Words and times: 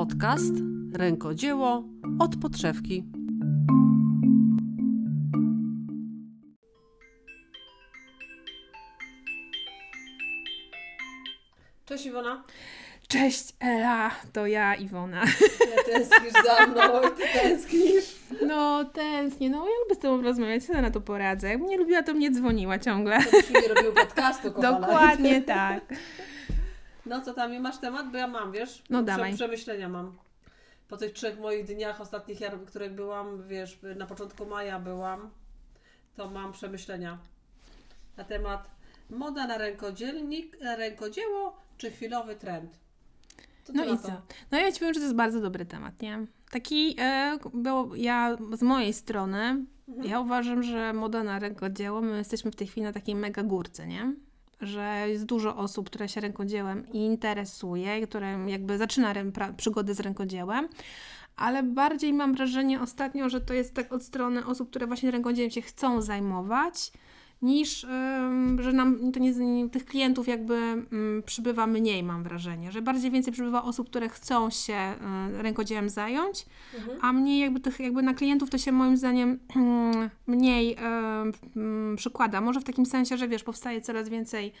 Podcast 0.00 0.54
Rękodzieło 0.92 1.84
od 2.18 2.36
podszewki. 2.36 3.04
Cześć 11.84 12.06
Iwona. 12.06 12.44
Cześć 13.10 13.52
Ela, 13.60 14.10
to 14.32 14.46
ja 14.46 14.74
Iwona. 14.74 15.24
Ja 15.76 15.84
tęsknisz 15.92 16.32
za 16.32 16.66
mną, 16.66 17.10
ty 17.16 17.22
tęsknisz. 17.32 18.16
No 18.46 18.84
tęsknię, 18.84 19.50
no 19.50 19.58
ja 19.58 19.74
lubię 19.82 19.94
z 19.94 19.98
Tobą 19.98 20.22
rozmawiać, 20.22 20.68
ja 20.68 20.82
na 20.82 20.90
to 20.90 21.00
poradzę. 21.00 21.48
Jakbym 21.48 21.68
nie 21.68 21.76
lubiła, 21.76 22.02
to 22.02 22.14
mnie 22.14 22.30
dzwoniła 22.30 22.78
ciągle. 22.78 23.18
To 23.52 23.60
nie 23.60 23.68
robiły 23.74 23.94
podcastu, 23.94 24.52
kochana. 24.52 24.80
Dokładnie 24.80 25.42
tak. 25.42 25.84
No 27.06 27.20
co 27.20 27.34
tam, 27.34 27.60
masz 27.60 27.78
temat? 27.78 28.10
Bo 28.10 28.18
ja 28.18 28.26
mam, 28.26 28.52
wiesz? 28.52 28.82
No 28.90 29.02
dawaj. 29.02 29.34
Przemyślenia 29.34 29.88
mam. 29.88 30.16
Po 30.88 30.96
tych 30.96 31.12
trzech 31.12 31.38
moich 31.38 31.64
dniach 31.64 32.00
ostatnich, 32.00 32.38
których 32.66 32.92
byłam, 32.92 33.48
wiesz, 33.48 33.78
na 33.96 34.06
początku 34.06 34.46
maja 34.46 34.78
byłam, 34.78 35.30
to 36.16 36.30
mam 36.30 36.52
przemyślenia 36.52 37.18
na 38.16 38.24
temat 38.24 38.70
moda 39.10 39.46
na 39.46 39.58
rękodzielnik, 39.58 40.60
na 40.60 40.76
rękodzieło 40.76 41.56
czy 41.78 41.90
chwilowy 41.90 42.36
trend. 42.36 42.78
Ty 43.72 43.76
No 43.78 43.84
i 43.84 43.88
to? 43.88 44.02
co? 44.02 44.12
No 44.50 44.58
ja 44.58 44.72
Ci 44.72 44.78
powiem, 44.78 44.94
że 44.94 45.00
to 45.00 45.04
jest 45.06 45.16
bardzo 45.16 45.40
dobry 45.40 45.66
temat, 45.66 46.02
nie? 46.02 46.26
Taki, 46.50 46.94
e, 46.98 47.38
ja 47.96 48.36
z 48.52 48.62
mojej 48.62 48.92
strony, 48.92 49.64
Mhm. 49.88 50.08
ja 50.08 50.20
uważam, 50.20 50.62
że 50.62 50.92
moda 50.92 51.22
na 51.24 51.38
rękodzieło, 51.38 52.00
my 52.00 52.18
jesteśmy 52.18 52.50
w 52.50 52.56
tej 52.56 52.66
chwili 52.66 52.84
na 52.84 52.92
takiej 52.92 53.14
mega 53.14 53.42
górce, 53.42 53.86
nie? 53.86 54.12
Że 54.60 55.04
jest 55.08 55.24
dużo 55.24 55.56
osób, 55.56 55.86
które 55.90 56.08
się 56.08 56.20
rękodziełem 56.20 56.88
interesuje, 56.92 58.06
które 58.06 58.38
jakby 58.46 58.78
zaczyna 58.78 59.14
przygody 59.56 59.94
z 59.94 60.00
rękodziełem, 60.00 60.68
ale 61.36 61.62
bardziej 61.62 62.12
mam 62.12 62.34
wrażenie 62.34 62.80
ostatnio, 62.80 63.28
że 63.28 63.40
to 63.40 63.54
jest 63.54 63.74
tak 63.74 63.92
od 63.92 64.02
strony 64.02 64.46
osób, 64.46 64.70
które 64.70 64.86
właśnie 64.86 65.10
rękodziełem 65.10 65.50
się 65.50 65.62
chcą 65.62 66.02
zajmować, 66.02 66.92
niż 67.42 67.86
że 68.60 68.72
nam 68.72 69.12
to 69.12 69.20
nie, 69.20 69.68
tych 69.68 69.84
klientów 69.84 70.28
jakby 70.28 70.54
ym, 70.92 71.22
przybywa 71.26 71.66
mniej, 71.66 72.02
mam 72.02 72.22
wrażenie, 72.22 72.72
że 72.72 72.82
bardziej 72.82 73.10
więcej 73.10 73.32
przybywa 73.32 73.62
osób, 73.62 73.90
które 73.90 74.08
chcą 74.08 74.50
się 74.50 74.94
y, 75.38 75.42
rękodziełem 75.42 75.88
zająć, 75.88 76.46
Mhm. 76.78 76.98
a 77.02 77.12
mniej 77.12 77.40
jakby 77.40 77.60
tych 77.60 77.80
jakby 77.80 78.02
na 78.02 78.14
klientów 78.14 78.50
to 78.50 78.58
się 78.58 78.72
moim 78.72 78.96
zdaniem 78.96 79.38
mm, 79.56 80.10
mniej 80.26 80.76
przykłada. 81.96 82.40
Może 82.40 82.60
w 82.60 82.64
takim 82.64 82.86
sensie, 82.86 83.16
że 83.16 83.28
wiesz, 83.28 83.42
powstaje 83.44 83.80
coraz 83.80 84.08
więcej 84.08 84.46
e, 84.46 84.52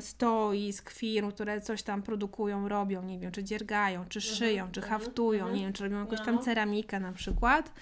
stoisk, 0.00 0.90
firm, 0.90 1.30
które 1.30 1.60
coś 1.60 1.82
tam 1.82 2.02
produkują, 2.02 2.68
robią, 2.68 3.02
nie 3.02 3.18
wiem, 3.18 3.32
czy 3.32 3.44
dziergają, 3.44 4.04
czy 4.08 4.20
szyją, 4.20 4.68
czy 4.72 4.80
mhm, 4.80 5.00
haftują, 5.00 5.40
mhm. 5.40 5.56
nie 5.58 5.64
wiem, 5.64 5.72
czy 5.72 5.84
robią 5.84 6.00
jakąś 6.00 6.18
No. 6.18 6.24
tam 6.24 6.38
ceramikę 6.38 7.00
na 7.00 7.12
przykład. 7.12 7.72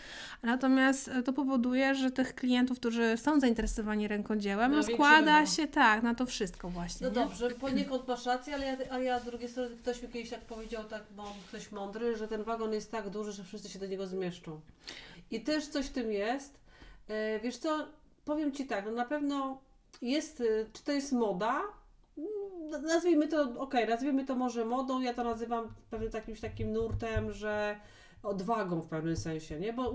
Natomiast 0.43 1.09
e, 1.09 1.23
to 1.23 1.33
powoduje, 1.33 1.95
że 1.95 2.11
tych 2.11 2.35
klientów, 2.35 2.79
którzy 2.81 3.17
są 3.17 3.41
zainteresowani 3.41 4.09
rękodziełem, 4.09 4.71
No, 4.71 4.77
no, 4.77 4.83
składa 4.83 5.47
się 5.47 5.69
tak, 5.69 6.03
na 6.03 6.15
to 6.15 6.27
wszystko 6.27 6.69
właśnie. 6.69 7.07
No 7.07 7.09
nie? 7.09 7.15
dobrze, 7.15 7.51
poniekąd 7.51 8.09
masz 8.09 8.27
rację, 8.27 8.55
ale 8.55 8.67
ja, 8.67 8.77
a 8.91 8.99
ja 8.99 9.21
z 9.21 9.25
drugiej 9.25 9.49
strony 9.49 9.77
ktoś 9.77 10.03
mi 10.03 10.09
kiedyś 10.09 10.31
tak 10.31 10.41
powiedział, 10.41 10.85
tak, 10.85 11.03
bo 11.17 11.35
ktoś 11.49 11.73
mądry, 11.73 12.17
że 12.17 12.29
ten 12.29 12.43
wagon 12.43 12.73
jest 12.73 12.91
tak 12.91 13.11
duży, 13.11 13.33
że 13.33 13.45
wszyscy 13.45 13.69
się 13.69 13.79
do 13.79 13.87
niego 13.87 14.07
zmieszczą. 14.07 14.61
I 15.31 15.41
też 15.41 15.67
coś 15.67 15.87
w 15.87 15.93
tym 15.93 16.13
jest. 16.13 16.61
E, 17.09 17.41
Wiesz 17.41 17.57
co, 17.57 17.87
powiem 18.25 18.53
Ci 18.53 18.67
tak, 18.67 18.85
no 18.85 18.93
na 18.93 19.05
pewno 19.05 19.61
jest, 20.03 20.41
e, 20.41 20.45
czy 20.73 20.85
to 20.85 20.93
jest 20.93 21.13
moda? 21.13 21.63
Nazwijmy 22.83 23.29
to, 23.29 23.43
okej, 23.59 23.89
nazwijmy 23.89 24.25
to 24.25 24.35
może 24.35 24.65
modą, 24.65 25.01
ja 25.01 25.15
to 25.15 25.25
nazywam 25.25 25.75
pewnym 25.91 26.11
takim, 26.11 26.37
takim 26.37 26.73
nurtem, 26.73 27.33
że 27.33 27.81
odwagą 28.23 28.81
w 28.81 28.89
pewnym 28.89 29.17
sensie, 29.17 29.61
nie? 29.61 29.73
Bo 29.73 29.93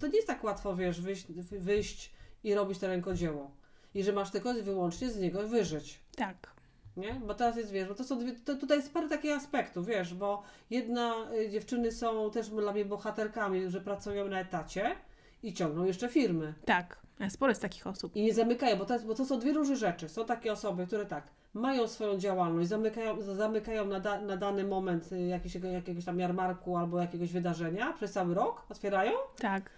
to 0.00 0.06
nie 0.06 0.16
jest 0.16 0.26
tak 0.26 0.44
łatwo, 0.44 0.76
wiesz, 0.76 1.00
wyjść, 1.00 1.26
wyjść 1.50 2.12
i 2.44 2.54
robić 2.54 2.78
to 2.78 2.86
rękodzieło. 2.86 3.50
I 3.94 4.02
że 4.02 4.12
masz 4.12 4.30
tylko 4.30 4.54
wyłącznie 4.54 5.10
z 5.10 5.20
niego 5.20 5.48
wyżyć. 5.48 6.00
Tak. 6.16 6.52
Nie? 6.96 7.14
Bo 7.14 7.34
teraz 7.34 7.56
jest, 7.56 7.70
wiesz, 7.70 7.88
bo 7.88 7.94
to 7.94 8.04
są 8.04 8.18
dwie, 8.18 8.32
to 8.32 8.54
tutaj 8.54 8.78
jest 8.78 8.92
parę 8.92 9.08
takich 9.08 9.32
aspektów, 9.32 9.86
wiesz, 9.86 10.14
bo 10.14 10.42
jedna, 10.70 11.32
y, 11.32 11.50
dziewczyny 11.50 11.92
są 11.92 12.30
też 12.30 12.48
dla 12.48 12.72
mnie 12.72 12.84
bohaterkami, 12.84 13.70
że 13.70 13.80
pracują 13.80 14.28
na 14.28 14.40
etacie 14.40 14.96
i 15.42 15.54
ciągną 15.54 15.84
jeszcze 15.84 16.08
firmy. 16.08 16.54
Tak. 16.64 17.02
Sporo 17.30 17.50
jest 17.50 17.62
takich 17.62 17.86
osób. 17.86 18.16
I 18.16 18.22
nie 18.22 18.34
zamykają, 18.34 18.76
bo 18.76 18.84
to, 18.84 18.94
jest, 18.94 19.06
bo 19.06 19.14
to 19.14 19.24
są 19.24 19.38
dwie 19.38 19.52
różne 19.52 19.76
rzeczy. 19.76 20.08
Są 20.08 20.24
takie 20.24 20.52
osoby, 20.52 20.86
które 20.86 21.06
tak, 21.06 21.24
mają 21.54 21.88
swoją 21.88 22.18
działalność, 22.18 22.68
zamykają, 22.68 23.22
zamykają 23.22 23.86
na, 23.86 24.00
da, 24.00 24.20
na 24.20 24.36
dany 24.36 24.64
moment 24.64 25.12
y, 25.12 25.20
jakiegoś, 25.20 25.72
jakiegoś 25.72 26.04
tam 26.04 26.18
jarmarku 26.18 26.76
albo 26.76 27.00
jakiegoś 27.00 27.32
wydarzenia 27.32 27.92
przez 27.92 28.12
cały 28.12 28.34
rok, 28.34 28.66
otwierają 28.68 29.12
Tak. 29.36 29.70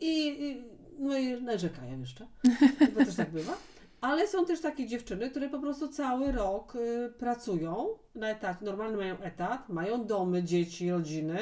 i, 0.00 0.28
i 0.44 0.64
no 0.98 1.18
i 1.18 1.42
narzekają 1.42 2.00
jeszcze, 2.00 2.26
bo 2.94 3.04
też 3.04 3.14
tak 3.16 3.30
bywa. 3.30 3.52
Ale 4.00 4.28
są 4.28 4.46
też 4.46 4.60
takie 4.60 4.86
dziewczyny, 4.86 5.30
które 5.30 5.48
po 5.48 5.58
prostu 5.58 5.88
cały 5.88 6.32
rok 6.32 6.76
y, 6.76 7.12
pracują 7.18 7.88
na 8.14 8.30
etacie, 8.30 8.64
normalnie 8.64 8.96
mają 8.96 9.18
etat, 9.18 9.68
mają 9.68 10.06
domy, 10.06 10.42
dzieci, 10.42 10.90
rodziny 10.90 11.38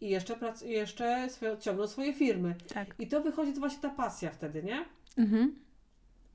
i 0.00 0.08
jeszcze, 0.08 0.36
prac, 0.36 0.62
jeszcze 0.62 1.30
swoje, 1.30 1.58
ciągną 1.58 1.86
swoje 1.86 2.12
firmy. 2.12 2.54
Tak. 2.74 2.94
I 2.98 3.06
to 3.06 3.20
wychodzi 3.20 3.52
to 3.52 3.60
właśnie 3.60 3.82
ta 3.82 3.90
pasja 3.90 4.30
wtedy, 4.30 4.62
nie? 4.62 4.84
Mhm. 5.18 5.54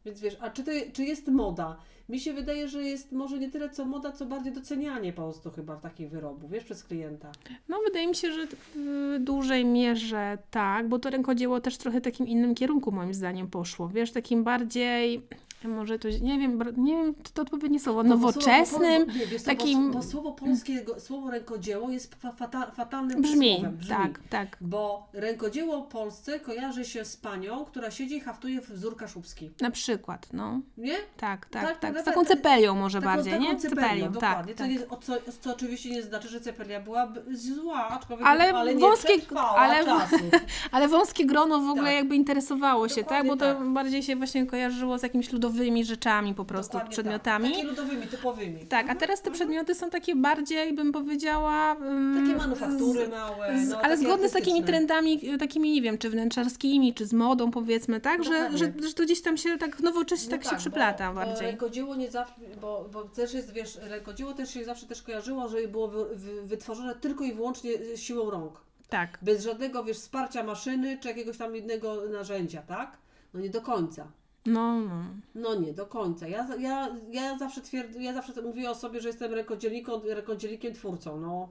Więc 0.06 0.22
wiesz, 0.22 0.38
a 0.42 0.50
czy, 0.50 0.64
to, 0.64 0.72
czy 0.94 1.04
jest 1.04 1.28
moda? 1.28 1.78
Mi 2.10 2.20
się 2.20 2.34
wydaje, 2.34 2.68
że 2.68 2.84
jest 2.84 3.12
może 3.12 3.40
nie 3.40 3.52
tyle 3.52 3.70
co 3.70 3.86
moda, 3.86 4.12
co 4.12 4.26
bardziej 4.26 4.54
docenianie 4.54 5.14
po 5.14 5.22
prostu 5.22 5.52
chyba 5.52 5.76
w 5.76 5.82
takich 5.82 6.10
wyrobów, 6.10 6.52
wiesz, 6.52 6.64
przez 6.64 6.84
klienta. 6.84 7.32
No, 7.68 7.78
wydaje 7.88 8.08
mi 8.08 8.16
się, 8.16 8.32
że 8.34 8.48
w 8.76 9.18
dużej 9.20 9.66
mierze 9.66 10.38
tak, 10.52 10.88
bo 10.88 11.00
to 11.00 11.10
rękodzieło 11.10 11.62
też 11.62 11.78
trochę 11.78 12.02
takim 12.02 12.28
innym 12.28 12.56
kierunku 12.56 12.92
moim 12.92 13.14
zdaniem 13.14 13.48
poszło. 13.48 13.90
Wiesz, 13.90 14.12
takim 14.12 14.44
bardziej, 14.44 15.22
może 15.68 16.00
to, 16.00 16.08
nie 16.22 16.40
wiem, 16.40 16.60
nie 16.78 16.94
wiem, 16.94 17.16
czy 17.24 17.34
to 17.34 17.42
odpowiednie 17.42 17.80
słowo, 17.80 18.04
No 18.04 18.10
nowoczesnym, 18.10 18.66
słowo, 19.06 19.20
nie, 19.20 19.26
wiesz 19.26 19.42
co, 19.42 19.46
takim- 19.48 19.92
Bo, 19.92 19.98
bo 19.98 20.04
słowo 20.04 20.32
polskiego, 20.32 21.00
słowo 21.00 21.32
rękodzieło 21.32 21.90
jest 21.90 22.16
fa, 22.16 22.32
fata, 22.32 22.72
fatalnym 22.72 23.22
brzmi, 23.22 23.54
słowem. 23.56 23.78
Brzmi. 23.78 23.96
tak, 23.96 24.20
tak. 24.30 24.58
Bo 24.62 25.08
rękodzieło 25.14 25.82
polsce 25.82 26.40
kojarzy 26.40 26.86
się 26.86 27.06
z 27.06 27.18
panią, 27.18 27.66
która 27.66 27.92
siedzi 27.92 28.16
i 28.16 28.20
haftuje 28.20 28.62
wzór 28.62 28.98
kaszubski. 28.98 29.50
Na 29.62 29.72
przykład, 29.72 30.28
no. 30.34 30.60
Nie? 30.78 30.96
Tak, 31.18 31.46
tak, 31.46 31.64
Tak, 31.64 31.80
tak. 31.80 31.92
Z 31.92 31.96
tak, 31.96 32.06
taką 32.06 32.20
tak. 32.26 32.28
cepelią 32.38 32.76
może 32.76 33.00
Taką- 33.02 33.16
bardziej, 33.16 33.34
taką 33.34 33.44
nie? 33.46 33.58
cepelią, 33.58 34.12
dokładnie. 34.12 34.54
tak, 34.56 34.58
co, 34.58 34.64
tak. 34.64 34.72
nie, 34.82 34.90
o 34.90 34.98
co, 34.98 35.14
co 35.42 35.52
oczywiście 35.52 35.90
nie 35.90 36.04
znaczy, 36.04 36.28
że 36.28 36.42
cepelia 36.42 36.80
była 36.80 37.14
zła, 37.32 37.88
aczkolwiek 37.90 38.28
Ale 38.28 38.54
ale 38.54 38.76
nie 38.76 38.82
wąskie- 38.82 39.36
ale-. 39.38 39.86
Ale 40.72 40.88
wąskie 40.88 41.26
grono 41.26 41.60
w 41.60 41.70
ogóle 41.70 41.86
Tak. 41.86 41.94
jakby 41.96 42.16
interesowało 42.16 42.90
się, 42.90 42.96
tak? 42.96 43.04
Dokładnie 43.04 43.30
Bo 43.30 43.38
to 43.38 43.46
tak. 43.60 43.70
bardziej 43.74 44.04
się 44.04 44.16
właśnie 44.16 44.46
kojarzyło 44.46 44.98
z 45.00 45.04
jakimiś 45.04 45.28
ludowymi 45.50 45.86
rzeczami 45.86 46.34
po 46.36 46.46
prostu, 46.46 46.72
Dokładnie 46.74 46.92
przedmiotami. 46.92 47.46
Tak. 47.46 47.54
Takimi 47.56 47.70
ludowymi, 47.70 48.08
typowymi. 48.08 48.66
Tak, 48.66 48.90
a 48.90 48.96
teraz 48.96 49.22
te 49.22 49.32
przedmioty 49.32 49.76
są 49.76 49.90
takie 49.90 50.16
bardziej, 50.16 50.74
bym 50.74 50.92
powiedziała. 50.92 51.76
ym, 51.82 52.24
Takie 52.26 52.38
manufaktury 52.38 53.06
z- 53.06 53.10
małe. 53.10 53.60
z, 53.66 53.70
no, 53.70 53.78
ale 53.82 53.96
takie 53.96 54.08
zgodne 54.08 54.30
z 54.30 54.32
takimi 54.32 54.64
trendami, 54.64 55.34
y, 55.34 55.38
takimi, 55.38 55.72
nie 55.72 55.82
wiem, 55.82 55.98
czy 55.98 56.10
wnętrzarskimi, 56.10 56.94
czy 56.94 57.06
z 57.06 57.14
modą, 57.14 57.52
powiedzmy, 57.52 58.02
tak? 58.02 58.24
Że, 58.24 58.58
że, 58.58 58.74
że 58.88 58.94
to 58.96 59.04
gdzieś 59.04 59.22
tam 59.22 59.38
się 59.38 59.58
tak 59.58 59.80
nowocześnie 59.80 60.32
No 60.32 60.38
tak, 60.38 60.44
się 60.44 60.52
bo- 60.52 60.58
przyplata 60.58 61.10
Bo 61.10 61.16
bardziej. 61.16 61.48
rękodzieło 61.48 61.96
nie 61.96 62.12
zawsze, 62.12 62.36
bo, 62.62 62.90
bo 62.94 63.04
też 63.04 63.34
jest, 63.34 63.54
wiesz, 63.54 63.76
rękodzieło 63.82 64.34
też 64.34 64.54
się 64.54 64.66
zawsze 64.66 64.86
też 64.86 65.04
kojarzyło, 65.04 65.48
że 65.50 65.68
było 65.68 65.88
wy, 65.88 66.06
wy, 66.16 66.42
wytworzone 66.42 66.96
tylko 66.96 67.24
i 67.24 67.34
wyłącznie 67.34 67.72
siłą 67.96 68.30
rąk. 68.30 68.54
Tak. 68.90 69.18
Bez 69.22 69.44
żadnego, 69.44 69.84
wiesz, 69.84 69.98
wsparcia 69.98 70.44
maszyny 70.44 70.98
czy 71.02 71.08
jakiegoś 71.08 71.38
tam 71.38 71.56
innego 71.58 71.96
narzędzia, 72.12 72.62
tak? 72.62 72.98
No 73.34 73.40
nie 73.40 73.50
do 73.50 73.62
końca. 73.62 74.08
No, 74.46 74.80
no. 74.80 75.04
No 75.36 75.56
nie, 75.56 75.74
do 75.74 75.86
końca. 75.86 76.28
Ja, 76.28 76.48
ja, 76.60 76.96
ja 77.12 77.38
zawsze 77.38 77.62
twierdzę, 77.62 78.04
ja 78.04 78.14
zawsze 78.14 78.42
mówię 78.42 78.70
o 78.70 78.76
sobie, 78.76 79.02
że 79.02 79.08
jestem 79.10 79.34
rękodzielnikiem, 79.34 79.94
rękodzielnikiem 80.06 80.74
twórcą. 80.74 81.20
No, 81.20 81.50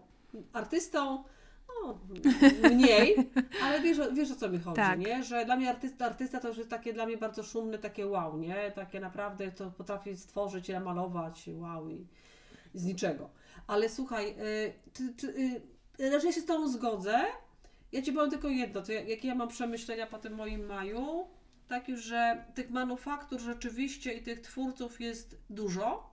artystą, 0.52 1.24
no, 1.82 1.98
mniej, 2.74 3.16
ale 3.64 3.80
wiesz, 3.80 3.98
o- 3.98 4.12
wiesz 4.12 4.30
o 4.30 4.36
co 4.36 4.48
mi 4.48 4.58
chodzi, 4.58 4.76
Tak. 4.76 4.98
nie? 4.98 5.22
Że 5.24 5.44
dla 5.44 5.56
mnie 5.56 5.70
artysta, 5.70 6.06
artysta 6.06 6.40
to 6.40 6.48
już 6.48 6.56
jest 6.58 6.70
takie 6.70 6.92
dla 6.92 7.06
mnie 7.06 7.16
bardzo 7.16 7.42
szumne, 7.42 7.78
takie 7.78 8.06
wow, 8.06 8.38
nie? 8.38 8.72
Takie 8.74 9.00
naprawdę 9.00 9.52
to 9.52 9.70
potrafi 9.70 10.16
stworzyć 10.16 10.68
i 10.68 10.72
namalować, 10.72 11.50
wow 11.52 11.88
i 11.90 12.06
z 12.74 12.84
niczego. 12.84 13.30
Ale 13.66 13.88
słuchaj, 13.88 14.34
ty, 14.92 15.14
ty, 15.14 15.26
y, 16.00 16.10
raczej 16.10 16.32
się 16.32 16.40
z 16.40 16.46
Tobą 16.46 16.68
zgodzę. 16.68 17.18
Ja 17.92 18.02
Ci 18.02 18.12
powiem 18.12 18.30
tylko 18.30 18.48
jedno, 18.48 18.82
ja- 18.88 19.00
jakie 19.02 19.28
ja 19.28 19.34
mam 19.34 19.48
przemyślenia 19.48 20.06
po 20.06 20.18
tym 20.18 20.34
moim 20.34 20.66
maju. 20.66 21.26
Tak 21.68 21.88
już, 21.88 22.00
że 22.00 22.44
tych 22.54 22.70
manufaktur 22.70 23.40
rzeczywiście 23.40 24.12
i 24.12 24.22
tych 24.22 24.40
twórców 24.40 25.00
jest 25.00 25.36
dużo. 25.50 26.10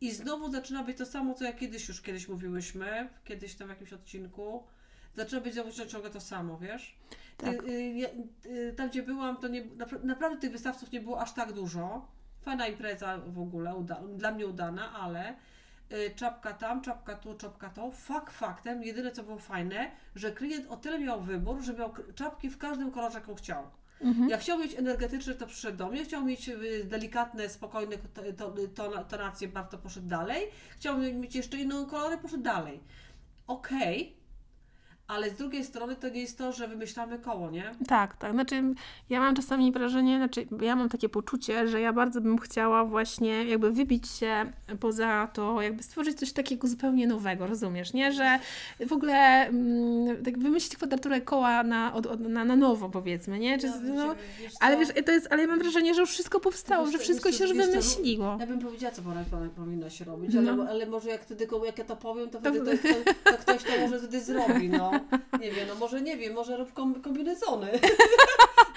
I 0.00 0.12
znowu 0.12 0.52
zaczyna 0.52 0.82
być 0.82 0.98
to 0.98 1.06
samo, 1.06 1.34
co 1.34 1.44
ja 1.44 1.52
kiedyś 1.52 1.88
już 1.88 2.02
kiedyś 2.02 2.28
mówiłyśmy, 2.28 3.08
kiedyś 3.24 3.54
tam 3.54 3.66
w 3.68 3.70
jakimś 3.70 3.92
odcinku. 3.92 4.64
Zaczyna 5.14 5.40
być 5.40 5.54
znowu 5.54 5.70
ciągle 5.70 6.10
to 6.10 6.20
samo, 6.20 6.58
wiesz? 6.58 6.96
Tak. 7.36 7.54
Y, 7.54 7.68
y, 7.68 8.10
y, 8.46 8.74
tam, 8.76 8.88
gdzie 8.88 9.02
byłam, 9.02 9.36
to 9.36 9.48
nie, 9.48 9.64
napra- 9.64 10.04
naprawdę 10.04 10.38
tych 10.38 10.52
wystawców 10.52 10.92
nie 10.92 11.00
było 11.00 11.20
aż 11.20 11.32
tak 11.32 11.52
dużo. 11.52 12.08
fajna 12.42 12.68
impreza 12.68 13.18
w 13.18 13.38
ogóle, 13.38 13.74
uda, 13.74 14.00
dla 14.16 14.30
mnie 14.32 14.46
udana, 14.46 14.92
ale 14.92 15.36
czapka 16.16 16.52
tam, 16.52 16.82
czapka 16.82 17.14
tu, 17.14 17.34
czapka 17.34 17.68
to. 17.70 17.90
Fakt 17.90 18.32
faktem, 18.32 18.82
jedyne 18.82 19.12
co 19.12 19.22
było 19.22 19.38
fajne, 19.38 19.90
że 20.14 20.32
klient 20.32 20.66
o 20.70 20.76
tyle 20.76 20.98
miał 20.98 21.20
wybór, 21.20 21.62
że 21.62 21.74
miał 21.74 21.94
czapki 22.14 22.50
w 22.50 22.58
każdym 22.58 22.90
kolorze, 22.90 23.18
jaką 23.18 23.34
chciał. 23.34 23.70
Mhm. 24.04 24.28
Jak 24.28 24.40
chciał 24.40 24.58
mieć 24.58 24.74
energetyczny, 24.74 25.34
to 25.34 25.46
przyszedł 25.46 25.78
do 25.78 25.88
mnie. 25.88 26.04
Chciał 26.04 26.24
mieć 26.24 26.48
y, 26.48 26.84
delikatne, 26.84 27.48
spokojne 27.48 27.96
to, 27.98 28.22
to, 28.32 28.54
to, 28.74 29.04
tonacje, 29.04 29.48
bardzo 29.48 29.78
poszedł 29.78 30.06
dalej. 30.06 30.46
Chciał 30.76 30.98
mieć 30.98 31.34
jeszcze 31.34 31.56
inną 31.56 31.86
kolory, 31.86 32.18
poszedł 32.18 32.42
dalej. 32.42 32.80
Okej, 33.46 34.16
ale 35.08 35.30
z 35.30 35.34
drugiej 35.34 35.64
strony 35.64 35.96
to 35.96 36.08
nie 36.08 36.20
jest 36.20 36.38
to, 36.38 36.52
że 36.52 36.68
wymyślamy 36.68 37.18
koło, 37.18 37.50
nie? 37.50 37.74
Tak, 37.88 38.16
tak. 38.16 38.32
Znaczy, 38.32 38.62
ja 39.10 39.20
mam 39.20 39.34
czasami 39.36 39.72
wrażenie, 39.72 40.16
znaczy, 40.16 40.46
ja 40.60 40.76
mam 40.76 40.88
takie 40.88 41.08
poczucie, 41.08 41.68
że 41.68 41.80
ja 41.80 41.92
bardzo 41.92 42.20
bym 42.20 42.38
chciała 42.38 42.84
właśnie 42.84 43.44
jakby 43.44 43.70
wybić 43.70 44.08
się 44.10 44.52
poza 44.80 45.28
to, 45.32 45.62
jakby 45.62 45.82
stworzyć 45.82 46.18
coś 46.18 46.32
takiego 46.32 46.68
zupełnie 46.68 47.06
nowego, 47.06 47.46
rozumiesz, 47.46 47.92
nie? 47.92 48.12
Że 48.12 48.38
w 48.86 48.92
ogóle 48.92 49.46
mm, 49.46 50.24
tak 50.24 50.38
wymyślić 50.38 50.76
kwadraturę 50.76 51.20
koła 51.20 51.62
na, 51.62 51.94
od, 51.94 52.06
od, 52.06 52.20
na, 52.20 52.44
na 52.44 52.56
nowo, 52.56 52.88
powiedzmy, 52.88 53.38
nie? 53.38 53.58
Czy, 53.58 53.66
no, 53.66 54.08
wiecie, 54.08 54.20
wiesz 54.40 54.52
ale 54.60 54.76
wiesz, 54.76 54.88
to 55.06 55.12
jest, 55.12 55.28
ale 55.30 55.42
ja 55.42 55.48
mam 55.48 55.58
wrażenie, 55.58 55.94
że 55.94 56.00
już 56.00 56.10
wszystko 56.10 56.40
powstało, 56.40 56.84
Wiesz 56.84 56.92
że 56.92 56.98
wszystko 56.98 57.28
wiesz 57.28 57.38
się 57.38 57.44
już 57.44 57.56
wymyśliło. 57.56 58.36
Ja 58.40 58.46
bym 58.46 58.58
powiedziała, 58.58 58.94
co 58.94 59.02
powinno, 59.02 59.50
powinno 59.56 59.90
się 59.90 60.04
robić, 60.04 60.34
No. 60.34 60.52
ale, 60.52 60.70
ale 60.70 60.86
może 60.86 61.10
jak 61.10 61.22
wtedy, 61.22 61.46
jak 61.66 61.78
ja 61.78 61.84
to 61.84 61.96
powiem, 61.96 62.30
to 62.30 62.40
wtedy 62.40 62.60
to, 62.60 62.88
to, 62.88 63.30
to 63.30 63.38
ktoś 63.38 63.62
to 63.62 63.70
może 63.80 63.98
wtedy 63.98 64.20
zrobi, 64.20 64.68
no. 64.68 64.93
Nie 65.40 65.50
wiem, 65.50 65.68
no 65.68 65.74
może 65.74 66.00
nie 66.00 66.16
wiem, 66.16 66.34
może 66.34 66.56
rób 66.56 66.72
kom- 66.72 67.02
kombinezony. 67.02 67.68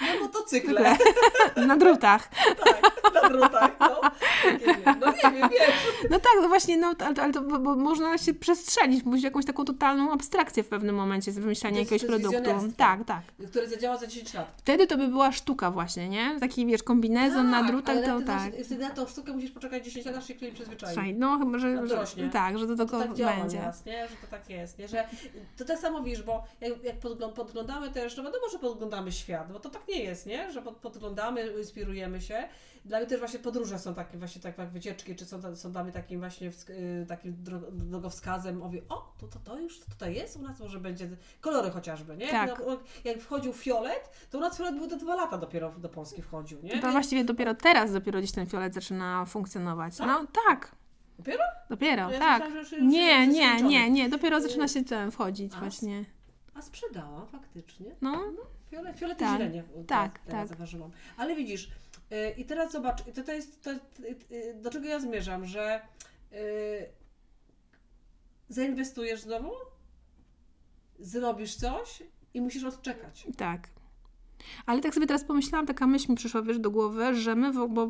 Na 0.00 0.20
motocykle, 0.20 0.96
Na 1.66 1.76
drutach. 1.76 2.28
tak, 2.64 3.22
na 3.22 3.28
drutach, 3.28 3.70
no. 3.80 4.00
No 5.00 5.06
nie 5.12 5.38
wiem, 5.38 5.48
wiesz. 5.50 5.86
No 6.10 6.18
tak, 6.20 6.32
no 6.42 6.48
właśnie, 6.48 6.76
no, 6.76 6.94
ale, 6.98 7.14
ale 7.22 7.32
to 7.32 7.40
bo, 7.42 7.76
można 7.76 8.18
się 8.18 8.34
przestrzelić, 8.34 9.04
mówić 9.04 9.24
jakąś 9.24 9.44
taką 9.44 9.64
totalną 9.64 10.12
abstrakcję 10.12 10.62
w 10.62 10.68
pewnym 10.68 10.94
momencie 10.96 11.32
z 11.32 11.38
wymyślania 11.38 11.78
jakiegoś 11.80 12.04
produktu. 12.08 12.50
Tak, 12.76 13.04
tak. 13.04 13.20
Który 13.50 13.68
zadziała 13.68 13.96
za 13.96 14.06
10 14.06 14.34
lat. 14.34 14.52
Wtedy 14.56 14.86
to 14.86 14.96
by 14.98 15.08
była 15.08 15.32
sztuka 15.32 15.70
właśnie, 15.70 16.08
nie? 16.08 16.36
Taki, 16.40 16.66
wiesz, 16.66 16.82
kombinezon 16.82 17.50
na 17.50 17.58
Tak, 17.60 17.66
drutach, 17.70 17.96
ale 17.96 18.06
to 18.06 18.18
tak. 18.26 18.26
Na, 18.58 18.64
wtedy 18.64 18.78
na 18.78 18.90
tą 18.90 19.06
sztukę 19.06 19.32
musisz 19.32 19.50
poczekać 19.50 19.84
10 19.84 20.06
lat, 20.06 20.16
aż 20.16 20.26
się 20.28 20.34
klient 20.34 20.54
przyzwyczai. 20.54 20.94
Słuchaj, 20.94 21.14
no 21.14 21.38
chyba, 21.38 21.58
że, 21.58 21.88
że 21.88 22.28
tak, 22.32 22.58
że 22.58 22.66
To 22.66 22.76
tego 22.76 22.98
tak 22.98 23.08
będzie. 23.08 23.58
nieraz, 23.58 23.84
nie? 23.86 24.08
Że 24.08 24.16
to 24.16 24.26
tak 24.30 24.50
jest, 24.50 24.78
nie? 24.78 24.88
Że 24.88 25.04
to 25.56 25.64
tak 25.64 25.78
samo 25.78 26.02
wiesz, 26.02 26.22
bo 26.22 26.44
jak, 26.60 26.84
jak 26.84 26.96
podglą- 27.00 27.32
podglądamy 27.32 27.90
też, 27.90 28.16
no 28.16 28.22
wiadomo, 28.22 28.48
że 28.52 28.58
podglądamy 28.58 29.12
świat, 29.12 29.52
bo 29.52 29.60
to 29.60 29.70
tak 29.70 29.82
nie 29.88 30.02
jest, 30.04 30.26
nie? 30.26 30.52
Że 30.52 30.62
pod, 30.62 30.76
podglądamy, 30.76 31.46
inspirujemy 31.58 32.20
się. 32.20 32.48
Dla 32.84 32.98
mnie 32.98 33.06
też 33.06 33.18
właśnie 33.18 33.38
podróże 33.38 33.78
są 33.78 33.94
takie 33.94 34.18
właśnie 34.18 34.42
tak 34.42 34.58
jak 34.58 34.70
wycieczki, 34.70 35.16
czy 35.16 35.24
są, 35.26 35.56
są 35.56 35.72
dla 35.72 35.84
mnie 35.84 35.92
takim 35.92 36.20
właśnie 36.20 36.48
y, 36.70 37.06
takim 37.08 37.34
dro- 37.44 37.70
drogowskazem. 37.72 38.58
Mówię, 38.58 38.82
o, 38.88 39.14
to, 39.20 39.28
to, 39.28 39.38
to 39.38 39.58
już 39.58 39.80
tutaj 39.80 40.14
jest, 40.14 40.36
u 40.36 40.42
nas 40.42 40.60
może 40.60 40.80
będzie 40.80 41.08
kolory 41.40 41.70
chociażby, 41.70 42.16
nie? 42.16 42.28
Tak. 42.30 42.48
Jak, 42.48 42.60
jak 43.04 43.18
wchodził 43.20 43.52
fiolet, 43.52 44.10
to 44.30 44.38
u 44.38 44.40
nas 44.40 44.56
fiolet 44.58 44.74
był 44.78 44.86
do 44.86 44.96
dwa 44.96 45.14
lata 45.16 45.38
dopiero 45.38 45.70
do 45.78 45.88
Polski 45.88 46.22
wchodził, 46.22 46.62
nie? 46.62 46.80
To 46.80 46.90
właściwie 46.92 47.24
dopiero 47.24 47.54
teraz 47.54 47.92
dopiero 47.92 48.18
gdzieś 48.18 48.32
ten 48.32 48.46
fiolet 48.46 48.74
zaczyna 48.74 49.24
funkcjonować. 49.24 49.96
Tak? 49.96 50.06
No 50.06 50.26
tak. 50.48 50.72
Dopiero? 51.18 51.42
Dopiero, 51.70 52.10
Ja 52.10 52.18
tak. 52.18 52.42
myślałam, 52.42 52.58
już- 52.58 52.92
Nie, 52.92 53.26
nie, 53.28 53.62
nie, 53.62 53.90
nie. 53.90 54.08
Dopiero 54.08 54.40
zaczyna 54.40 54.68
się 54.68 54.84
ten 54.84 55.10
wchodzić 55.10 55.52
A, 55.54 55.58
właśnie. 55.60 56.04
A 56.54 56.62
sprzedałam 56.62 57.26
faktycznie. 57.26 57.96
No, 58.00 58.22
Fiolet, 58.70 58.98
fiolet 58.98 59.18
Tak, 59.18 59.38
zielenie 59.38 59.64
tak, 59.86 60.18
teraz, 60.18 60.40
tak. 60.40 60.48
zauważyłam. 60.48 60.90
Ale 61.16 61.36
widzisz, 61.36 61.70
y, 62.12 62.30
i 62.36 62.44
teraz 62.44 62.72
zobacz, 62.72 63.06
i 63.06 63.12
to, 63.12 63.22
to 63.22 63.32
jest, 63.32 63.62
to, 63.62 63.70
y, 63.70 63.78
y, 64.32 64.54
do 64.54 64.70
czego 64.70 64.86
ja 64.86 65.00
zmierzam, 65.00 65.46
że 65.46 65.80
y, 66.32 66.88
zainwestujesz 68.48 69.20
znowu, 69.20 69.50
zrobisz 70.98 71.54
coś 71.56 72.02
i 72.34 72.40
musisz 72.40 72.64
odczekać. 72.64 73.26
tak. 73.36 73.68
Ale 74.66 74.80
tak 74.80 74.94
sobie 74.94 75.06
teraz 75.06 75.24
pomyślałam, 75.24 75.66
taka 75.66 75.86
myśl 75.86 76.10
mi 76.10 76.16
przyszła, 76.16 76.42
wiesz, 76.42 76.58
do 76.58 76.70
głowy, 76.70 77.14
że 77.14 77.34
my, 77.34 77.68
bo 77.68 77.88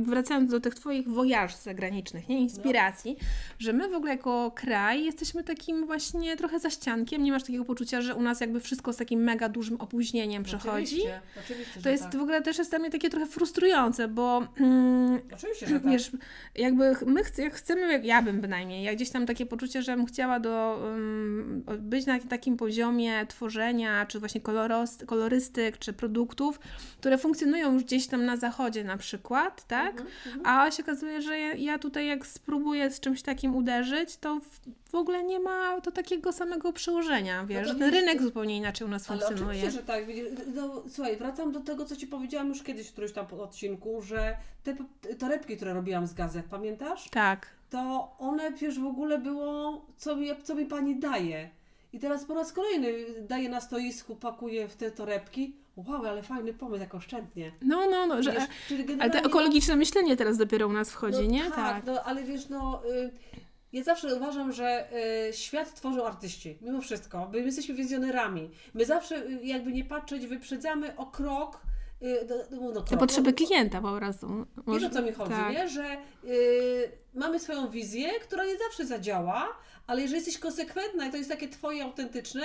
wracając 0.00 0.50
do 0.50 0.60
tych 0.60 0.74
Twoich 0.74 1.08
wojaż 1.08 1.56
zagranicznych, 1.56 2.28
nie, 2.28 2.40
inspiracji, 2.40 3.16
że 3.58 3.72
my 3.72 3.88
w 3.88 3.94
ogóle 3.94 4.12
jako 4.12 4.52
kraj 4.54 5.04
jesteśmy 5.04 5.44
takim 5.44 5.86
właśnie 5.86 6.36
trochę 6.36 6.60
zaściankiem, 6.60 7.22
nie 7.22 7.32
masz 7.32 7.42
takiego 7.42 7.64
poczucia, 7.64 8.00
że 8.00 8.14
u 8.14 8.22
nas 8.22 8.40
jakby 8.40 8.60
wszystko 8.60 8.92
z 8.92 8.96
takim 8.96 9.20
mega 9.20 9.48
dużym 9.48 9.80
opóźnieniem 9.80 10.42
przechodzi. 10.42 11.02
Oczywiście, 11.44 11.80
To 11.82 11.88
jest 11.88 12.02
tak. 12.02 12.16
w 12.16 12.22
ogóle 12.22 12.42
też 12.42 12.58
jest 12.58 12.70
dla 12.70 12.78
mnie 12.78 12.90
takie 12.90 13.10
trochę 13.10 13.26
frustrujące, 13.26 14.08
bo 14.08 14.46
mm, 14.56 15.20
Oczywiście, 15.34 15.66
że 15.66 15.80
tak. 15.80 15.90
wiesz, 15.92 16.10
jakby 16.54 16.96
my 17.06 17.24
chce, 17.24 17.42
jak 17.42 17.54
chcemy, 17.54 18.00
ja 18.04 18.22
bym 18.22 18.40
bynajmniej, 18.40 18.84
ja 18.84 18.94
gdzieś 18.94 19.10
tam 19.10 19.26
takie 19.26 19.46
poczucie, 19.46 19.82
że 19.82 19.96
bym 19.96 20.06
chciała 20.06 20.40
do, 20.40 20.82
um, 20.84 21.64
być 21.78 22.06
na 22.06 22.18
takim 22.18 22.56
poziomie 22.56 23.26
tworzenia, 23.26 24.06
czy 24.06 24.18
właśnie 24.18 24.40
koloros, 24.40 24.98
kolorystyk, 25.06 25.78
czy 25.80 25.92
produktów, 25.92 26.60
które 26.98 27.18
funkcjonują 27.18 27.72
już 27.72 27.84
gdzieś 27.84 28.06
tam 28.06 28.24
na 28.24 28.36
zachodzie 28.36 28.84
na 28.84 28.96
przykład, 28.96 29.66
tak? 29.66 30.00
Mhm, 30.00 30.46
A 30.46 30.70
się 30.70 30.82
okazuje, 30.82 31.22
że 31.22 31.38
ja, 31.38 31.78
tutaj 31.78 32.06
jak 32.06 32.26
spróbuję 32.26 32.90
z 32.90 33.00
czymś 33.00 33.22
takim 33.22 33.56
uderzyć, 33.56 34.16
to 34.16 34.40
w, 34.90 34.94
ogóle 34.94 35.22
nie 35.24 35.40
ma 35.40 35.80
to 35.80 35.90
takiego 35.90 36.32
samego 36.32 36.72
przełożenia, 36.72 37.44
wiesz, 37.46 37.66
to 37.66 37.72
że 37.72 37.78
ten 37.78 37.90
wiesz, 37.90 38.00
rynek 38.00 38.22
zupełnie 38.22 38.56
inaczej 38.56 38.86
u 38.86 38.90
nas 38.90 39.10
Ale 39.10 39.20
funkcjonuje. 39.20 39.58
oczywiście, 39.58 39.80
że 39.80 39.86
tak. 39.86 40.04
No, 40.54 40.82
słuchaj, 40.88 41.16
wracam 41.16 41.52
do 41.52 41.60
tego, 41.60 41.84
co 41.84 41.96
Ci 41.96 42.06
powiedziałam 42.06 42.48
już 42.48 42.62
kiedyś 42.62 42.88
w 42.88 42.92
którymś 42.92 43.12
tam 43.12 43.26
odcinku, 43.26 44.02
że 44.02 44.36
te 44.62 44.76
torebki, 45.18 45.56
które 45.56 45.74
robiłam 45.74 46.06
z 46.06 46.14
gazet, 46.14 46.46
pamiętasz? 46.50 47.08
Tak. 47.10 47.46
to 47.70 48.14
one 48.18 48.52
przecież 48.52 48.78
w 48.80 48.86
ogóle 48.86 49.18
było, 49.18 49.86
co 49.96 50.16
mi, 50.16 50.28
co 50.42 50.54
mi 50.54 50.66
pani 50.66 50.96
daje. 50.98 51.50
I 51.92 51.98
teraz 51.98 52.24
po 52.24 52.34
raz 52.34 52.52
kolejny 52.52 52.92
daje 53.20 53.48
na 53.48 53.60
stoisku, 53.60 54.16
pakuje 54.16 54.68
w 54.68 54.76
te 54.76 54.90
torebki. 54.90 55.56
Wow, 55.76 56.06
ale 56.06 56.22
fajny 56.22 56.54
pomysł, 56.54 56.80
jak 56.80 56.94
oszczędnie. 56.94 57.52
No, 57.62 57.90
no, 57.90 58.06
no, 58.06 58.22
że, 58.22 58.32
Wiesz, 58.32 58.44
czyli 58.68 58.82
ale 58.82 58.86
generalnie, 58.86 59.20
to 59.20 59.28
ekologiczne 59.28 59.76
myślenie 59.76 60.16
teraz 60.16 60.36
dopiero 60.36 60.68
u 60.68 60.72
nas 60.72 60.90
wchodzi, 60.90 61.22
no, 61.22 61.30
nie? 61.30 61.50
Tak, 61.50 61.86
no 61.86 62.02
ale 62.02 62.24
wiesz, 62.24 62.48
no... 62.48 62.82
Y, 62.90 63.10
ja 63.72 63.82
zawsze 63.82 64.14
uważam, 64.14 64.52
że 64.52 64.88
y, 65.28 65.32
świat 65.32 65.74
tworzą 65.74 66.06
artyści, 66.06 66.58
mimo 66.60 66.80
wszystko, 66.80 67.18
bo 67.32 67.38
my 67.38 67.44
jesteśmy 67.44 67.74
wizjonerami. 67.74 68.50
My 68.74 68.84
zawsze, 68.84 69.16
y, 69.16 69.40
jakby 69.44 69.72
nie 69.72 69.84
patrzeć, 69.84 70.26
wyprzedzamy 70.26 70.96
o 70.96 71.06
krok, 71.06 71.60
y, 72.02 72.26
do, 72.26 72.34
no, 72.50 72.80
Te 72.80 72.88
krok, 72.88 73.00
potrzeby 73.00 73.30
no, 73.30 73.36
klienta 73.36 73.80
po 73.80 73.96
prostu. 73.96 74.46
Wiesz 74.68 74.84
o 74.84 74.90
co 74.90 75.02
mi 75.02 75.12
chodzi, 75.12 75.30
tak. 75.30 75.52
nie? 75.52 75.68
Że 75.68 75.96
y, 76.24 76.92
mamy 77.14 77.40
swoją 77.40 77.68
wizję, 77.68 78.10
która 78.20 78.44
nie 78.44 78.58
zawsze 78.58 78.86
zadziała, 78.86 79.48
ale 79.86 80.02
jeżeli 80.02 80.16
jesteś 80.16 80.38
konsekwentna 80.38 81.06
i 81.06 81.10
to 81.10 81.16
jest 81.16 81.30
takie 81.30 81.48
twoje 81.48 81.84
autentyczne, 81.84 82.42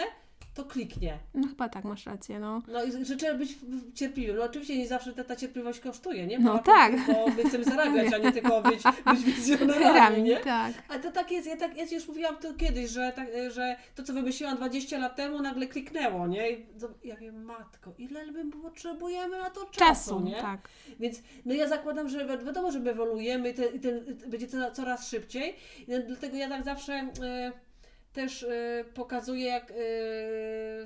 to 0.54 0.65
kliknie. 0.65 1.20
No 1.34 1.48
chyba 1.48 1.70
tak, 1.70 1.84
masz 1.84 2.06
rację, 2.06 2.39
no. 2.39 2.62
No 2.68 2.84
i 2.84 2.92
trzeba 3.18 3.34
być 3.34 3.56
cierpliwym. 3.96 4.36
No 4.38 4.44
oczywiście 4.44 4.77
nie 4.77 4.88
zawsze 4.88 5.13
ta, 5.13 5.24
ta 5.24 5.36
cierpliwość 5.36 5.80
kosztuje, 5.80 6.27
nie? 6.27 6.39
No 6.39 6.54
Bo- 6.54 6.60
tak. 6.60 6.94
Bo 7.08 7.27
my 7.38 7.44
chcemy 7.50 7.63
zarabiać, 7.63 8.13
a 8.13 8.18
nie 8.18 8.32
tylko 8.32 8.62
być, 8.62 8.84
być 9.06 9.24
wizjonerami, 9.36 10.24
nie? 10.24 10.38
tak. 10.38 10.74
A 10.89 11.00
to 11.00 11.12
tak 11.12 11.32
jest, 11.32 11.48
ja, 11.48 11.58
tak, 11.58 11.77
ja 11.77 11.86
już 11.92 12.08
mówiłam 12.08 12.38
to 12.38 12.54
kiedyś, 12.54 12.89
że, 12.89 13.12
tak, 13.15 13.27
że 13.51 13.75
to, 13.96 14.04
co 14.04 14.13
wymyśliłam 14.13 14.58
20 14.58 14.98
lat 14.98 15.15
temu, 15.15 15.42
nagle 15.42 15.68
kliknęło, 15.68 16.27
nie? 16.27 16.51
I 16.51 16.65
to, 16.80 16.88
ja 17.04 17.15
wiem, 17.15 17.44
matko, 17.46 17.94
ile 17.98 18.25
my 18.32 18.51
potrzebujemy 18.51 19.38
na 19.38 19.50
to 19.50 19.65
czasu, 19.65 19.80
Czasu, 19.80 20.20
nie? 20.20 20.42
tak. 20.42 20.70
Więc 21.00 21.22
no 21.46 21.54
ja 21.54 21.68
zakładam, 21.68 22.10
że 22.10 22.25
wi- 22.38 22.46
wiadomo, 22.46 22.72
że 22.72 22.80
my 22.80 22.92
ewoluujemy 22.92 23.50
i 23.50 23.54
ten, 23.54 23.75
i 23.75 23.80
ten, 23.80 24.06
będzie 24.27 24.48
to 24.48 24.72
coraz 24.72 25.10
szybciej. 25.10 25.56
I 25.88 25.92
dlatego 26.08 26.38
ja 26.38 26.50
tak 26.50 26.63
zawsze 26.63 26.94
e, 26.94 27.51
też 28.15 28.43
e, 28.43 28.86
pokazuję, 28.93 29.45
jak 29.45 29.72
e, 29.72 29.75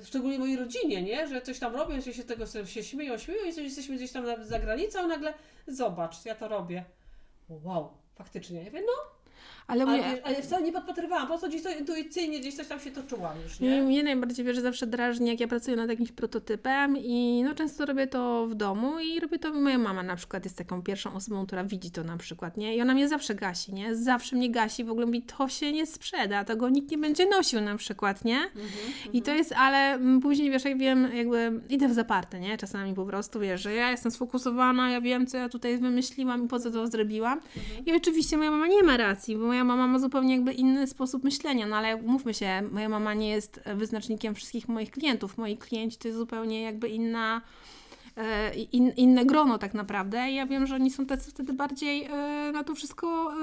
szczególnie 0.05 0.39
mojej 0.39 0.57
rodzinie, 0.57 1.03
nie? 1.03 1.27
że 1.27 1.41
coś 1.41 1.59
tam 1.59 1.75
robią, 1.75 2.01
się, 2.01 2.13
się 2.13 2.23
tego 2.23 2.45
się 2.65 2.83
śmieją, 2.83 3.17
śmieją 3.17 3.43
i 3.43 3.63
jesteśmy 3.63 3.95
gdzieś 3.95 4.11
tam 4.11 4.25
za 4.43 4.59
granicą, 4.59 5.07
nagle 5.07 5.33
zobacz, 5.67 6.25
ja 6.25 6.35
to 6.35 6.47
robię. 6.47 6.85
Wow, 7.49 7.89
faktycznie. 8.15 8.59
Ja 8.59 8.65
mówię, 8.65 8.81
no, 8.81 9.18
Ale 9.67 9.83
ale, 9.83 9.97
mnie, 9.97 10.25
ale 10.25 10.41
wcale 10.41 10.65
nie 10.65 10.71
podpatrywałam, 10.71 11.23
po 11.23 11.27
prostu 11.27 11.47
gdzieś 11.47 11.63
to 11.63 11.69
intuicyjnie 11.69 12.39
gdzieś 12.39 12.55
coś 12.55 12.67
tam 12.67 12.79
się 12.79 12.91
toczyłam 12.91 13.41
już, 13.43 13.59
nie? 13.59 13.81
mnie 13.81 14.03
najbardziej 14.03 14.45
wiesz, 14.45 14.59
zawsze 14.59 14.87
drażni, 14.87 15.27
jak 15.27 15.39
ja 15.39 15.47
pracuję 15.47 15.77
nad 15.77 15.89
jakimś 15.89 16.11
prototypem 16.11 16.97
i 16.97 17.43
no 17.43 17.55
często 17.55 17.85
robię 17.85 18.07
to 18.07 18.47
w 18.47 18.55
domu 18.55 18.99
i 18.99 19.19
robię 19.19 19.39
to, 19.39 19.53
moja 19.53 19.77
mama 19.77 20.03
na 20.03 20.15
przykład 20.15 20.43
jest 20.43 20.57
taką 20.57 20.81
pierwszą 20.81 21.13
osobą, 21.13 21.45
która 21.45 21.63
widzi 21.63 21.91
to 21.91 22.03
na 22.03 22.17
przykład, 22.17 22.57
nie? 22.57 22.75
I 22.75 22.81
ona 22.81 22.93
mnie 22.93 23.07
zawsze 23.07 23.35
gasi, 23.35 23.73
nie? 23.73 23.95
Zawsze 23.95 24.35
mnie 24.35 24.51
gasi, 24.51 24.83
w 24.83 24.89
ogóle 24.89 25.05
mówi, 25.05 25.21
to 25.21 25.49
się 25.49 25.71
nie 25.71 25.85
sprzeda, 25.85 26.43
tego 26.43 26.69
nikt 26.69 26.91
nie 26.91 26.97
będzie 26.97 27.25
nosił 27.25 27.61
na 27.61 27.77
przykład, 27.77 28.25
nie? 28.25 28.37
Mhm, 28.37 29.13
I 29.13 29.21
to 29.21 29.33
jest, 29.33 29.53
ale 29.57 29.77
mm, 29.77 30.19
później 30.19 30.51
wiesz, 30.51 30.65
jak 30.65 30.77
wiem, 30.77 31.09
jakby 31.13 31.61
idę 31.69 31.87
w 31.87 31.93
zaparte, 31.93 32.39
nie? 32.39 32.57
Czasami 32.57 32.93
po 32.93 33.05
prostu 33.05 33.39
wiesz, 33.39 33.61
że 33.61 33.73
ja 33.73 33.91
jestem 33.91 34.11
sfokusowana, 34.11 34.91
ja 34.91 35.01
wiem, 35.01 35.27
co 35.27 35.37
ja 35.37 35.49
tutaj 35.49 35.77
wymyśliłam 35.77 36.45
i 36.45 36.47
po 36.47 36.59
co 36.59 36.71
to 36.71 36.87
zrobiłam. 36.87 37.39
I 37.85 37.93
oczywiście 37.93 38.37
moja 38.37 38.51
mama 38.51 38.67
nie 38.67 38.83
ma 38.83 38.97
racji, 38.97 39.28
bo 39.37 39.45
moja 39.47 39.63
mama 39.63 39.87
ma 39.87 39.99
zupełnie 39.99 40.35
jakby 40.35 40.53
inny 40.53 40.87
sposób 40.87 41.23
myślenia, 41.23 41.67
no 41.67 41.75
ale 41.75 42.01
mówmy 42.01 42.33
się, 42.33 42.61
moja 42.71 42.89
mama 42.89 43.13
nie 43.13 43.29
jest 43.29 43.61
wyznacznikiem 43.75 44.35
wszystkich 44.35 44.67
moich 44.67 44.91
klientów. 44.91 45.37
Moi 45.37 45.57
klienci 45.57 45.97
to 45.97 46.07
jest 46.07 46.17
zupełnie 46.17 46.61
jakby 46.61 46.89
inna 46.89 47.41
in, 48.71 48.91
inne 48.97 49.25
grono 49.25 49.57
tak 49.57 49.73
naprawdę. 49.73 50.29
I 50.29 50.35
ja 50.35 50.45
wiem, 50.45 50.67
że 50.67 50.75
oni 50.75 50.91
są 50.91 51.05
tacy 51.05 51.31
wtedy 51.31 51.53
bardziej 51.53 52.05
e, 52.05 52.51
na 52.51 52.63
to 52.63 52.75
wszystko 52.75 53.33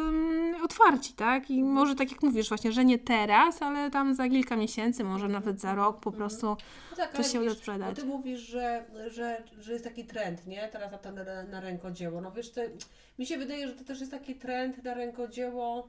otwarci, 0.64 1.12
tak? 1.12 1.50
I 1.50 1.62
może 1.62 1.95
tak 1.95 2.12
jak 2.12 2.23
mówisz 2.23 2.49
właśnie, 2.49 2.73
że 2.73 2.85
nie 2.85 2.99
teraz, 2.99 3.62
ale 3.62 3.90
tam 3.90 4.14
za 4.14 4.28
kilka 4.28 4.56
miesięcy, 4.56 5.04
może 5.04 5.28
nawet 5.28 5.61
za 5.61 5.75
rok 5.75 6.00
po 6.00 6.12
prostu 6.12 6.47
No 6.47 6.97
tak, 6.97 7.11
to 7.11 7.18
ale 7.18 7.28
się 7.28 7.40
uda 7.40 7.54
sprzedać. 7.54 7.97
Ty 7.97 8.04
mówisz, 8.04 8.40
że, 8.40 8.85
że, 9.11 9.42
że 9.59 9.73
jest 9.73 9.85
taki 9.85 10.04
trend, 10.04 10.47
nie? 10.47 10.68
Teraz 10.68 11.04
na, 11.04 11.12
na, 11.12 11.42
na 11.42 11.61
rękodzieło. 11.61 12.21
No 12.21 12.33
wiesz, 12.33 12.50
to, 12.50 12.61
mi 13.18 13.26
się 13.26 13.38
wydaje, 13.38 13.68
że 13.68 13.75
to 13.75 13.85
też 13.85 14.00
jest 14.00 14.12
taki 14.12 14.35
trend 14.35 14.85
na 14.85 14.95
rękodzieło. 14.95 15.88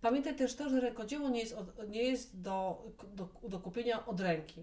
Pamiętaj 0.00 0.36
też 0.36 0.54
to, 0.54 0.68
że 0.68 0.80
rękodzieło 0.80 1.28
nie 1.28 1.40
jest, 1.40 1.52
od, 1.52 1.88
nie 1.88 2.02
jest 2.02 2.40
do, 2.40 2.82
do, 3.14 3.48
do 3.48 3.60
kupienia 3.60 4.06
od 4.06 4.20
ręki. 4.20 4.62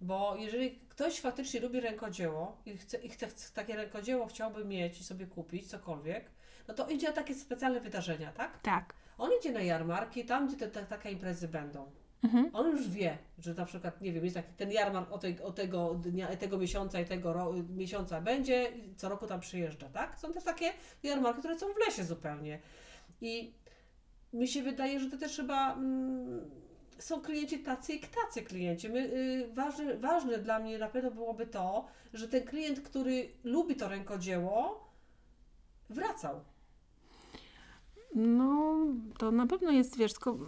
Bo 0.00 0.36
jeżeli 0.38 0.78
ktoś 0.88 1.20
faktycznie 1.20 1.60
lubi 1.60 1.80
rękodzieło 1.80 2.56
i 2.66 2.76
chce, 2.76 2.96
i 2.98 3.08
chce 3.08 3.26
takie 3.54 3.76
rękodzieło 3.76 4.26
chciałby 4.26 4.64
mieć 4.64 5.00
i 5.00 5.04
sobie 5.04 5.26
kupić, 5.26 5.66
cokolwiek, 5.66 6.30
no 6.68 6.74
to 6.74 6.88
idzie 6.88 7.06
na 7.06 7.12
takie 7.12 7.34
specjalne 7.34 7.80
wydarzenia, 7.80 8.32
tak? 8.32 8.60
tak. 8.60 8.94
On 9.18 9.30
idzie 9.40 9.52
na 9.52 9.62
jarmarki, 9.62 10.24
tam 10.24 10.48
gdzie 10.48 10.56
te, 10.56 10.68
te, 10.68 10.82
takie 10.82 11.10
imprezy 11.10 11.48
będą. 11.48 11.90
Mhm. 12.24 12.50
On 12.52 12.70
już 12.70 12.88
wie, 12.88 13.18
że 13.38 13.54
na 13.54 13.64
przykład, 13.64 14.00
nie 14.00 14.12
wiem, 14.12 14.24
jest 14.24 14.36
taki 14.36 14.52
ten 14.56 14.72
jarmark 14.72 15.12
o, 15.12 15.18
tej, 15.18 15.40
o 15.40 15.52
tego 15.52 15.94
dnia, 15.94 16.36
tego 16.36 16.58
miesiąca 16.58 17.00
i 17.00 17.04
tego 17.04 17.32
ro, 17.32 17.52
miesiąca 17.68 18.20
będzie 18.20 18.64
i 18.64 18.94
co 18.96 19.08
roku 19.08 19.26
tam 19.26 19.40
przyjeżdża, 19.40 19.88
tak? 19.88 20.18
Są 20.18 20.32
też 20.32 20.44
takie 20.44 20.72
jarmarki, 21.02 21.38
które 21.38 21.58
są 21.58 21.66
w 21.66 21.86
lesie 21.86 22.04
zupełnie. 22.04 22.58
I 23.20 23.54
mi 24.32 24.48
się 24.48 24.62
wydaje, 24.62 25.00
że 25.00 25.10
to 25.10 25.18
też 25.18 25.36
chyba 25.36 25.72
mm, 25.72 26.50
są 26.98 27.20
klienci 27.20 27.58
tacy 27.58 27.92
i 27.92 28.00
tacy 28.00 28.42
klienci. 28.42 28.88
My, 28.88 28.98
y, 28.98 29.50
ważne, 29.54 29.96
ważne 29.96 30.38
dla 30.38 30.58
mnie 30.58 30.78
na 30.78 30.88
pewno 30.88 31.10
byłoby 31.10 31.46
to, 31.46 31.86
że 32.14 32.28
ten 32.28 32.44
klient, 32.44 32.80
który 32.80 33.30
lubi 33.44 33.76
to 33.76 33.88
rękodzieło, 33.88 34.88
wracał. 35.90 36.44
No, 38.14 38.76
to 39.18 39.30
na 39.30 39.46
pewno 39.46 39.70
jest, 39.70 39.98
wiesz, 39.98 40.12
tylko, 40.12 40.38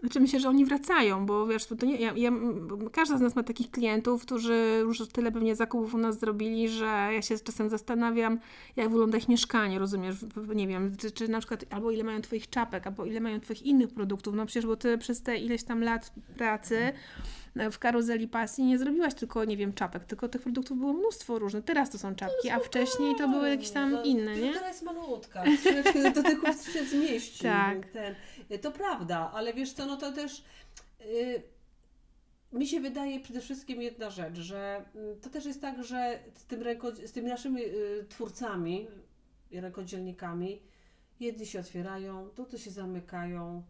znaczy 0.00 0.20
myślę, 0.20 0.40
że 0.40 0.48
oni 0.48 0.64
wracają, 0.64 1.26
bo 1.26 1.46
wiesz, 1.46 1.66
to 1.66 1.86
nie, 1.86 1.96
ja, 1.96 2.12
ja, 2.16 2.32
każda 2.92 3.18
z 3.18 3.20
nas 3.20 3.36
ma 3.36 3.42
takich 3.42 3.70
klientów, 3.70 4.22
którzy 4.22 4.80
już 4.80 5.08
tyle 5.08 5.32
pewnie 5.32 5.56
zakupów 5.56 5.94
u 5.94 5.98
nas 5.98 6.18
zrobili, 6.18 6.68
że 6.68 7.10
ja 7.12 7.22
się 7.22 7.38
czasem 7.38 7.68
zastanawiam, 7.68 8.38
jak 8.76 8.88
wygląda 8.88 9.18
ich 9.18 9.28
mieszkanie, 9.28 9.78
rozumiesz, 9.78 10.16
nie 10.54 10.68
wiem, 10.68 10.96
czy, 10.96 11.10
czy 11.10 11.28
na 11.28 11.38
przykład 11.38 11.64
albo 11.70 11.90
ile 11.90 12.04
mają 12.04 12.20
twoich 12.20 12.50
czapek, 12.50 12.86
albo 12.86 13.04
ile 13.04 13.20
mają 13.20 13.40
twoich 13.40 13.62
innych 13.62 13.94
produktów, 13.94 14.34
no 14.34 14.46
przecież, 14.46 14.66
bo 14.66 14.76
ty 14.76 14.98
przez 14.98 15.22
te 15.22 15.38
ileś 15.38 15.62
tam 15.64 15.82
lat 15.82 16.12
pracy 16.36 16.92
w 17.54 17.78
karuzeli 17.78 18.28
pasji 18.28 18.64
nie 18.64 18.78
zrobiłaś 18.78 19.14
tylko, 19.14 19.44
nie 19.44 19.56
wiem, 19.56 19.72
czapek, 19.72 20.04
tylko 20.04 20.28
tych 20.28 20.42
produktów 20.42 20.78
było 20.78 20.92
mnóstwo 20.92 21.38
różnych, 21.38 21.64
teraz 21.64 21.90
to 21.90 21.98
są 21.98 22.14
czapki, 22.14 22.50
a 22.50 22.58
wcześniej 22.58 23.14
to 23.16 23.28
były 23.28 23.48
jakieś 23.48 23.70
tam 23.70 23.92
No, 23.92 24.02
inne, 24.02 24.36
nie? 24.36 24.52
Teraz 24.52 24.68
jest 24.68 24.82
malutka, 24.82 25.44
do 26.14 26.22
tylko 26.22 26.52
się 26.52 26.84
zmieści. 26.84 27.42
Tak. 27.42 27.86
Ten. 27.90 28.14
To 28.60 28.72
prawda, 28.72 29.30
ale 29.34 29.54
wiesz 29.54 29.72
co, 29.72 29.86
no 29.86 29.96
to 29.96 30.12
też 30.12 30.44
y, 31.00 31.42
mi 32.52 32.66
się 32.66 32.80
wydaje 32.80 33.20
przede 33.20 33.40
wszystkim 33.40 33.82
jedna 33.82 34.10
rzecz, 34.10 34.38
że 34.38 34.84
y, 35.16 35.20
to 35.20 35.30
też 35.30 35.44
jest 35.44 35.60
tak, 35.60 35.84
że 35.84 36.18
z, 36.34 36.46
tym 36.46 36.62
ręko, 36.62 36.92
z 36.92 37.12
tymi 37.12 37.28
naszymi 37.28 37.62
twórcami, 38.08 38.86
i 39.52 39.60
rękodzielnikami, 39.60 40.62
jedni 41.20 41.46
się 41.46 41.60
otwierają, 41.60 42.28
drudzy 42.36 42.58
się 42.58 42.70
zamykają, 42.70 43.62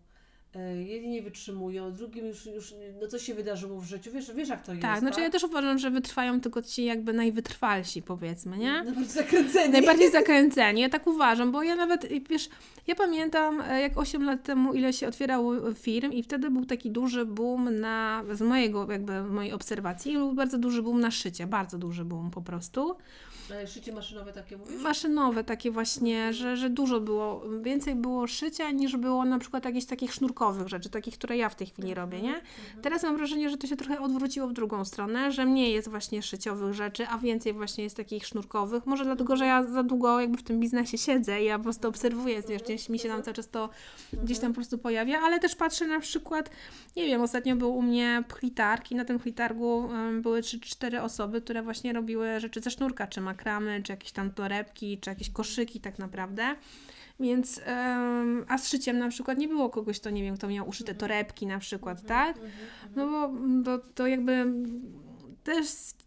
jedni 0.87 1.09
nie 1.09 1.23
wytrzymują, 1.23 1.93
drugim 1.93 2.27
już, 2.27 2.47
już 2.47 2.75
no 3.01 3.07
coś 3.07 3.23
się 3.23 3.35
wydarzyło 3.35 3.81
w 3.81 3.85
życiu, 3.85 4.11
wiesz, 4.13 4.33
wiesz 4.33 4.49
jak 4.49 4.63
to 4.63 4.73
jest, 4.73 4.83
Tak, 4.83 5.01
znaczy 5.01 5.21
ja 5.21 5.31
też 5.31 5.45
uważam, 5.45 5.79
że 5.79 5.91
wytrwają 5.91 6.41
tylko 6.41 6.63
ci 6.63 6.85
jakby 6.85 7.13
najwytrwalsi, 7.13 8.03
powiedzmy, 8.03 8.59
nie? 8.59 8.73
Najbardziej 8.73 9.05
zakręceni. 9.05 9.73
Najbardziej 9.73 10.11
zakręceni, 10.21 10.81
ja 10.81 10.89
tak 10.89 11.07
uważam, 11.07 11.53
bo 11.53 11.63
ja 11.63 11.77
nawet, 11.77 12.09
wiesz, 12.31 12.49
ja 12.87 12.95
pamiętam 12.95 13.61
e, 13.61 13.81
jak 13.81 13.99
8 13.99 14.25
lat 14.25 14.43
temu 14.43 14.73
ile 14.73 14.93
się 14.93 15.09
otwierało 15.09 15.75
firm 15.75 16.13
i 16.13 16.23
wtedy 16.23 16.51
był 16.51 16.65
taki 16.65 16.91
duży 16.91 17.27
boom 17.27 17.81
na, 17.81 18.25
z 18.33 18.41
mojego 18.41 18.93
jakby, 18.93 19.23
mojej 19.23 19.53
obserwacji, 19.53 20.13
był 20.13 20.33
bardzo 20.33 20.59
duży 20.59 20.83
boom 20.83 21.01
na 21.01 21.11
szycie, 21.11 21.47
bardzo 21.47 21.79
duży 21.79 22.05
boom 22.05 22.31
po 22.31 22.43
prostu. 22.43 22.97
Ale 23.53 23.67
Szycie 23.67 23.93
maszynowe 23.93 24.33
takie 24.33 24.57
mówisz? 24.57 24.83
Maszynowe 24.83 25.45
takie 25.45 25.71
właśnie, 25.71 26.33
że, 26.33 26.57
że 26.57 26.71
dużo 26.71 27.01
było, 27.01 27.43
więcej 27.63 27.95
było 27.95 28.27
szycia 28.27 28.71
niż 28.71 28.97
było 28.97 29.25
na 29.25 29.39
przykład 29.39 29.65
jakichś 29.65 29.87
takich 29.87 30.15
sznurkowych 30.15 30.69
rzeczy, 30.69 30.91
takich, 30.91 31.19
które 31.19 31.37
ja 31.37 31.49
w 31.49 31.55
tej 31.55 31.67
chwili 31.67 31.95
robię, 31.95 32.23
nie? 32.23 32.35
Teraz 32.83 33.03
mam 33.03 33.17
wrażenie, 33.17 33.51
że 33.51 33.57
to 33.57 33.67
się 33.67 33.77
trochę 33.77 34.01
odwróciło 34.01 34.49
w 34.49 34.53
drugą 34.53 34.85
stronę, 34.85 35.33
że 35.33 35.45
mniej 35.45 35.73
jest 35.73 35.89
właśnie 35.89 36.23
szyciowych 36.23 36.75
rzeczy, 36.75 37.07
a 37.07 37.19
więcej 37.19 37.53
właśnie 37.53 37.85
jest 37.85 37.97
takich 37.97 38.27
sznurkowych. 38.27 38.87
Może 38.87 39.05
dlatego, 39.05 39.37
że 39.37 39.47
ja 39.47 39.65
za 39.65 39.83
długo 39.83 40.21
jakby 40.21 40.39
w 40.39 40.43
tym 40.43 40.61
biznesie 40.61 40.99
siedzę 40.99 41.43
i 41.43 41.45
ja 41.45 41.59
po 41.59 41.65
prostu 41.65 41.89
obserwuję, 41.89 42.43
wiesz, 42.69 42.89
mi 42.89 42.99
się 42.99 43.09
tam 43.09 43.23
cały 43.23 43.35
czas 43.35 43.49
to 43.49 43.69
gdzieś 44.13 44.39
tam 44.39 44.51
po 44.51 44.55
prostu 44.55 44.79
pojawia, 44.79 45.21
ale 45.21 45.41
też 45.41 45.57
patrzę 45.57 45.87
na 45.87 46.01
przykład, 46.01 46.51
nie 46.97 47.07
wiem, 47.07 47.23
ostatnio 47.23 47.57
był 47.57 47.77
u 47.77 47.83
mnie 47.83 48.25
pchlitarg 48.29 48.91
i 48.91 48.95
na 48.95 49.05
tym 49.05 49.19
pchlitargu 49.19 49.77
um, 49.79 50.23
były 50.23 50.43
trzy, 50.43 50.61
cztery 50.61 51.01
osoby, 51.01 51.41
które 51.41 51.63
właśnie 51.63 51.93
robiły 51.93 52.41
rzeczy 52.41 52.61
ze 52.61 52.71
sznurka, 52.71 53.07
czy 53.07 53.21
makramy, 53.43 53.83
czy 53.83 53.93
jakieś 53.93 54.13
tam 54.13 54.31
torebki, 54.31 54.99
czy 54.99 55.11
jakieś 55.11 55.31
koszyki 55.31 55.81
tak 55.81 55.99
naprawdę. 55.99 56.55
Więc, 57.21 57.61
a 58.49 58.59
z 58.59 58.69
szyciem 58.69 58.99
na 58.99 59.09
przykład 59.09 59.39
nie 59.39 59.49
było 59.49 59.71
kogoś, 59.71 60.01
kto 60.01 60.11
nie 60.11 60.23
wiem, 60.23 60.37
kto 60.37 60.49
miał 60.49 60.69
uszyte 60.69 60.95
torebki 60.95 61.47
na 61.47 61.59
przykład, 61.59 62.07
tak? 62.07 62.39
No 62.97 63.07
bo 63.07 63.25
mm, 63.25 63.65
to, 63.65 63.79
to 63.79 64.07
jakby 64.07 64.47
też 65.45 65.67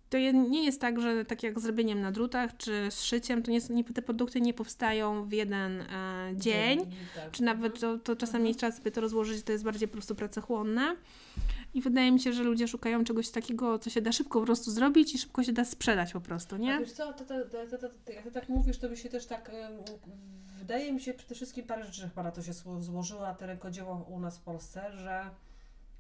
to 0.10 0.18
nie 0.32 0.66
jest 0.66 0.82
tak, 0.82 1.02
że 1.02 1.26
tak 1.26 1.44
jak 1.44 1.60
z 1.60 1.66
robieniem 1.66 2.02
na 2.02 2.12
drutach 2.12 2.58
czy 2.58 2.92
z 2.92 3.04
szyciem, 3.04 3.44
to 3.44 3.52
nie, 3.52 3.60
nie, 3.70 3.84
te 3.84 4.02
produkty 4.02 4.42
nie 4.42 4.54
powstają 4.54 5.24
w 5.24 5.32
jeden 5.32 5.82
e, 5.82 5.86
dzień, 6.36 6.80
tak. 7.16 7.32
czy 7.32 7.44
nawet 7.44 7.80
to, 7.80 7.98
to 7.98 8.16
czasami 8.16 8.56
trzeba 8.56 8.72
sobie 8.72 8.92
to 8.92 9.02
rozłożyć, 9.02 9.44
to 9.44 9.52
jest 9.52 9.64
bardziej 9.64 9.88
po 9.88 9.92
prostu 9.92 10.16
pracochłonne. 10.16 10.96
I 11.76 11.82
wydaje 11.82 12.12
mi 12.12 12.20
się, 12.20 12.34
że 12.34 12.44
ludzie 12.44 12.68
szukają 12.68 13.04
czegoś 13.04 13.30
takiego, 13.30 13.80
co 13.80 13.90
się 13.90 14.02
da 14.02 14.12
szybko 14.12 14.40
po 14.40 14.46
prostu 14.46 14.72
zrobić 14.72 15.16
i 15.16 15.18
szybko 15.18 15.44
się 15.44 15.54
da 15.54 15.66
sprzedać 15.66 16.14
po 16.14 16.22
prostu, 16.22 16.56
A 16.56 16.58
nie? 16.58 16.80
wiesz 16.80 16.92
co, 16.92 17.14
to, 17.14 17.26
to, 17.26 17.36
to, 17.72 17.78
to, 17.78 18.12
jak 18.12 18.24
ty 18.24 18.32
tak 18.32 18.50
mówisz, 18.50 18.78
to 18.78 18.90
by 18.90 18.98
się 18.98 19.10
też 19.10 19.26
tak, 19.26 19.52
wydaje 20.60 20.94
mi 20.94 21.02
się 21.02 21.14
przede 21.14 21.36
wszystkim 21.36 21.66
parę 21.68 21.86
rzeczy 21.86 22.02
chyba 22.02 22.24
na 22.24 22.32
to 22.32 22.42
się 22.44 22.52
zło- 22.52 22.82
złożyło, 22.82 23.22
na 23.22 23.34
te 23.34 23.46
rękodzieło 23.48 24.06
u 24.10 24.20
nas 24.20 24.38
w 24.38 24.42
Polsce, 24.42 24.92
że 24.98 25.30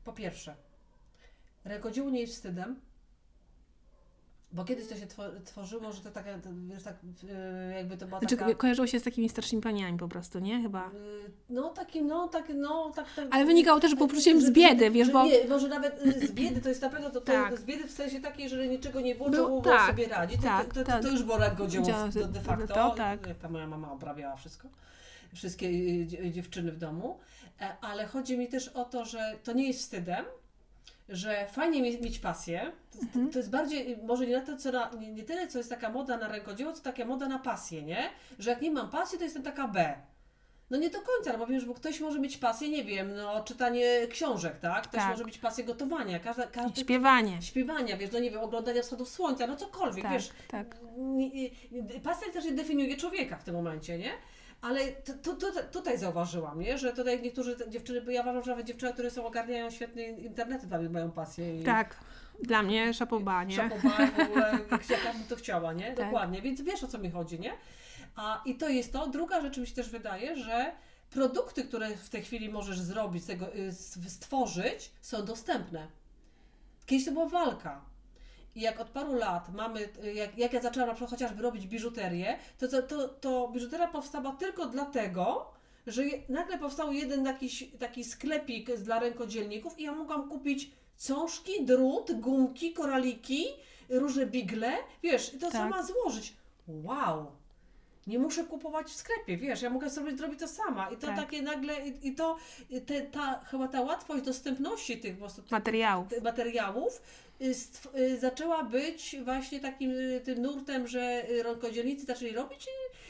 po 0.04 0.14
pierwsze, 0.14 0.56
rękodzieło 1.66 2.10
nie 2.10 2.22
jest 2.22 2.34
wstydem, 2.34 2.80
bo 4.52 4.66
kiedyś 4.66 4.88
to 4.88 4.96
się 4.96 5.08
two- 5.08 5.42
tworzyło, 5.46 5.92
że 5.92 6.02
to 6.02 6.12
taka, 6.12 6.34
to, 6.40 6.50
wiesz, 6.68 6.84
tak, 6.84 6.96
jakby 7.76 7.98
to 7.98 8.06
była 8.08 8.20
Znaczy, 8.20 8.38
taka... 8.38 8.54
kojarzyło 8.56 8.88
się 8.88 9.00
z 9.00 9.04
takimi 9.04 9.30
starszymi 9.30 9.62
paniami 9.62 9.98
po 9.98 10.08
prostu, 10.08 10.40
nie? 10.40 10.62
Chyba. 10.62 10.88
y, 10.88 10.92
No 11.50 11.70
takim, 11.70 12.08
no 12.08 12.28
tak, 12.28 12.52
no 12.56 12.92
tak, 12.96 13.06
tak 13.16 13.28
Ale 13.32 13.46
wynikało 13.46 13.80
też 13.80 13.96
po 13.96 14.08
prostu 14.08 14.32
że- 14.32 14.42
z 14.48 14.52
biedy, 14.52 14.92
wiesz, 14.92 15.12
bo... 15.12 15.26
Nie, 15.26 15.48
może 15.50 15.68
nawet 15.68 16.06
y, 16.06 16.28
z 16.28 16.32
biedy, 16.32 16.62
to 16.62 16.70
jest 16.70 16.82
na 16.82 16.90
pewno 16.90 17.10
to, 17.10 17.22
to 17.22 17.32
Tak. 17.32 17.60
z 17.60 17.64
biedy 17.64 17.88
w 17.88 17.92
sensie 17.92 18.20
takiej, 18.22 18.50
że 18.50 18.68
niczego 18.68 19.02
nie 19.02 19.16
było, 19.16 19.30
było 19.30 19.62
tak, 19.62 19.90
sobie 19.90 20.08
radzić. 20.08 20.38
To, 20.38 20.44
tak, 20.44 20.68
to, 20.68 20.74
to, 20.74 20.84
tak. 20.84 21.02
to 21.02 21.10
już 21.10 21.24
było 21.24 21.38
rękodzieło 21.38 21.86
Dzieło- 21.86 22.28
de, 22.28 22.42
facto. 22.42 22.74
to 22.74 22.90
tak. 22.98 23.28
Jak 23.28 23.38
ta 23.38 23.50
moja 23.50 23.68
mama 23.68 23.92
oprawiała 23.92 24.36
wszystko. 24.36 24.68
Wszystkie 25.36 25.68
y, 25.68 26.06
dzie- 26.06 26.32
dziewczyny 26.32 26.72
w 26.72 26.78
domu. 26.78 27.20
E, 27.62 27.76
Ale 27.82 28.06
chodzi 28.06 28.38
mi 28.38 28.48
też 28.48 28.68
o 28.68 28.86
to, 28.86 29.06
że 29.06 29.36
to 29.44 29.54
nie 29.54 29.68
jest 29.68 29.80
wstydem, 29.80 30.26
że 31.10 31.48
fajnie 31.52 31.82
mie- 31.82 32.00
mieć 32.02 32.20
pasję. 32.20 32.72
To, 32.92 33.00
Mhm. 33.02 33.30
to 33.32 33.40
jest 33.40 33.50
bardziej, 33.50 33.98
może 34.04 34.28
nie, 34.28 34.38
na 34.40 34.46
to, 34.46 34.58
co 34.58 34.72
na, 34.72 34.92
nie, 35.00 35.12
nie 35.12 35.24
tyle, 35.24 35.48
co 35.48 35.58
jest 35.58 35.70
taka 35.70 35.90
moda 35.90 36.18
na 36.18 36.28
rękodzieło, 36.28 36.74
co 36.74 36.84
taka 36.84 37.06
moda 37.06 37.28
na 37.28 37.40
pasję, 37.40 37.82
nie? 37.84 38.10
Że 38.40 38.50
jak 38.50 38.62
nie 38.62 38.72
mam 38.72 38.90
pasji, 38.90 39.18
to 39.18 39.24
jestem 39.24 39.44
taka 39.44 39.68
B. 39.68 39.94
No 40.70 40.78
nie 40.78 40.90
do 40.90 41.00
końca, 41.02 41.32
no 41.34 41.38
bo 41.38 41.48
wiesz, 41.48 41.66
bo 41.66 41.74
ktoś 41.74 42.00
może 42.00 42.20
mieć 42.20 42.38
pasję, 42.38 42.70
nie 42.70 42.84
wiem, 42.84 43.16
no 43.16 43.44
czytanie 43.44 44.08
książek, 44.12 44.60
tak? 44.60 44.84
Ktoś 44.88 45.02
Tak. 45.02 45.10
może 45.12 45.26
mieć 45.26 45.38
pasję 45.38 45.64
gotowania, 45.64 46.20
każda, 46.20 46.48
każdy 46.48 46.82
śpiewanie. 46.82 47.42
śpiewania, 47.42 47.98
wiesz, 47.98 48.12
no 48.12 48.20
nie 48.20 48.32
wiem, 48.32 48.40
oglądania 48.42 48.82
wschodów 48.82 49.10
słońca, 49.10 49.48
no 49.48 49.56
cokolwiek, 49.56 50.04
Tak, 50.04 50.14
wiesz. 50.14 50.30
tak. 50.48 50.78
Pasja 52.04 52.34
też 52.34 52.46
nie 52.46 52.52
definiuje 52.52 52.98
człowieka 52.98 53.38
w 53.38 53.44
tym 53.44 53.56
momencie, 53.56 53.98
nie? 53.98 54.12
Ale 54.66 54.92
tu, 54.92 55.14
tu, 55.14 55.36
tu, 55.36 55.48
tutaj 55.72 55.98
zauważyłam, 55.98 56.60
nie? 56.60 56.78
że 56.78 56.94
tutaj 56.94 57.22
niektórzy 57.22 57.56
dziewczyny, 57.70 58.02
bo 58.02 58.12
ja 58.12 58.22
uważam, 58.22 58.44
że 58.44 58.52
nawet 58.52 58.68
dziewczyny, 58.68 58.94
które 58.94 59.12
są 59.12 59.26
ogarniają 59.26 59.70
świetnie 59.70 60.10
internety, 60.10 60.68
tam 60.68 60.90
mają 60.90 61.12
pasję. 61.12 61.62
I 61.62 61.64
Tak. 61.64 61.98
Dla 62.44 62.64
mnie 62.64 62.94
szapoba, 62.94 63.44
nie? 63.44 63.56
Szapoba, 63.56 64.08
w 64.08 64.20
ogóle, 64.20 64.60
jak 64.72 64.90
jaka 64.90 65.14
bym 65.14 65.24
to 65.24 65.36
chciała, 65.36 65.74
nie? 65.74 65.94
Tak. 65.94 66.06
Dokładnie, 66.06 66.42
więc 66.42 66.62
wiesz 66.62 66.84
o 66.84 66.88
co 66.88 66.98
mi 66.98 67.12
chodzi, 67.12 67.40
nie? 67.40 67.54
A, 68.16 68.42
I 68.46 68.56
to 68.56 68.70
jest 68.70 68.94
to. 68.94 69.08
Druga 69.08 69.42
rzecz 69.42 69.58
mi 69.58 69.68
się 69.68 69.76
też 69.76 69.90
wydaje, 69.90 70.36
że 70.36 70.72
produkty, 71.10 71.64
które 71.64 71.98
w 71.98 72.10
tej 72.10 72.24
chwili 72.24 72.50
możesz 72.50 72.80
zrobić, 72.80 73.26
tego, 73.26 73.56
y, 73.56 73.72
stworzyć, 74.10 74.92
są 75.02 75.26
dostępne. 75.26 75.88
Kiedyś 76.86 77.06
to 77.06 77.12
była 77.12 77.30
walka. 77.30 77.82
I 78.56 78.62
jak 78.62 78.80
od 78.80 78.90
paru 78.90 79.14
lat 79.14 79.54
mamy, 79.54 79.90
jak, 80.14 80.38
jak 80.38 80.54
ja 80.54 80.62
zaczęłam 80.62 80.90
na 80.90 80.96
przykład 80.96 81.12
chociażby 81.12 81.42
robić 81.42 81.68
biżuterię, 81.68 82.38
to, 82.58 82.82
to, 82.82 83.08
to, 83.08 83.48
biżuteria 83.48 83.88
powstała 83.88 84.32
tylko 84.32 84.66
dlatego, 84.66 85.52
że 85.88 86.04
nagle 86.30 86.58
powstał 86.58 86.94
jeden 86.94 87.26
jakiś 87.26 87.70
taki 87.80 88.04
sklepik 88.04 88.76
dla 88.76 89.00
rękodzielników 89.00 89.80
i 89.80 89.84
ja 89.84 89.92
mogłam 89.92 90.30
kupić 90.30 90.72
cążki, 90.96 91.66
drut, 91.66 92.12
gumki, 92.12 92.74
koraliki, 92.74 93.46
różne 93.90 94.26
bigle, 94.26 94.72
wiesz, 95.04 95.34
i 95.34 95.38
to 95.38 95.46
Tak. 95.52 95.54
sama 95.54 95.84
złożyć. 95.84 96.34
Wow! 96.68 97.32
Nie 98.08 98.20
muszę 98.20 98.44
kupować 98.44 98.88
w 98.88 98.96
sklepie, 98.96 99.38
wiesz, 99.38 99.62
ja 99.62 99.70
mogę 99.70 99.90
sobie 99.90 100.18
zrobić 100.18 100.40
to 100.40 100.48
sama. 100.48 100.90
I 100.90 100.98
to 100.98 101.08
Tak. 101.08 101.16
takie 101.16 101.42
nagle, 101.42 101.88
i, 101.88 102.08
i 102.08 102.16
to, 102.16 102.38
te, 102.86 103.02
ta, 103.02 103.40
chyba 103.52 103.68
ta 103.68 103.82
łatwość 103.82 104.24
dostępności 104.26 104.98
tych 104.98 105.14
po 105.14 105.20
prostu 105.20 105.42
tych 105.42 105.52
Materiałów. 105.52 106.08
materiałów 106.24 107.02
y, 107.42 107.54
stw- 107.54 108.00
y, 108.00 108.20
zaczęła 108.20 108.64
być 108.64 109.16
właśnie 109.24 109.60
takim 109.60 109.92
y, 109.92 110.22
tym 110.26 110.42
nurtem, 110.42 110.88
że 110.88 111.22
rękodzielnicy 111.44 112.06
zaczęli 112.06 112.32
robić 112.32 112.68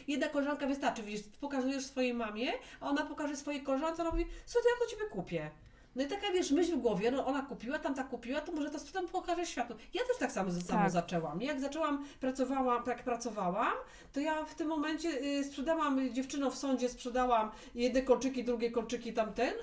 i 0.08 0.12
jedna 0.12 0.28
koleżanka 0.28 0.68
wystarczy, 0.68 1.04
widzisz, 1.04 1.24
pokazujesz 1.42 1.86
swojej 1.86 2.14
mamie, 2.14 2.52
a 2.80 2.90
ona 2.90 3.06
pokaże 3.06 3.36
swojej 3.36 3.62
koleżance, 3.62 4.02
ona 4.02 4.12
mówi, 4.12 4.26
słuchaj, 4.46 4.72
to 4.80 4.86
ja 4.86 4.92
Ciebie 4.92 5.10
kupię. 5.10 5.50
No 5.96 6.04
i 6.04 6.08
taka, 6.08 6.32
wiesz, 6.32 6.52
myśl 6.52 6.76
w 6.78 6.82
głowie, 6.82 7.12
no 7.12 7.26
ona 7.26 7.42
kupiła, 7.42 7.80
tamta 7.80 8.04
kupiła, 8.04 8.42
to 8.42 8.52
może 8.52 8.70
to 8.70 8.80
sprzedam, 8.80 9.08
pokażę 9.08 9.46
światu. 9.46 9.76
Ja 9.94 10.02
też 10.08 10.18
tak 10.20 10.32
samo, 10.32 10.52
samo 10.52 10.82
Tak. 10.82 10.92
zaczęłam. 10.92 11.42
Jak 11.42 11.60
zaczęłam, 11.60 12.06
pracowałam, 12.20 12.84
jak 12.88 13.04
pracowałam, 13.04 13.74
to 14.14 14.20
ja 14.20 14.46
w 14.46 14.56
tym 14.56 14.68
momencie 14.68 15.10
y, 15.10 15.44
sprzedałam 15.44 16.14
dziewczynom 16.14 16.52
w 16.52 16.56
sądzie, 16.56 16.90
sprzedałam 16.90 17.52
jedne 17.76 18.02
kolczyki, 18.02 18.44
drugie 18.44 18.72
kolczyki, 18.72 19.14
tamten. 19.14 19.54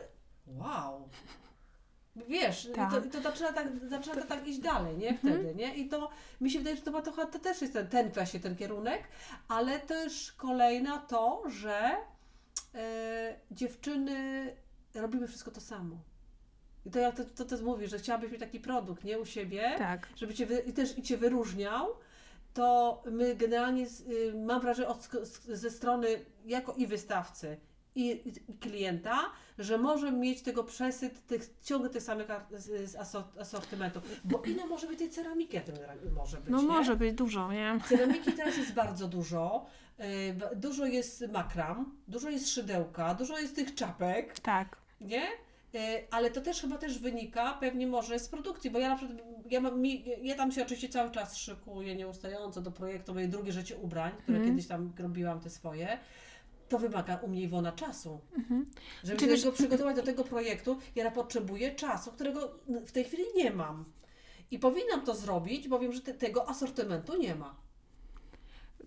Wow! 0.46 1.08
Wiesz, 2.28 2.68
Tak. 2.74 2.90
to, 2.90 3.00
to 3.00 3.20
zaczyna, 3.22 3.52
tak, 3.52 3.68
zaczyna 3.88 4.14
to 4.14 4.26
tak 4.26 4.46
iść 4.46 4.58
dalej, 4.58 4.98
nie? 4.98 5.18
Wtedy, 5.18 5.54
nie? 5.54 5.74
I 5.74 5.88
to 5.88 6.10
mi 6.40 6.50
się 6.50 6.58
wydaje, 6.58 6.76
że 6.76 6.82
to, 6.82 6.90
ma 6.90 7.02
trochę, 7.02 7.26
to 7.26 7.38
też 7.38 7.60
jest 7.62 7.72
ten, 7.72 7.88
ten 7.88 8.10
właśnie 8.12 8.40
ten 8.40 8.56
kierunek, 8.56 9.02
ale 9.48 9.80
też 9.80 10.32
kolejna 10.32 10.98
to, 10.98 11.42
że 11.46 11.96
e, 12.74 13.34
dziewczyny 13.50 14.46
robimy 14.94 15.28
wszystko 15.28 15.50
to 15.50 15.60
samo. 15.60 15.96
I 16.86 16.90
to 16.90 16.98
ja 16.98 17.12
to, 17.12 17.24
to, 17.24 17.44
to 17.44 17.62
mówię, 17.64 17.88
że 17.88 17.98
chciałabyś 17.98 18.30
mieć 18.30 18.40
taki 18.40 18.60
produkt, 18.60 19.04
nie? 19.04 19.18
U 19.18 19.26
siebie, 19.26 19.74
Tak. 19.78 20.08
żeby 20.16 20.34
cię 20.34 20.46
wy, 20.46 20.58
i 20.66 20.72
też 20.72 20.98
i 20.98 21.02
cię 21.02 21.16
wyróżniał, 21.16 21.86
to 22.54 23.02
my 23.10 23.36
generalnie, 23.36 23.86
y, 24.10 24.34
mam 24.46 24.60
wrażenie 24.60 24.88
od, 24.88 25.08
ze 25.48 25.70
strony 25.70 26.08
jako 26.44 26.72
i 26.72 26.86
wystawcy, 26.86 27.56
i, 27.94 28.28
i, 28.48 28.58
klienta, 28.58 29.18
że 29.58 29.78
może 29.78 30.12
mieć 30.12 30.42
tego 30.42 30.64
przesyt 30.64 31.26
tych, 31.26 31.42
ciągle 31.62 31.90
tych 31.90 32.02
samych 32.02 32.28
z, 32.50 32.90
z 32.90 32.94
asort- 32.96 33.40
asortymentu. 33.40 34.00
Bo 34.24 34.42
ile 34.46 34.66
może 34.66 34.86
być 34.86 34.98
tej 34.98 35.10
ceramiki, 35.10 35.56
ja 35.56 35.62
tym 35.62 35.74
może 36.14 36.36
być, 36.36 36.50
No 36.50 36.62
nie? 36.62 36.68
może 36.68 36.96
być 36.96 37.12
dużo, 37.14 37.52
nie? 37.52 37.78
Ceramiki 37.88 38.32
teraz 38.32 38.56
jest 38.56 38.72
bardzo 38.72 39.08
dużo. 39.08 39.66
y, 40.00 40.56
Dużo 40.56 40.86
jest 40.86 41.24
makram, 41.32 41.96
dużo 42.08 42.30
jest 42.30 42.48
szydełka, 42.50 43.14
dużo 43.14 43.38
jest 43.38 43.56
tych 43.56 43.74
czapek, 43.74 44.40
Tak. 44.40 44.76
nie? 45.00 45.26
Y, 45.74 45.78
Ale 46.10 46.30
to 46.30 46.40
też 46.40 46.60
chyba 46.60 46.78
też 46.78 46.98
wynika 46.98 47.52
pewnie 47.52 47.86
może 47.86 48.18
z 48.18 48.28
produkcji, 48.28 48.70
bo 48.70 48.78
ja 48.78 48.88
na 48.88 48.96
przykład, 48.96 49.18
ja, 49.50 49.60
mam, 49.60 49.86
ja 50.22 50.34
tam 50.36 50.52
się 50.52 50.62
oczywiście 50.62 50.88
cały 50.88 51.10
czas 51.10 51.36
szykuję 51.36 51.96
nieustająco 51.96 52.60
do 52.60 52.70
projektu 52.70 53.14
moje 53.14 53.28
drugie 53.28 53.52
życie 53.52 53.76
ubrań, 53.76 54.12
które 54.22 54.38
Mhm. 54.38 54.50
kiedyś 54.56 54.68
tam 54.68 54.92
robiłam 54.98 55.40
te 55.40 55.50
swoje. 55.50 55.98
To 56.68 56.78
wymaga 56.78 57.16
u 57.16 57.28
mnie 57.28 57.42
Iwona 57.42 57.72
czasu. 57.72 58.20
Mhm. 58.38 58.70
Żeby 59.04 59.18
Czy 59.18 59.26
się 59.26 59.36
tego 59.36 59.52
przygotować 59.52 59.96
do 59.96 60.02
tego 60.02 60.24
projektu, 60.24 60.78
ja 60.94 61.10
potrzebuję 61.10 61.74
czasu, 61.74 62.12
którego 62.12 62.58
w 62.86 62.92
tej 62.92 63.04
chwili 63.04 63.22
nie 63.36 63.50
mam. 63.50 63.84
I 64.50 64.58
powinnam 64.58 65.04
to 65.04 65.14
zrobić, 65.14 65.68
bo 65.68 65.78
wiem, 65.78 65.92
że 65.92 66.00
te, 66.00 66.14
tego 66.14 66.48
asortymentu 66.48 67.16
nie 67.16 67.34
ma. 67.34 67.61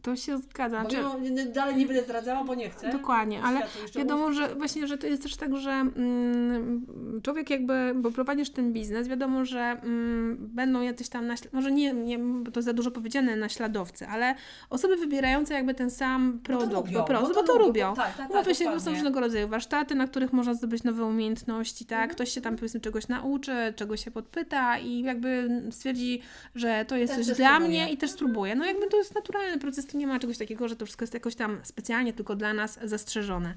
To 0.06 0.16
się 0.16 0.38
zgadza. 0.38 0.84
Bo 0.84 0.90
Znaczy, 0.90 1.06
dalej 1.54 1.76
nie 1.76 1.86
będę 1.86 2.04
zdradzała, 2.04 2.44
bo 2.44 2.56
nie 2.56 2.70
chcę. 2.70 2.90
Dokładnie, 2.92 3.42
ale 3.44 3.62
Wiadomo, 3.96 4.34
że 4.34 4.56
właśnie, 4.56 4.88
że 4.88 4.98
to 4.98 5.08
jest 5.08 5.24
też 5.24 5.36
tak, 5.36 5.58
że 5.58 5.72
mm, 5.72 6.86
człowiek 7.24 7.50
jakby, 7.50 7.94
bo 7.96 8.12
prowadzisz 8.12 8.50
ten 8.50 8.74
biznes, 8.74 9.08
wiadomo, 9.08 9.46
że 9.46 9.60
mm, 9.60 10.38
będą 10.40 10.82
jacyś 10.82 11.10
tam, 11.10 11.28
naśl- 11.28 11.48
może 11.52 11.72
nie, 11.72 11.94
nie, 11.94 12.20
bo 12.20 12.52
to 12.52 12.62
za 12.62 12.74
dużo 12.74 12.92
powiedziane 12.92 13.36
naśladowcy, 13.36 14.08
ale 14.08 14.36
osoby 14.70 14.96
wybierające 14.98 15.54
jakby 15.54 15.74
ten 15.74 15.90
sam 15.90 16.40
produkt 16.44 16.74
lubią, 16.74 17.00
po 17.00 17.06
prostu, 17.06 17.28
bo 17.28 17.34
to 17.34 17.44
to 17.44 17.54
lubią, 17.54 17.68
lubią. 17.68 17.90
bo- 17.90 17.96
tak, 17.96 18.08
tak, 18.08 18.18
tak, 18.18 18.30
Umówmy 18.32 18.56
się, 18.56 18.80
są 18.80 18.92
różnego 18.92 19.20
rodzaju 19.20 19.48
warsztaty, 19.48 19.96
na 19.96 20.08
których 20.08 20.34
można 20.34 20.54
zdobyć 20.54 20.84
nowe 20.84 21.06
umiejętności, 21.06 21.86
tak? 21.86 21.98
Mhm, 22.00 22.10
Ktoś 22.16 22.30
się 22.30 22.42
tam 22.42 22.56
powiedzmy 22.56 22.80
czegoś 22.80 23.08
nauczy, 23.08 23.74
czegoś 23.76 24.04
się 24.06 24.12
podpyta 24.12 24.78
i 24.80 25.02
jakby 25.02 25.62
stwierdzi, 25.72 26.22
że 26.56 26.86
to 26.88 26.96
jest 26.98 27.14
Też 27.16 27.20
coś 27.20 27.28
też 27.28 27.38
dla 27.38 27.60
mnie 27.60 27.92
i 27.92 27.98
też 27.98 28.12
spróbuje. 28.12 28.56
No 28.56 28.66
jakby 28.66 28.88
to 28.88 28.98
jest 28.98 29.16
naturalny 29.16 29.60
proces, 29.60 29.86
nie 29.96 30.08
ma 30.08 30.20
czegoś 30.20 30.38
takiego, 30.38 30.68
że 30.68 30.76
to 30.76 30.86
wszystko 30.86 31.04
jest 31.04 31.14
jakoś 31.14 31.36
tam 31.36 31.58
specjalnie 31.64 32.14
tylko 32.14 32.36
dla 32.36 32.54
nas 32.54 32.80
zastrzeżone. 32.84 33.54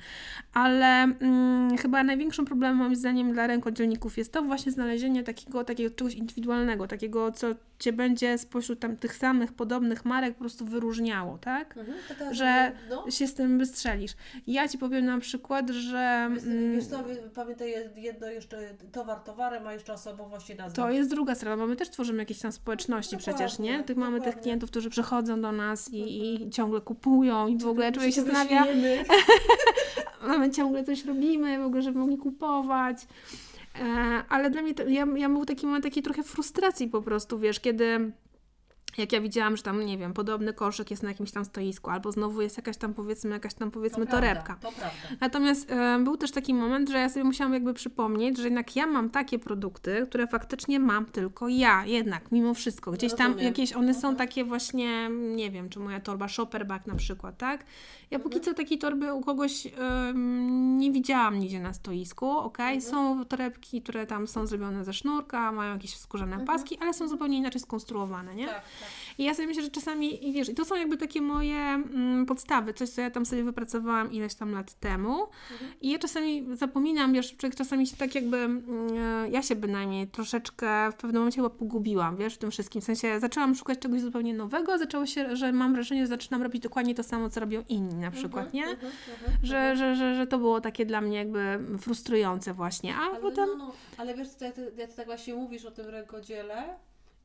Ale 0.55 0.87
mm, 1.03 1.77
chyba 1.79 2.05
największym 2.05 2.45
problemem 2.45 2.77
moim 2.77 2.97
zdaniem 2.97 3.33
dla 3.33 3.47
rękodzielników 3.47 4.19
jest 4.19 4.33
to 4.33 4.43
właśnie 4.43 4.73
znalezienie 4.73 5.23
takiego, 5.25 5.65
takiego 5.65 5.95
czegoś 5.95 6.15
indywidualnego, 6.15 6.87
takiego, 6.87 7.33
co 7.33 7.47
Cię 7.79 7.93
będzie 7.93 8.39
spośród 8.39 8.81
tam 8.81 8.97
tych 8.97 9.17
samych 9.17 9.53
podobnych 9.53 10.05
marek 10.05 10.35
po 10.35 10.41
prostu 10.41 10.65
wyróżniało, 10.65 11.39
tak? 11.39 11.77
Mhm, 11.77 12.35
Że 12.35 12.73
no, 12.91 13.11
się 13.11 13.27
z 13.27 13.35
tym 13.35 13.59
wystrzelisz. 13.59 14.13
Ja 14.47 14.69
Ci 14.69 14.79
powiem 14.79 15.05
na 15.05 15.19
przykład, 15.19 15.71
że 15.71 16.31
Wiesz, 16.35 16.45
mm, 16.45 16.83
co, 16.83 17.03
wy- 17.03 17.31
pamiętaj 17.35 17.75
jedno 17.97 18.27
jeszcze, 18.27 18.59
towar 18.93 19.21
towarem, 19.21 19.67
a 19.67 19.73
jeszcze 19.73 19.93
osobowość 19.93 20.51
i 20.51 20.55
nazwa. 20.55 20.83
to 20.83 20.91
jest 20.91 21.11
druga 21.11 21.35
sprawa, 21.35 21.57
bo 21.57 21.67
my 21.67 21.77
też 21.77 21.91
tworzymy 21.91 22.19
jakieś 22.19 22.39
tam 22.39 22.53
społeczności 22.53 23.17
przecież, 23.17 23.59
nie? 23.59 23.83
Tych 23.85 23.97
mamy 23.97 24.21
tych 24.21 24.41
klientów, 24.41 24.71
którzy 24.71 24.91
przychodzą 24.91 25.41
do 25.41 25.53
nas 25.53 25.89
i, 25.93 26.19
i 26.19 26.28
ciągle 26.51 26.81
kupują 26.81 27.49
i 27.49 27.59
w 27.59 27.67
ogóle 27.67 27.93
człowiek 27.93 28.15
się 28.15 28.23
zastanawia, 28.23 28.65
my 30.39 30.51
ciągle 30.57 30.85
coś 30.85 31.05
robimy, 31.05 31.59
w 31.59 31.67
ogóle, 31.67 31.83
żeby 31.83 31.99
mogli 31.99 32.19
kupować. 32.19 33.07
E, 33.75 33.85
ale 34.29 34.51
dla 34.51 34.63
mnie, 34.63 34.75
to, 34.75 34.89
ja, 34.89 35.07
ja 35.17 35.29
był 35.29 35.45
taki 35.45 35.67
moment 35.67 35.85
takiej 35.85 36.03
trochę 36.03 36.23
frustracji 36.23 36.89
po 36.89 37.03
prostu, 37.03 37.39
wiesz, 37.39 37.61
kiedy 37.61 38.13
jak 38.99 39.13
ja 39.13 39.21
widziałam, 39.21 39.57
że 39.57 39.63
tam, 39.63 39.87
nie 39.87 39.99
wiem, 39.99 40.13
podobny 40.13 40.53
koszyk 40.53 40.91
jest 40.91 41.03
na 41.03 41.09
jakimś 41.09 41.31
tam 41.33 41.45
stoisku, 41.45 41.91
albo 41.91 42.13
znowu 42.13 42.43
jest 42.43 42.57
jakaś 42.57 42.77
tam, 42.77 42.95
powiedzmy, 42.95 43.31
jakaś 43.31 43.55
tam, 43.55 43.71
powiedzmy, 43.71 44.07
To 44.07 44.11
prawda, 44.11 44.29
torebka. 44.29 44.55
To 44.55 44.73
prawda. 44.73 44.99
Natomiast 45.21 45.71
e, 45.71 45.99
był 46.05 46.17
też 46.17 46.31
taki 46.33 46.55
moment, 46.55 46.89
że 46.89 46.99
ja 46.99 47.09
sobie 47.09 47.25
musiałam 47.25 47.53
jakby 47.55 47.75
przypomnieć, 47.75 48.37
że 48.39 48.45
jednak 48.45 48.77
ja 48.77 48.87
mam 48.87 49.11
takie 49.11 49.39
produkty, 49.39 50.07
które 50.09 50.27
faktycznie 50.27 50.81
mam 50.81 51.07
tylko 51.07 51.49
ja, 51.49 51.85
jednak, 51.87 52.33
mimo 52.33 52.55
wszystko. 52.55 52.91
Gdzieś 52.93 53.15
tam 53.15 53.27
Rozumiem. 53.27 53.47
jakieś, 53.47 53.73
one 53.73 53.95
są 53.95 54.09
Mhm. 54.09 54.17
takie 54.17 54.45
właśnie, 54.45 55.09
nie 55.11 55.51
wiem, 55.51 55.69
czy 55.69 55.79
moja 55.81 56.01
torba 56.01 56.29
shopperback 56.29 56.87
na 56.87 56.95
przykład, 56.95 57.39
tak? 57.39 57.65
Ja 58.11 58.19
póki 58.19 58.37
Mhm. 58.37 58.45
co 58.55 58.63
takiej 58.63 58.79
torby 58.79 59.15
u 59.15 59.21
kogoś 59.21 59.67
em, 59.67 60.79
nie 60.79 60.93
widziałam 60.93 61.39
nigdzie 61.39 61.61
na 61.61 61.73
stoisku, 61.73 62.31
okej? 62.31 62.75
Mhm. 62.77 62.93
Są 62.93 63.25
torebki, 63.25 63.83
które 63.83 64.07
tam 64.07 64.27
są 64.27 64.47
zrobione 64.47 64.85
ze 64.85 64.93
sznurka, 64.93 65.53
mają 65.53 65.73
jakieś 65.73 65.97
skórzane 65.97 66.33
Mhm. 66.37 66.47
paski, 66.47 66.79
ale 66.81 66.95
są 66.95 67.09
zupełnie 67.09 67.39
inaczej 67.39 67.61
skonstruowane, 67.61 68.35
nie? 68.35 68.47
Tak, 68.47 68.55
tak. 68.55 68.88
I 69.19 69.25
ja 69.25 69.35
sobie 69.35 69.49
myślę, 69.49 69.63
że 69.63 69.71
czasami, 69.71 70.29
i 70.29 70.33
wiesz, 70.33 70.49
i 70.49 70.55
to 70.55 70.65
są 70.65 70.75
jakby 70.75 70.97
takie 70.97 71.23
moje 71.23 71.57
mm, 71.57 72.27
podstawy, 72.27 72.75
coś, 72.75 72.89
co 72.89 73.01
ja 73.01 73.11
tam 73.11 73.27
sobie 73.27 73.45
wypracowałam 73.45 74.13
ileś 74.13 74.35
tam 74.35 74.53
lat 74.53 74.75
temu. 74.75 75.23
Mhm. 75.53 75.73
I 75.81 75.91
ja 75.91 75.99
czasami 75.99 76.47
zapominam, 76.53 77.13
wiesz, 77.13 77.37
czasami 77.57 77.87
się 77.87 77.97
tak 77.97 78.15
jakby, 78.15 78.37
e, 78.37 79.29
ja 79.31 79.43
się 79.43 79.57
bynajmniej 79.57 80.09
troszeczkę 80.09 80.93
w 80.93 80.95
pewnym 80.95 81.21
momencie 81.21 81.37
chyba 81.37 81.51
pogubiłam, 81.51 82.17
wiesz, 82.17 82.35
w 82.35 82.39
tym 82.39 82.51
wszystkim. 82.51 82.83
W 82.83 82.85
sensie 82.85 83.21
zaczęłam 83.21 83.55
szukać 83.55 83.79
czegoś 83.79 84.01
zupełnie 84.01 84.35
nowego, 84.35 84.79
zaczęło 84.79 85.07
się, 85.07 85.37
że 85.37 85.53
mam 85.53 85.73
wrażenie, 85.73 86.01
że 86.01 86.07
zaczynam 86.07 86.43
robić 86.43 86.63
dokładnie 86.63 86.95
to 86.95 87.03
samo, 87.03 87.31
co 87.31 87.41
robią 87.41 87.65
inni 87.69 87.95
na 87.95 88.11
przykład, 88.11 88.55
nie? 88.55 88.67
Mhm, 88.67 88.93
mhm, 89.11 89.39
Że, 89.43 89.59
mhm. 89.59 89.77
że, 89.77 89.97
że, 89.97 90.15
że 90.15 90.27
to 90.27 90.39
było 90.39 90.61
takie 90.61 90.87
dla 90.87 91.01
mnie 91.01 91.19
jakby 91.19 91.59
frustrujące 91.79 92.55
właśnie, 92.55 92.95
a 92.97 93.01
Ale, 93.01 93.21
potem... 93.21 93.49
no, 93.49 93.57
no, 93.57 93.73
ale 93.97 94.15
wiesz, 94.15 94.29
jak 94.41 94.55
ty, 94.55 94.73
jak 94.77 94.91
ty 94.91 94.97
tak 94.97 95.07
właśnie 95.07 95.35
mówisz 95.35 95.65
o 95.65 95.71
tym 95.71 95.87
rękodziele 95.87 96.79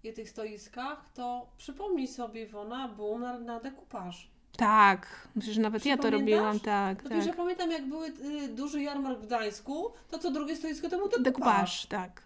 i 0.04 0.14
tych 0.14 0.30
stoiskach, 0.30 1.10
to 1.14 1.48
przypomnij 1.58 2.08
sobie, 2.08 2.44
Iwona, 2.44 2.88
boom 2.88 3.22
na, 3.22 3.40
na 3.40 3.60
dekupaż. 3.60 4.34
Tak, 4.58 5.28
myślę, 5.36 5.54
że 5.54 5.62
nawet 5.62 5.86
ja 5.86 5.98
to 5.98 6.10
robiłam, 6.10 6.60
tak, 6.60 7.04
No 7.04 7.10
tak. 7.10 7.36
pamiętam, 7.36 7.72
jak 7.72 7.86
były 7.86 8.08
y, 8.08 8.48
duży 8.48 8.82
jarmark 8.82 9.20
w 9.20 9.26
Gdańsku, 9.26 9.92
to 10.12 10.20
co 10.20 10.32
drugie 10.32 10.56
stoisko 10.56 10.90
to 10.90 10.98
był 10.98 11.08
dekupaż. 11.08 11.24
Dekupaż, 11.24 11.86
tak. 11.86 12.22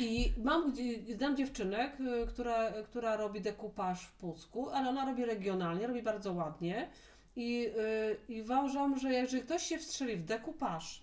I 0.00 0.32
mam, 0.44 0.72
znam 1.16 1.36
dziewczynę, 1.36 1.92
która, 2.28 2.72
która 2.84 3.16
robi 3.16 3.40
dekupaż 3.40 4.06
w 4.06 4.12
Pucku, 4.12 4.70
ale 4.70 4.88
ona 4.88 5.04
robi 5.06 5.24
regionalnie, 5.24 5.86
robi 5.86 6.02
bardzo 6.02 6.32
ładnie. 6.32 6.88
I, 7.36 7.66
y, 8.28 8.32
I 8.32 8.42
uważam, 8.42 8.98
że 8.98 9.12
jeżeli 9.12 9.42
ktoś 9.42 9.62
się 9.62 9.78
wstrzeli 9.78 10.16
w 10.16 10.24
dekupaż 10.24 11.02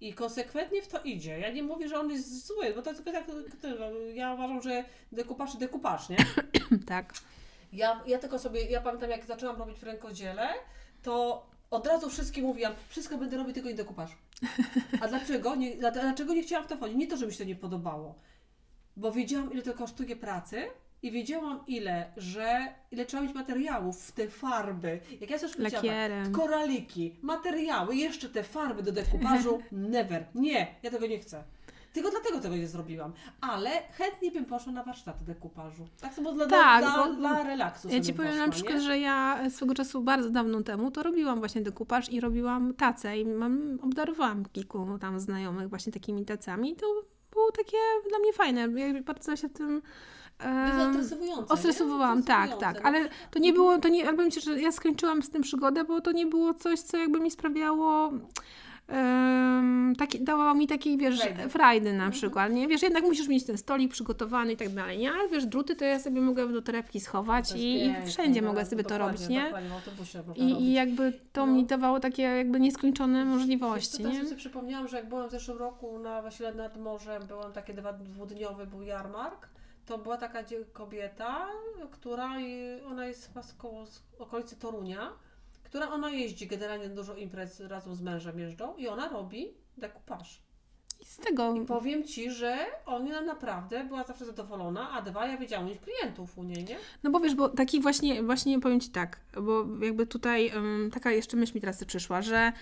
i 0.00 0.14
konsekwentnie 0.14 0.82
w 0.82 0.88
to 0.88 1.02
idzie, 1.02 1.38
ja 1.38 1.50
nie 1.52 1.62
mówię, 1.62 1.88
że 1.88 2.00
on 2.00 2.10
jest 2.10 2.46
zły, 2.46 2.74
bo 2.74 2.82
to 2.82 2.90
jest 2.90 3.04
tylko 3.04 3.20
tak, 3.20 3.36
ja 4.14 4.34
uważam, 4.34 4.62
że 4.62 4.84
dekupaż 5.12 5.54
i 5.54 5.58
dekupaż, 5.58 6.08
nie? 6.08 6.16
tak. 6.86 7.14
Ja, 7.72 8.02
ja 8.06 8.18
tylko 8.18 8.38
sobie, 8.38 8.64
ja 8.64 8.80
pamiętam 8.80 9.10
jak 9.10 9.24
zaczęłam 9.26 9.56
robić 9.56 9.78
w 9.78 9.82
rękodziele, 9.82 10.48
to 11.02 11.46
od 11.70 11.86
razu 11.86 12.10
wszystkim 12.10 12.44
mówiłam, 12.44 12.72
wszystko 12.88 13.18
będę 13.18 13.36
robić, 13.36 13.54
tylko 13.54 13.68
nie 13.68 13.74
dekupaż. 13.74 14.10
A 15.00 15.08
dlaczego? 15.08 15.54
Nie, 15.54 15.76
dla- 15.76 15.90
dlaczego 15.90 16.34
nie 16.34 16.42
chciałam 16.42 16.64
w 16.64 16.68
to 16.68 16.76
wchodzić? 16.76 16.96
Nie 16.96 17.06
to, 17.06 17.16
że 17.16 17.26
mi 17.26 17.32
się 17.32 17.38
to 17.38 17.44
nie 17.44 17.56
podobało, 17.56 18.14
bo 18.96 19.12
wiedziałam, 19.12 19.52
ile 19.52 19.62
to 19.62 19.74
kosztuje 19.74 20.16
pracy 20.16 20.66
i 21.04 21.10
wiedziałam, 21.10 21.60
ile, 21.66 22.06
że 22.16 22.74
ile 22.92 23.04
trzeba 23.06 23.22
mieć 23.22 23.34
materiałów 23.34 24.02
w 24.06 24.12
te 24.12 24.28
farby. 24.28 25.00
Jak 25.20 25.30
ja 25.30 25.38
powiedziałam, 25.38 25.72
Lakierem. 25.72 26.32
koraliki, 26.32 27.14
materiały, 27.22 27.96
jeszcze 27.96 28.28
te 28.28 28.42
farby 28.42 28.82
do 28.82 28.92
dekupażu, 28.92 29.62
never. 29.72 30.24
Nie, 30.34 30.66
ja 30.82 30.90
tego 30.90 31.06
nie 31.06 31.18
chcę. 31.18 31.42
Tylko 31.92 32.10
dlatego 32.10 32.40
tego 32.40 32.56
nie 32.56 32.68
zrobiłam. 32.68 33.12
Ale 33.40 33.70
chętnie 33.70 34.30
bym 34.30 34.44
poszła 34.44 34.72
na 34.72 34.82
warsztaty 34.84 35.24
dekupażu. 35.24 35.88
Tak 36.00 36.14
samo 36.14 36.32
dla, 36.32 36.46
Tak, 36.46 36.84
dla, 36.84 37.06
bo- 37.06 37.14
dla 37.14 37.42
relaksu 37.42 37.88
Ja 37.88 38.00
Ci 38.00 38.14
powiem 38.14 38.30
poszła, 38.30 38.46
na 38.46 38.52
przykład, 38.52 38.74
nie? 38.74 38.80
że 38.80 38.98
ja 38.98 39.40
swego 39.50 39.74
czasu 39.74 40.02
bardzo 40.02 40.30
dawno 40.30 40.62
temu 40.62 40.90
to 40.90 41.02
robiłam 41.02 41.38
właśnie 41.38 41.60
dekupaż 41.62 42.08
i 42.12 42.20
robiłam 42.20 42.74
tacę 42.74 43.18
i 43.18 43.24
mam, 43.24 43.78
obdarowałam 43.82 44.44
kilku 44.52 44.98
tam 45.00 45.20
znajomych 45.20 45.68
właśnie 45.68 45.92
takimi 45.92 46.24
tacami 46.24 46.70
i 46.72 46.76
to 46.76 46.86
było 47.32 47.52
takie 47.52 47.76
dla 48.08 48.18
mnie 48.18 48.32
fajne. 48.32 48.60
Ja 48.60 49.02
bardzo 49.02 49.36
się 49.36 49.48
tym 49.48 49.82
Ostresowałam, 51.48 52.18
nie? 52.18 52.24
tak, 52.24 52.58
tak, 52.58 52.76
no. 52.76 52.88
ale 52.88 53.08
to 53.30 53.38
nie 53.38 53.52
było, 53.52 53.78
to 53.78 53.88
nie, 53.88 54.06
ale 54.08 54.16
powiem 54.16 54.30
Ci, 54.30 54.40
że 54.40 54.60
ja 54.60 54.72
skończyłam 54.72 55.22
z 55.22 55.30
tym 55.30 55.42
przygodę, 55.42 55.84
bo 55.84 56.00
to 56.00 56.12
nie 56.12 56.26
było 56.26 56.54
coś, 56.54 56.80
co 56.80 56.96
jakby 56.96 57.20
mi 57.20 57.30
sprawiało 57.30 58.12
um, 58.88 59.94
taki, 59.98 60.24
dawało 60.24 60.54
mi 60.54 60.66
takiej, 60.66 60.98
wiesz, 60.98 61.20
Frajdy. 61.20 61.48
frajdy 61.48 61.90
Mhm. 61.90 62.06
na 62.08 62.12
przykład, 62.12 62.52
nie? 62.52 62.68
Wiesz, 62.68 62.82
jednak 62.82 63.04
musisz 63.04 63.28
mieć 63.28 63.44
ten 63.44 63.58
stolik 63.58 63.92
przygotowany 63.92 64.52
i 64.52 64.56
tak 64.56 64.68
dalej, 64.68 64.98
nie? 64.98 65.12
Ale 65.12 65.28
wiesz, 65.28 65.46
druty 65.46 65.76
to 65.76 65.84
ja 65.84 65.98
sobie 66.00 66.20
mogę 66.20 66.48
do 66.48 66.62
torebki 66.62 67.00
schować 67.00 67.48
To 67.52 67.56
jest 67.56 67.66
i, 67.66 68.04
i 68.04 68.10
wszędzie 68.10 68.42
no, 68.42 68.48
mogę 68.48 68.64
sobie 68.64 68.84
to 68.84 68.98
robić, 68.98 69.28
nie? 69.28 69.52
I, 70.36 70.40
robić. 70.40 70.60
I 70.60 70.72
jakby 70.72 71.12
to 71.32 71.46
No. 71.46 71.52
mi 71.52 71.64
dawało 71.64 72.00
takie 72.00 72.22
jakby 72.22 72.60
nieskończone 72.60 73.24
Wiesz 73.24 73.34
możliwości, 73.34 74.02
teraz 74.02 74.14
nie? 74.14 74.24
sobie 74.24 74.36
przypomniałam, 74.36 74.88
że 74.88 74.96
jak 74.96 75.08
byłam 75.08 75.28
w 75.28 75.30
zeszłym 75.32 75.58
roku 75.58 75.98
na 75.98 76.22
właśnie 76.22 76.52
nad 76.52 76.76
morzem, 76.80 77.22
byłam 77.28 77.52
takie 77.52 77.74
dwa, 77.74 77.92
dwudniowy, 77.92 78.66
był 78.66 78.82
jarmark, 78.82 79.48
to 79.86 79.98
była 79.98 80.16
taka 80.16 80.44
kobieta, 80.72 81.48
która, 81.90 82.30
ona 82.86 83.06
jest 83.06 83.28
chyba 83.28 83.42
z, 83.42 83.54
koło, 83.54 83.86
z 83.86 84.02
okolicy 84.18 84.56
Torunia, 84.56 85.12
która 85.62 85.90
ona 85.90 86.10
jeździ 86.10 86.46
generalnie 86.46 86.88
na 86.88 86.94
dużo 86.94 87.14
imprez 87.14 87.60
razem 87.60 87.94
z 87.94 88.00
mężem 88.00 88.38
jeżdżą 88.38 88.76
i 88.76 88.88
ona 88.88 89.08
robi 89.08 89.54
dekupaż. 89.76 90.42
I 91.00 91.04
z 91.04 91.16
tego, 91.16 91.54
I 91.54 91.66
powiem 91.66 92.04
Ci, 92.04 92.30
że 92.30 92.56
ona 92.86 93.20
naprawdę 93.20 93.84
była 93.84 94.04
zawsze 94.04 94.24
zadowolona, 94.24 94.90
a 94.90 95.02
dwa, 95.02 95.26
ja 95.26 95.36
wiedziałam 95.36 95.66
mieć 95.66 95.78
klientów 95.80 96.38
u 96.38 96.42
niej, 96.42 96.64
nie? 96.64 96.76
no 97.02 97.10
bo 97.10 97.20
wiesz, 97.20 97.34
bo 97.34 97.48
taki 97.48 97.80
właśnie, 97.80 98.22
właśnie 98.22 98.60
powiem 98.60 98.80
Ci 98.80 98.90
tak, 98.90 99.20
bo 99.42 99.66
jakby 99.82 100.06
tutaj 100.06 100.48
em, 100.48 100.90
taka 100.94 101.10
jeszcze 101.10 101.36
myśl 101.36 101.54
mi 101.54 101.60
teraz 101.60 101.84
przyszła, 101.84 102.22
że 102.22 102.52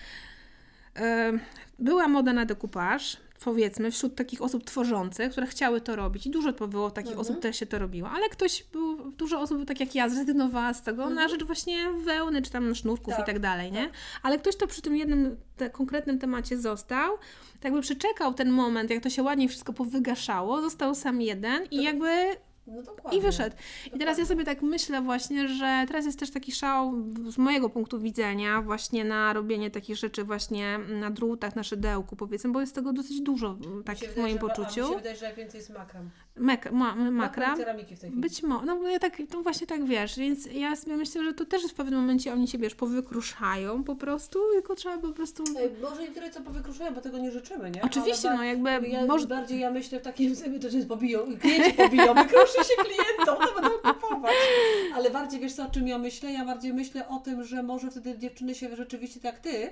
była 1.79 2.07
moda 2.07 2.33
na 2.33 2.45
dekupaż, 2.45 3.17
powiedzmy, 3.43 3.91
wśród 3.91 4.15
takich 4.15 4.41
osób 4.41 4.63
tworzących, 4.63 5.31
które 5.31 5.47
chciały 5.47 5.81
to 5.81 5.95
robić 5.95 6.25
i 6.27 6.29
dużo 6.29 6.53
to 6.53 6.67
było 6.67 6.91
takich 6.91 7.11
Mhm. 7.11 7.21
osób, 7.21 7.37
które 7.37 7.53
się 7.53 7.65
to 7.65 7.79
robiło, 7.79 8.09
ale 8.09 8.29
ktoś 8.29 8.63
był, 8.63 9.11
dużo 9.11 9.39
osób 9.41 9.65
tak 9.65 9.79
jak 9.79 9.95
ja 9.95 10.09
zrezygnowała 10.09 10.73
z 10.73 10.81
tego 10.81 11.09
na 11.09 11.27
rzecz 11.27 11.43
właśnie 11.43 11.91
wełny, 11.93 12.41
czy 12.41 12.51
tam 12.51 12.75
sznurków 12.75 13.07
Mhm. 13.07 13.25
Tak, 13.25 13.29
i 13.29 13.33
tak 13.33 13.41
dalej, 13.41 13.71
nie? 13.71 13.89
Ale 14.23 14.39
ktoś 14.39 14.55
to 14.55 14.67
przy 14.67 14.81
tym 14.81 14.95
jednym 14.95 15.37
te, 15.57 15.69
konkretnym 15.69 16.19
temacie 16.19 16.57
został, 16.57 17.17
tak 17.53 17.63
jakby 17.63 17.81
przeczekał 17.81 18.33
ten 18.33 18.49
moment, 18.51 18.89
jak 18.89 19.03
to 19.03 19.09
się 19.09 19.23
ładnie 19.23 19.49
wszystko 19.49 19.73
powygaszało, 19.73 20.61
został 20.61 20.95
sam 20.95 21.21
jeden 21.21 21.65
i 21.71 21.83
jakby 21.83 22.07
No 22.67 22.81
dokładnie. 22.83 23.19
i 23.19 23.21
wyszedł. 23.21 23.55
I 23.93 23.99
teraz 23.99 24.17
ja 24.17 24.25
sobie 24.25 24.43
tak 24.43 24.61
myślę 24.61 25.01
właśnie, 25.01 25.47
że 25.47 25.85
teraz 25.87 26.05
jest 26.05 26.19
też 26.19 26.31
taki 26.31 26.51
szał 26.51 26.93
z 27.29 27.37
mojego 27.37 27.69
punktu 27.69 27.99
widzenia 27.99 28.61
właśnie 28.61 29.03
na 29.05 29.33
robienie 29.33 29.71
takich 29.71 29.95
rzeczy 29.95 30.23
właśnie 30.23 30.77
na 30.77 31.11
drutach, 31.11 31.55
na 31.55 31.63
szydełku 31.63 32.15
powiedzmy, 32.15 32.51
bo 32.51 32.61
jest 32.61 32.75
tego 32.75 32.93
dosyć 32.93 33.21
dużo 33.21 33.57
takich 33.85 34.09
w 34.09 34.15
wydaje, 34.15 34.21
moim 34.21 34.33
że- 34.33 34.39
A 34.39 34.43
mi 34.43 34.49
poczuciu. 34.65 34.89
się 34.89 34.95
wydaje, 34.97 35.15
że 35.15 35.25
najwięcej 35.25 35.57
jest 35.57 35.69
makram. 35.69 36.09
Mek, 36.35 36.71
ma, 36.71 36.95
makra. 36.95 37.53
I 37.53 37.57
ceramiki 37.57 37.95
w 37.95 37.99
tej 37.99 38.09
chwili. 38.09 38.21
Być 38.21 38.43
może, 38.43 38.65
no 38.65 38.75
bo 38.75 38.87
ja 38.87 38.99
tak, 38.99 39.17
to 39.29 39.41
właśnie 39.41 39.67
tak 39.67 39.85
wiesz, 39.85 40.17
więc 40.17 40.45
ja 40.45 40.75
sobie 40.75 40.97
myślę, 40.97 41.23
że 41.23 41.33
to 41.33 41.45
też 41.45 41.63
w 41.63 41.73
pewnym 41.73 41.99
momencie 41.99 42.33
oni 42.33 42.47
się, 42.47 42.57
wiesz, 42.57 42.75
powykruszają 42.75 43.83
po 43.83 43.95
prostu, 43.95 44.39
tylko 44.53 44.75
trzeba 44.75 44.97
po 44.97 45.13
prostu... 45.13 45.43
Może 45.81 46.01
nie 46.01 46.11
tyle 46.11 46.29
co 46.29 46.41
powykruszają, 46.41 46.93
bo 46.93 47.01
tego 47.01 47.17
nie 47.17 47.31
życzymy, 47.31 47.71
nie? 47.71 47.81
Oczywiście, 47.81 48.29
Ale 48.29 48.37
no 48.37 48.43
jakby 48.43 48.87
Ja, 48.87 49.05
może... 49.05 49.27
Bardziej 49.27 49.59
ja 49.59 49.71
myślę 49.71 49.99
w 49.99 50.01
takim 50.01 50.35
sobie, 50.35 50.59
to 50.59 50.67
jest 50.67 50.87
pobiją, 50.87 51.19
klienci 51.41 51.73
pobiją, 51.73 52.13
wykruszy 52.23 52.57
się 52.57 52.83
klientom, 52.83 53.47
to 53.47 53.61
będą 53.61 53.93
kupować. 53.93 54.33
Ale 54.95 55.09
bardziej 55.09 55.39
wiesz 55.39 55.53
co, 55.53 55.63
o 55.63 55.71
czym 55.71 55.87
ja 55.87 55.97
myślę? 55.97 56.31
Ja 56.31 56.45
bardziej 56.45 56.73
myślę 56.73 57.07
o 57.07 57.19
tym, 57.19 57.43
że 57.43 57.63
może 57.63 57.91
wtedy 57.91 58.17
dziewczyny 58.17 58.55
się 58.55 58.75
rzeczywiście 58.75 59.19
tak 59.19 59.39
ty 59.39 59.69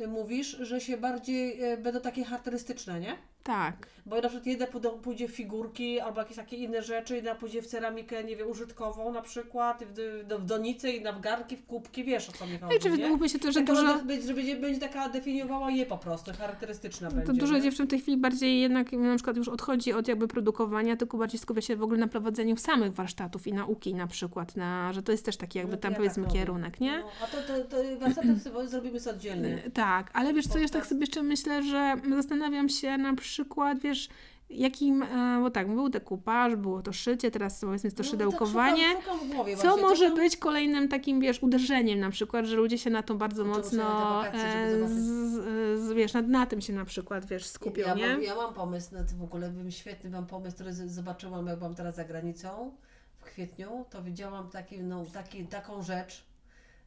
y, 0.00 0.08
mówisz, 0.08 0.56
że 0.60 0.80
się 0.80 0.96
bardziej 0.96 1.72
y, 1.72 1.76
będą 1.76 2.00
takie 2.00 2.24
charakterystyczne, 2.24 3.00
nie? 3.00 3.16
Tak. 3.44 3.86
Bo 4.06 4.16
na 4.16 4.28
przykład 4.28 4.46
jedna 4.46 4.66
pójdzie 5.02 5.28
w 5.28 5.30
figurki 5.30 6.00
albo 6.00 6.20
jakieś 6.20 6.36
takie 6.36 6.56
inne 6.56 6.82
rzeczy, 6.82 7.16
jedna 7.16 7.34
pójdzie 7.34 7.62
w 7.62 7.66
ceramikę, 7.66 8.24
nie 8.24 8.36
wiem, 8.36 8.48
użytkową 8.48 9.12
na 9.12 9.22
przykład, 9.22 9.84
w, 9.84 9.94
w, 9.94 10.42
w 10.42 10.44
donice 10.44 10.90
i 10.90 11.02
na 11.02 11.12
w 11.12 11.20
garnki, 11.20 11.56
w 11.56 11.66
kubki, 11.66 12.04
wiesz 12.04 12.28
o 12.28 12.32
co 12.32 12.46
mi 12.46 12.52
No 12.60 12.66
chodzi, 12.66 12.76
i 12.76 12.80
czy 12.80 13.08
mówmy 13.08 13.28
się 13.28 13.38
to, 13.38 13.52
że 13.52 13.60
Taka 13.60 13.72
dużo... 13.72 14.04
będzie, 14.04 14.26
że 14.26 14.34
będzie, 14.34 14.56
będzie 14.56 14.80
taka 14.80 15.08
definiowała 15.08 15.70
je 15.70 15.86
po 15.86 15.98
prostu, 15.98 16.32
charakterystyczna 16.38 17.10
będzie. 17.10 17.26
To 17.26 17.32
dużo 17.32 17.54
nie? 17.54 17.62
dziewczyn 17.62 17.86
w 17.86 17.90
tej 17.90 18.00
chwili 18.00 18.16
bardziej 18.16 18.60
jednak 18.60 18.92
na 18.92 19.14
przykład 19.14 19.36
już 19.36 19.48
odchodzi 19.48 19.92
od 19.92 20.08
jakby 20.08 20.28
produkowania, 20.28 20.96
tylko 20.96 21.18
bardziej 21.18 21.40
skupia 21.40 21.60
się 21.60 21.76
w 21.76 21.82
ogóle 21.82 21.98
na 21.98 22.08
prowadzeniu 22.08 22.56
samych 22.56 22.92
warsztatów 22.92 23.46
i 23.46 23.52
nauki 23.52 23.94
na 23.94 24.06
przykład, 24.06 24.56
na, 24.56 24.92
że 24.92 25.02
to 25.02 25.12
jest 25.12 25.24
też 25.24 25.36
taki 25.36 25.58
jakby 25.58 25.72
No 25.72 25.76
to 25.76 25.82
tam 25.82 25.92
ja 25.92 25.96
powiedzmy 25.96 26.24
tak 26.24 26.32
kierunek, 26.32 26.80
nie? 26.80 26.98
No, 26.98 27.04
a 27.22 27.26
to, 27.26 27.36
to, 27.42 27.64
to 27.64 27.76
warsztaty 28.00 28.68
zrobimy 28.68 29.00
sobie 29.00 29.16
oddzielnie. 29.16 29.62
Tak, 29.74 30.10
ale 30.12 30.34
wiesz 30.34 30.46
co, 30.46 30.58
ja 30.58 30.68
tak 30.68 30.86
sobie 30.86 31.00
jeszcze 31.00 31.22
myślę, 31.22 31.62
że 31.62 31.96
zastanawiam 32.16 32.68
się 32.68 32.98
na 32.98 33.14
przykład, 33.14 33.33
wiesz, 33.82 34.08
jakim, 34.50 35.02
e, 35.02 35.40
bo 35.42 35.50
tak, 35.50 35.68
był 35.68 35.88
dekupaż, 35.88 36.56
było 36.56 36.82
to 36.82 36.92
szycie, 36.92 37.30
teraz 37.30 37.60
powiedzmy 37.60 37.86
jest 37.86 37.96
to 37.96 38.02
No, 38.02 38.08
szydełkowanie. 38.10 38.94
Tak 38.94 39.02
szukam, 39.04 39.18
szukam 39.18 39.56
Co 39.56 39.68
właśnie, 39.68 39.82
może 39.82 40.10
być 40.10 40.36
kolejnym 40.36 40.88
takim, 40.88 41.20
wiesz, 41.20 41.42
uderzeniem 41.42 42.00
na 42.00 42.10
przykład, 42.10 42.46
że 42.46 42.56
ludzie 42.56 42.78
się 42.78 42.90
na 42.90 43.02
to 43.02 43.14
bardzo 43.14 43.42
to 43.42 43.48
mocno, 43.48 43.84
wakacje, 43.84 44.40
e, 44.40 44.88
z, 44.88 45.80
z, 45.80 45.92
wiesz, 45.92 46.12
na, 46.12 46.22
na 46.22 46.46
tym 46.46 46.60
się 46.60 46.72
na 46.72 46.84
przykład, 46.84 47.26
wiesz, 47.26 47.46
skupią, 47.46 47.82
ja 47.82 47.94
nie? 47.94 48.12
Mam, 48.12 48.22
ja 48.22 48.34
mam 48.34 48.54
pomysł 48.54 48.94
na 48.94 49.04
to 49.04 49.14
w 49.16 49.22
ogóle, 49.22 49.50
bym 49.50 49.70
świetny 49.70 50.10
mam 50.10 50.26
pomysł, 50.26 50.54
który 50.54 50.72
zobaczyłam, 50.72 51.46
jak 51.46 51.58
byłam 51.58 51.74
teraz 51.74 51.94
za 51.94 52.04
granicą 52.04 52.76
w 53.18 53.24
kwietniu, 53.24 53.84
to 53.90 54.02
widziałam 54.02 54.50
taki, 54.50 54.80
no, 54.80 55.04
taki, 55.12 55.46
taką 55.46 55.82
rzecz, 55.82 56.24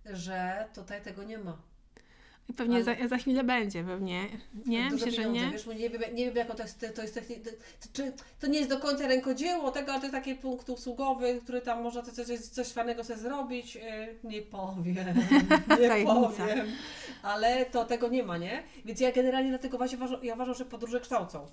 że 0.06 0.68
tutaj 0.76 1.02
tego 1.02 1.24
nie 1.24 1.38
ma. 1.38 1.58
I 2.50 2.54
pewnie 2.54 2.76
Ale- 2.76 2.84
za, 2.84 3.08
za 3.08 3.18
chwilę 3.18 3.44
będzie, 3.44 3.84
pewnie. 3.84 4.28
Nie? 4.66 4.90
Myślę, 4.92 5.12
że 5.12 5.30
nie. 5.30 5.52
Wiesz, 5.52 5.66
nie 5.66 5.90
wiem, 5.90 6.02
nie 6.14 6.26
wiem 6.26 6.36
jaką 6.36 6.54
to 6.54 6.64
jest, 6.64 6.86
to 6.96 7.02
jest 7.02 7.16
techni- 7.18 7.42
to, 7.42 7.50
to, 7.52 7.88
czy, 7.94 8.12
to 8.40 8.48
nie 8.48 8.58
jest 8.58 8.70
do 8.70 8.80
końca 8.80 9.08
rękodzieło 9.08 9.72
tego, 9.72 9.92
ale 9.92 10.00
to 10.02 10.06
jest 10.06 10.16
taki 10.16 10.36
punkt 10.36 10.70
usługowy, 10.70 11.40
który 11.44 11.62
tam 11.62 11.84
można 11.84 12.02
coś, 12.02 12.14
coś, 12.28 12.40
coś 12.40 12.68
fajnego 12.68 13.04
sobie 13.04 13.20
zrobić. 13.20 13.76
Yy, 13.76 13.82
Nie 14.24 14.42
powiem, 14.42 14.96
nie 15.80 16.06
powiem. 16.06 16.68
Ale 17.24 17.66
to 17.66 17.86
tego 17.86 18.08
nie 18.08 18.24
ma, 18.24 18.38
nie? 18.38 18.64
Więc 18.86 19.00
ja 19.00 19.12
generalnie 19.12 19.50
dlatego 19.50 19.78
właśnie 19.78 19.98
uważam, 19.98 20.24
ja 20.24 20.34
uważam, 20.34 20.56
że 20.56 20.66
podróże 20.66 21.00
kształcą. 21.00 21.48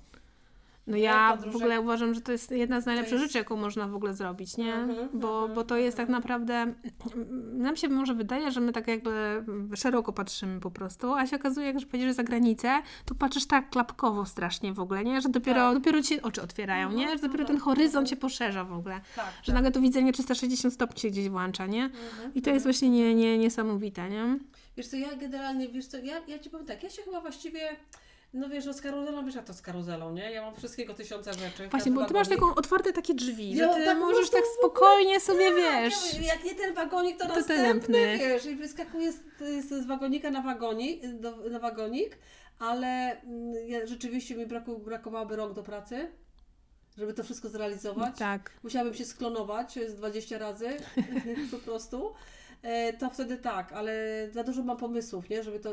No 0.86 0.96
Nie, 0.96 1.02
ja 1.02 1.32
w 1.36 1.38
podróże- 1.38 1.56
ogóle 1.58 1.80
uważam, 1.80 2.14
że 2.14 2.20
to 2.20 2.32
jest 2.32 2.50
jedna 2.50 2.80
z 2.80 2.86
najlepszych 2.86 3.12
jest- 3.12 3.24
rzeczy, 3.24 3.38
jaką 3.38 3.56
można 3.56 3.88
w 3.88 3.94
ogóle 3.94 4.14
zrobić, 4.14 4.56
nie? 4.56 4.74
Mhm, 4.74 5.08
bo, 5.12 5.38
mhm, 5.38 5.54
bo 5.54 5.64
to 5.64 5.76
jest 5.76 5.96
tak 5.96 6.08
mhm. 6.08 6.22
naprawdę, 6.22 6.74
nam 7.52 7.76
się 7.76 7.88
może 7.88 8.14
wydaje, 8.14 8.50
że 8.50 8.60
my 8.60 8.72
tak 8.72 8.88
jakby 8.88 9.44
szeroko 9.76 10.12
patrzymy 10.12 10.60
po 10.60 10.70
prostu, 10.70 11.12
a 11.14 11.26
się 11.26 11.36
okazuje, 11.36 11.66
jak 11.66 11.74
już 11.74 11.86
pojedziesz 11.86 12.12
za 12.12 12.22
granicę, 12.22 12.82
to 13.04 13.14
patrzysz 13.14 13.46
tak 13.46 13.70
klapkowo 13.70 14.26
strasznie 14.26 14.72
w 14.72 14.80
ogóle, 14.80 15.04
nie? 15.04 15.20
Że 15.20 15.28
dopiero, 15.28 15.60
Tak. 15.60 15.74
dopiero 15.74 16.02
ci 16.02 16.22
oczy 16.22 16.42
otwierają, 16.42 16.92
nie? 16.92 17.10
Że 17.10 17.18
dopiero 17.28 17.44
ten 17.44 17.58
horyzont 17.58 18.10
się 18.10 18.16
poszerza 18.16 18.64
w 18.64 18.72
ogóle. 18.72 19.00
Tak, 19.16 19.32
Że 19.42 19.52
nagle 19.52 19.70
to 19.70 19.80
widzenie 19.80 20.12
360 20.12 20.74
stopni 20.74 21.00
się 21.00 21.10
gdzieś 21.10 21.28
włącza, 21.28 21.66
nie? 21.66 21.90
I 22.34 22.42
to 22.42 22.50
jest 22.50 22.64
właśnie 22.66 22.90
nie, 22.90 23.14
nie, 23.14 23.38
niesamowite, 23.38 24.10
nie? 24.10 24.38
Wiesz 24.76 24.86
co, 24.86 24.96
ja 24.96 25.16
generalnie, 25.16 25.68
wiesz 25.68 25.86
co, 25.86 25.96
ja, 25.96 26.14
ja 26.28 26.38
Ci 26.38 26.50
powiem 26.50 26.66
tak, 26.66 26.82
ja 26.82 26.90
się 26.90 27.02
chyba 27.02 27.20
właściwie, 27.20 27.60
no 28.34 28.48
wiesz, 28.48 28.64
no 28.64 28.72
z 28.72 28.80
karuzelą, 28.80 29.24
wiesz 29.26 29.34
jak 29.34 29.44
to 29.44 29.54
z 29.54 29.62
karuzelą, 29.62 30.12
nie? 30.12 30.32
Ja 30.32 30.42
mam 30.42 30.54
wszystkiego 30.56 30.94
tysiące 30.94 31.32
rzeczy. 31.32 31.68
Właśnie, 31.68 31.92
bo 31.92 32.04
ty 32.04 32.14
masz 32.14 32.28
taką 32.28 32.54
otwarte 32.54 32.92
takie 32.92 33.14
drzwi, 33.14 33.54
Ja 33.54 33.72
że 33.72 33.78
ty 33.78 33.84
tak 33.84 33.98
możesz 33.98 34.30
tak 34.30 34.42
spokojnie 34.58 35.20
sobie, 35.20 35.44
Tak, 35.50 35.56
wiesz... 35.56 35.94
ja- 36.14 36.22
Jak 36.34 36.44
nie 36.44 36.54
ten 36.54 36.74
wagonik, 36.74 37.18
to, 37.18 37.26
To 37.26 37.34
następny, 37.34 38.18
wiesz, 38.18 38.46
i 38.46 38.54
wyskakuje 38.56 39.12
z, 39.12 39.16
z, 39.68 39.86
wagonika 39.86 40.30
na 40.30 40.42
wagonik, 40.42 41.06
do, 41.06 41.36
na 41.50 41.58
wagonik, 41.58 42.18
ale 42.58 43.20
mm, 43.22 43.54
ja, 43.68 43.86
rzeczywiście 43.86 44.34
mi 44.36 44.46
braku, 44.46 44.78
brakowałoby 44.78 45.36
rąk 45.36 45.52
do 45.52 45.62
pracy, 45.62 46.08
żeby 46.98 47.14
to 47.14 47.24
wszystko 47.24 47.48
zrealizować. 47.48 48.18
Tak. 48.18 48.50
Musiałabym 48.62 48.94
się 48.94 49.04
sklonować 49.04 49.78
z 49.88 49.94
20 49.94 50.38
razy 50.38 50.68
po 51.50 51.56
prostu. 51.58 52.12
E, 52.62 52.92
To 52.92 53.10
wtedy 53.10 53.36
tak, 53.36 53.72
ale 53.72 53.92
za 54.32 54.44
dużo 54.44 54.62
mam 54.62 54.76
pomysłów, 54.76 55.28
nie? 55.28 55.42
Żeby 55.42 55.60
to, 55.60 55.70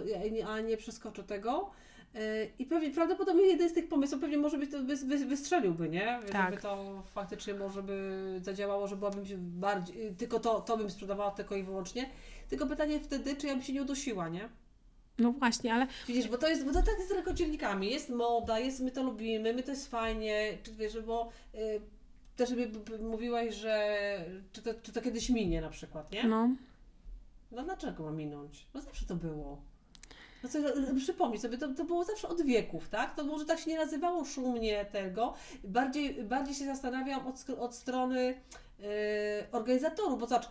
a 0.47 0.59
nie 0.59 0.77
przeskoczę 0.77 1.23
tego. 1.23 1.71
E, 2.15 2.45
I 2.59 2.65
pewnie, 2.65 2.91
prawdopodobnie 2.91 3.43
jeden 3.43 3.69
z 3.69 3.73
tych 3.73 3.89
pomysłów 3.89 4.21
pewnie 4.21 4.37
może 4.37 4.57
być 4.57 4.71
to 4.71 4.83
wy, 4.83 4.95
wy, 4.95 5.25
wystrzeliłby, 5.25 5.89
nie? 5.89 6.19
Tak. 6.31 6.49
Żeby 6.49 6.61
to 6.61 7.03
faktycznie 7.13 7.53
może 7.53 7.83
by 7.83 8.39
zadziałało, 8.41 8.87
że 8.87 8.95
byłabym 8.95 9.25
się 9.25 9.37
bardziej, 9.37 10.15
tylko 10.15 10.39
to, 10.39 10.61
to 10.61 10.77
bym 10.77 10.89
sprzedawała 10.89 11.31
tylko 11.31 11.55
i 11.55 11.63
wyłącznie. 11.63 12.09
Tylko 12.49 12.67
pytanie 12.67 12.99
wtedy, 12.99 13.35
czy 13.35 13.47
ja 13.47 13.53
bym 13.53 13.63
się 13.63 13.73
nie 13.73 13.81
udusiła, 13.81 14.29
nie? 14.29 14.49
No 15.17 15.31
właśnie, 15.31 15.73
ale 15.73 15.87
Widzisz, 16.07 16.27
bo 16.27 16.37
to 16.37 16.47
jest, 16.47 16.65
bo 16.65 16.73
to 16.73 16.81
tak 16.81 16.97
jest 16.97 17.09
z 17.09 17.13
rękodzielnikami. 17.13 17.91
Jest 17.91 18.09
moda, 18.09 18.59
jest, 18.59 18.79
my 18.79 18.91
to 18.91 19.03
lubimy, 19.03 19.53
my 19.53 19.63
to 19.63 19.71
jest 19.71 19.91
fajnie, 19.91 20.57
czy 20.63 20.71
wiesz, 20.71 21.01
bo 21.01 21.29
y, 21.55 21.81
też 22.35 22.55
by, 22.55 22.67
by 22.67 22.99
mówiłaś, 22.99 23.55
że 23.55 23.97
czy 24.51 24.61
to, 24.61 24.73
czy 24.83 24.91
to 24.91 25.01
kiedyś 25.01 25.29
minie 25.29 25.61
na 25.61 25.69
przykład, 25.69 26.11
nie? 26.11 26.23
No, 26.23 26.49
no. 27.51 27.63
dlaczego 27.63 28.03
ma 28.03 28.11
minąć? 28.11 28.67
No 28.73 28.81
zawsze 28.81 29.05
to 29.05 29.15
było. 29.15 29.61
No 30.43 30.49
co, 30.49 30.59
e, 30.59 30.95
przypomnij 30.97 31.39
sobie, 31.39 31.57
to, 31.57 31.73
to 31.73 31.85
było 31.85 32.03
zawsze 32.03 32.27
od 32.27 32.41
wieków, 32.41 32.89
tak? 32.89 33.15
To 33.15 33.23
może 33.23 33.45
tak 33.45 33.59
się 33.59 33.71
nie 33.71 33.77
nazywało 33.77 34.25
szumnie 34.25 34.85
tego. 34.85 35.33
Bardziej, 35.63 36.23
bardziej 36.23 36.55
się 36.55 36.65
zastanawiam 36.65 37.27
od, 37.27 37.49
od 37.59 37.75
strony 37.75 38.41
e, 38.79 39.51
organizatorów, 39.51 40.19
bo 40.19 40.27
zobacz, 40.27 40.49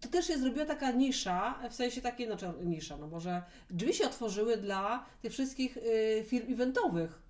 to 0.00 0.08
też 0.08 0.28
jest 0.28 0.42
zrobiła 0.42 0.66
taka 0.66 0.90
nisza, 0.90 1.58
w 1.70 1.74
sensie 1.74 2.00
takiej, 2.00 2.26
znaczy 2.26 2.52
nisza, 2.64 2.96
no 2.96 3.06
może 3.06 3.42
drzwi 3.70 3.94
się 3.94 4.04
otworzyły 4.04 4.56
dla 4.56 5.04
tych 5.22 5.32
wszystkich 5.32 5.78
e, 5.78 6.24
firm 6.24 6.52
eventowych. 6.52 7.21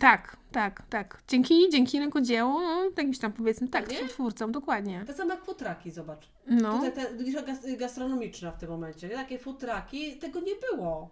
Tak, 0.00 0.36
tak, 0.52 0.82
tak. 0.90 1.22
Dzięki, 1.28 1.70
dzięki 1.70 1.98
rękodziełu, 2.00 2.60
no, 2.60 2.84
jakimś 2.84 3.18
tam 3.18 3.32
powiedzmy, 3.32 3.68
tak, 3.68 3.90
Nie? 3.90 4.08
twórcom, 4.08 4.52
dokładnie. 4.52 5.04
Tak 5.06 5.16
samo 5.16 5.30
jak 5.30 5.44
futraki, 5.44 5.90
zobacz. 5.90 6.28
No, 6.46 6.72
Tutaj 6.78 6.92
ta 6.92 7.10
nisza 7.22 7.40
gastronomiczna 7.78 8.50
w 8.52 8.58
tym 8.58 8.70
momencie. 8.70 9.08
nie? 9.08 9.14
Takie 9.14 9.38
futraki, 9.38 10.16
tego 10.18 10.40
nie 10.40 10.52
było. 10.70 11.08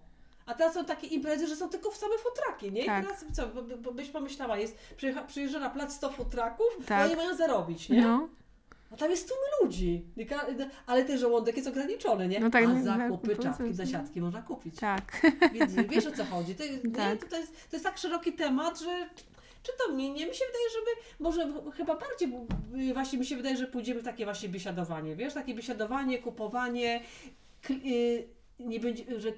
A 0.46 0.54
teraz 0.54 0.74
są 0.74 0.84
takie 0.84 1.06
imprezy, 1.06 1.46
że 1.46 1.56
są 1.56 1.68
tylko 1.68 1.90
w 1.90 1.96
same 1.96 2.14
futraki, 2.18 2.72
nie? 2.72 2.82
I 2.82 2.86
Tak. 2.86 3.04
teraz 3.04 3.24
co, 3.32 3.42
byś 3.92 4.08
pomyślała, 4.08 4.56
jest, 4.58 4.78
przyjeżdża 5.26 5.58
na 5.60 5.70
plac 5.70 5.92
100 5.94 6.10
futraków, 6.10 6.66
Tak. 6.86 7.06
no 7.08 7.12
i 7.14 7.16
mają 7.16 7.36
zarobić, 7.36 7.88
nie? 7.88 8.02
no, 8.02 8.28
A 8.92 8.96
tam 8.96 9.10
jest 9.10 9.28
tłumy 9.28 9.42
ludzi. 9.62 10.04
Ale 10.86 11.04
ten 11.04 11.18
żołądek 11.18 11.56
jest 11.56 11.68
ograniczony, 11.68 12.28
nie? 12.28 12.40
No 12.40 12.50
tak, 12.50 12.64
A 12.64 12.72
nie- 12.72 12.82
zakupy, 12.84 13.28
tak, 13.36 13.44
czapki, 13.44 13.64
to- 13.70 13.74
zasiadki 13.74 14.20
można 14.20 14.42
kupić. 14.42 14.76
tak. 14.80 15.22
Więc 15.52 15.74
wiesz 15.74 16.06
o 16.06 16.12
co 16.12 16.24
chodzi. 16.24 16.54
To? 16.54 16.64
Tak. 16.96 17.24
to, 17.24 17.36
jest, 17.36 17.52
to 17.70 17.76
jest 17.76 17.84
tak 17.84 17.98
szeroki 17.98 18.32
temat, 18.32 18.80
że 18.80 19.08
czy 19.62 19.72
to 19.78 19.92
mnie, 19.92 20.10
nie? 20.10 20.26
Mi 20.26 20.34
się 20.34 20.44
wydaje, 20.46 20.64
żeby 20.72 20.90
może 21.20 21.52
ch- 21.70 21.76
chyba 21.76 21.96
bardziej, 21.96 22.32
y, 22.90 22.94
właśnie 22.94 23.18
mi 23.18 23.26
się 23.26 23.36
wydaje, 23.36 23.56
że 23.56 23.66
pójdziemy 23.66 24.00
w 24.00 24.04
takie 24.04 24.24
właśnie 24.24 24.48
biesiadowanie, 24.48 25.16
wiesz, 25.16 25.34
takie 25.34 25.54
biesiadowanie, 25.54 26.18
kupowanie, 26.18 27.00
y, 27.70 28.28
nie 28.60 28.80
będzie, 28.80 29.20
że 29.20 29.32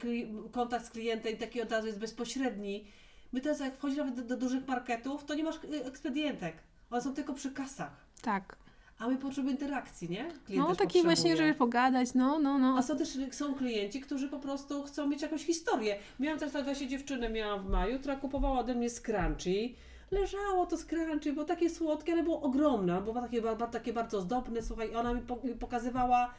kontakt 0.53 0.87
z 0.87 0.91
klientem 0.91 1.37
taki 1.37 1.63
od 1.63 1.73
razu 1.73 1.87
jest 1.87 1.99
bezpośredni. 1.99 2.85
My 3.33 3.41
teraz 3.41 3.61
jak 3.61 3.75
wchodzimy 3.77 4.05
nawet 4.05 4.15
do, 4.15 4.23
do 4.23 4.37
dużych 4.37 4.67
marketów, 4.69 5.25
to 5.25 5.35
nie 5.35 5.45
masz 5.45 5.57
y, 5.65 5.85
ekspedientek. 5.85 6.55
One 6.91 7.03
są 7.03 7.15
tylko 7.15 7.35
przy 7.35 7.51
kasach. 7.51 8.05
Tak. 8.23 8.57
A 9.05 9.09
my 9.09 9.17
potrzebujemy 9.17 9.61
interakcji, 9.61 10.11
nie? 10.11 10.25
Klient 10.47 10.69
No 10.69 10.77
taki 10.77 11.03
właśnie, 11.03 11.37
żeby 11.37 11.55
pogadać, 11.55 12.15
no, 12.15 12.39
no, 12.39 12.59
no. 12.59 12.77
A 12.79 12.83
są 12.83 12.99
też 12.99 13.19
są 13.31 13.55
klienci, 13.55 14.01
którzy 14.01 14.29
po 14.29 14.39
prostu 14.39 14.83
chcą 14.83 15.07
mieć 15.07 15.23
jakąś 15.23 15.45
historię. 15.45 15.97
Miałam 16.21 16.39
też 16.39 16.53
tak 16.53 16.65
właśnie 16.65 16.89
dziewczynę 16.89 17.31
miałam 17.31 17.63
w 17.63 17.69
maju, 17.69 17.99
która 17.99 18.17
kupowała 18.17 18.59
ode 18.59 18.75
mnie 18.75 18.91
scrunchie. 18.91 19.69
Leżało 20.11 20.67
to 20.67 20.77
scrunchie, 20.77 21.33
było 21.33 21.45
takie 21.45 21.71
słodkie, 21.71 22.13
ale 22.13 22.23
było 22.23 22.43
ogromne, 22.43 23.01
było 23.03 23.21
takie, 23.21 23.43
takie 23.73 23.93
bardzo 23.93 24.19
ozdobne, 24.19 24.63
słuchaj, 24.63 24.91
i 24.91 24.95
ona 24.95 25.15
mi 25.15 25.21
po- 25.21 25.41
pokazywała 25.61 26.35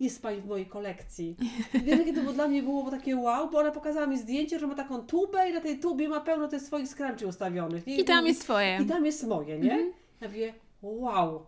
jest 0.00 0.22
pani 0.22 0.40
w 0.40 0.46
mojej 0.46 0.66
kolekcji. 0.66 1.36
Wiesz, 1.84 1.98
jakie 1.98 2.12
to 2.12 2.20
było 2.20 2.32
dla 2.32 2.48
mnie 2.48 2.62
było 2.62 2.90
takie 2.90 3.16
wow, 3.16 3.50
bo 3.50 3.58
ona 3.58 3.70
pokazała 3.70 4.06
mi 4.06 4.18
zdjęcie, 4.18 4.58
że 4.58 4.66
ma 4.66 4.74
taką 4.74 5.02
tubę 5.02 5.50
i 5.50 5.52
na 5.52 5.60
tej 5.60 5.78
tubie 5.80 6.08
ma 6.08 6.20
pełno 6.20 6.48
tych 6.48 6.62
swoich 6.62 6.88
scrunchie 6.88 7.26
ustawionych. 7.26 7.86
Nie? 7.86 7.96
I 7.96 8.04
tam 8.04 8.26
jest 8.26 8.40
twoje. 8.40 8.78
I 8.82 8.86
tam 8.86 9.06
jest 9.06 9.26
moje, 9.26 9.58
nie? 9.58 9.72
Mhm. 9.72 9.92
Ja 10.20 10.28
mówię, 10.28 10.54
wow. 10.82 11.46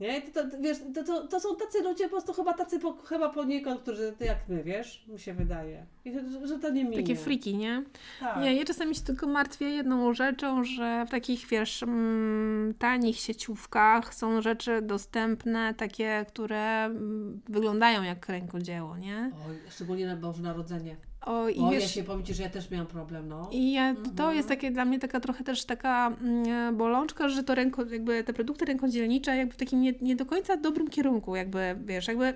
Nie? 0.00 0.22
To, 0.22 0.50
to, 0.50 0.58
wiesz, 0.60 0.78
to, 0.94 1.04
to, 1.04 1.26
to 1.26 1.40
są 1.40 1.56
tacy 1.56 1.82
ludzie 1.82 2.04
po 2.04 2.10
prostu 2.10 2.32
chyba 2.32 2.52
tacy 2.52 2.78
po, 2.78 2.92
chyba 2.92 3.28
poniekąd, 3.28 3.80
którzy 3.80 4.14
jak 4.20 4.38
my, 4.48 4.64
wiesz, 4.64 5.04
mi 5.08 5.18
się 5.18 5.34
wydaje. 5.34 5.86
I, 6.04 6.12
że, 6.12 6.46
że 6.46 6.58
to 6.58 6.70
nie 6.70 6.84
minie. 6.84 6.96
Takie 6.96 7.16
friki, 7.16 7.56
nie? 7.56 7.84
Tak. 8.20 8.42
Nie, 8.42 8.54
ja 8.54 8.64
czasami 8.64 8.94
się 8.94 9.00
tylko 9.00 9.26
martwię 9.26 9.70
jedną 9.70 10.14
rzeczą, 10.14 10.64
że 10.64 11.04
w 11.06 11.10
takich, 11.10 11.46
wiesz, 11.46 11.82
mm, 11.82 12.74
tanich 12.78 13.16
sieciówkach 13.16 14.14
są 14.14 14.42
rzeczy 14.42 14.82
dostępne, 14.82 15.74
takie, 15.74 16.24
które 16.28 16.84
mm, 16.84 17.40
wyglądają 17.48 18.02
jak 18.02 18.28
rękodzieło, 18.28 18.96
nie? 18.96 19.30
Oj, 19.48 19.58
szczególnie 19.70 20.06
na 20.06 20.16
Boże 20.16 20.42
Narodzenie. 20.42 20.96
O, 21.20 21.48
i 21.48 21.58
O, 21.58 21.72
ja 21.72 21.80
wiesz, 21.80 21.94
się 21.94 22.04
powiem 22.04 22.24
Ci, 22.24 22.34
że 22.34 22.42
ja 22.42 22.48
też 22.50 22.70
miałam 22.70 22.86
problem, 22.86 23.28
no. 23.28 23.48
I 23.52 23.72
ja, 23.72 23.94
to 23.94 24.00
Mhm. 24.10 24.36
jest 24.36 24.48
takie 24.48 24.70
dla 24.70 24.84
mnie 24.84 24.98
taka 24.98 25.20
trochę 25.20 25.44
też 25.44 25.64
taka 25.64 26.16
mm, 26.20 26.76
bolączka, 26.76 27.28
że 27.28 27.42
to 27.42 27.54
ręko, 27.54 27.84
jakby 27.84 28.24
te 28.24 28.32
produkty 28.32 28.64
rękodzielnicze 28.64 29.36
jakby 29.36 29.54
w 29.54 29.56
takim 29.56 29.80
nie, 29.80 29.94
nie 30.00 30.16
do 30.16 30.26
końca 30.26 30.56
dobrym 30.56 30.88
kierunku, 30.88 31.36
jakby 31.36 31.76
wiesz, 31.84 32.08
jakby 32.08 32.34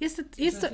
jest, 0.00 0.22
jest 0.38 0.60
to, 0.60 0.66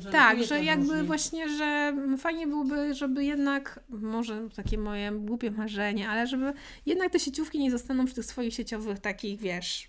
że 0.00 0.10
tak, 0.10 0.42
że 0.44 0.64
jakby 0.64 0.92
różni. 0.92 1.06
właśnie, 1.06 1.48
że 1.48 1.94
fajnie 2.18 2.46
byłoby, 2.46 2.94
żeby 2.94 3.24
jednak, 3.24 3.80
może 3.88 4.48
takie 4.56 4.78
moje 4.78 5.12
głupie 5.12 5.50
marzenie, 5.50 6.08
ale 6.08 6.26
żeby 6.26 6.52
jednak 6.86 7.12
te 7.12 7.20
sieciówki 7.20 7.58
nie 7.58 7.70
zostaną 7.70 8.04
przy 8.04 8.14
tych 8.14 8.24
swoich 8.24 8.54
sieciowych 8.54 8.98
takich, 8.98 9.40
wiesz, 9.40 9.88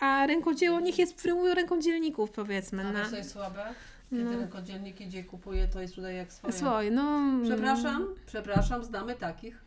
a 0.00 0.26
rękodzieło 0.26 0.80
niech 0.80 0.98
jest 0.98 1.20
w 1.20 1.54
rękodzielników 1.54 2.30
powiedzmy, 2.30 2.82
A 2.82 2.92
na 2.92 3.10
co 3.10 3.16
jest 3.16 3.30
słabe? 3.30 3.74
Kiedy 4.10 4.24
No. 4.24 4.38
rękodzielniki, 4.38 5.06
gdzie 5.06 5.24
kupuję, 5.24 5.68
to 5.68 5.80
jest 5.80 5.94
tutaj 5.94 6.16
jak 6.16 6.32
swoje. 6.32 6.52
swoje, 6.52 6.90
no. 6.90 7.20
Przepraszam, 7.44 8.06
przepraszam, 8.26 8.84
znamy 8.84 9.14
takich. 9.14 9.64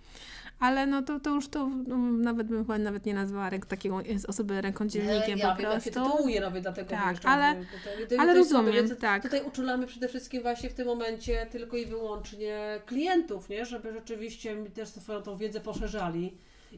Ale 0.59 0.85
no 0.87 1.01
to, 1.01 1.19
to 1.19 1.29
już 1.29 1.47
to 1.47 1.69
no, 1.87 1.97
nawet 1.97 2.47
bym 2.47 2.57
chyba 2.63 2.77
nawet 2.77 3.05
nie 3.05 3.13
nazwała 3.13 3.49
ręk, 3.49 3.65
takiego 3.65 4.01
jest 4.01 4.25
osoby 4.25 4.61
rękodzielnikiem 4.61 5.37
ja 5.39 5.51
po 5.55 5.61
wiem, 5.61 5.71
prostu. 5.71 5.89
tytułuję 5.89 6.41
robię, 6.41 6.61
dlatego 6.61 6.89
Tak, 6.89 7.15
ale- 7.23 7.55
tutaj- 7.55 8.03
tutaj- 8.03 8.17
Ale 8.19 8.33
rozumiem, 8.33 8.73
więc 8.73 8.99
tak. 8.99 9.23
Tutaj 9.23 9.41
uczulamy 9.47 9.87
przede 9.87 10.07
wszystkim 10.07 10.41
właśnie 10.41 10.69
w 10.69 10.73
tym 10.73 10.87
momencie 10.87 11.45
tylko 11.51 11.77
i 11.77 11.85
wyłącznie 11.85 12.79
klientów, 12.85 13.49
nie? 13.49 13.65
Żeby 13.65 13.93
rzeczywiście 13.93 14.55
mi 14.55 14.69
też 14.71 14.89
swoją 14.89 15.21
tą 15.21 15.37
wiedzę 15.37 15.59
poszerzali 15.59 16.33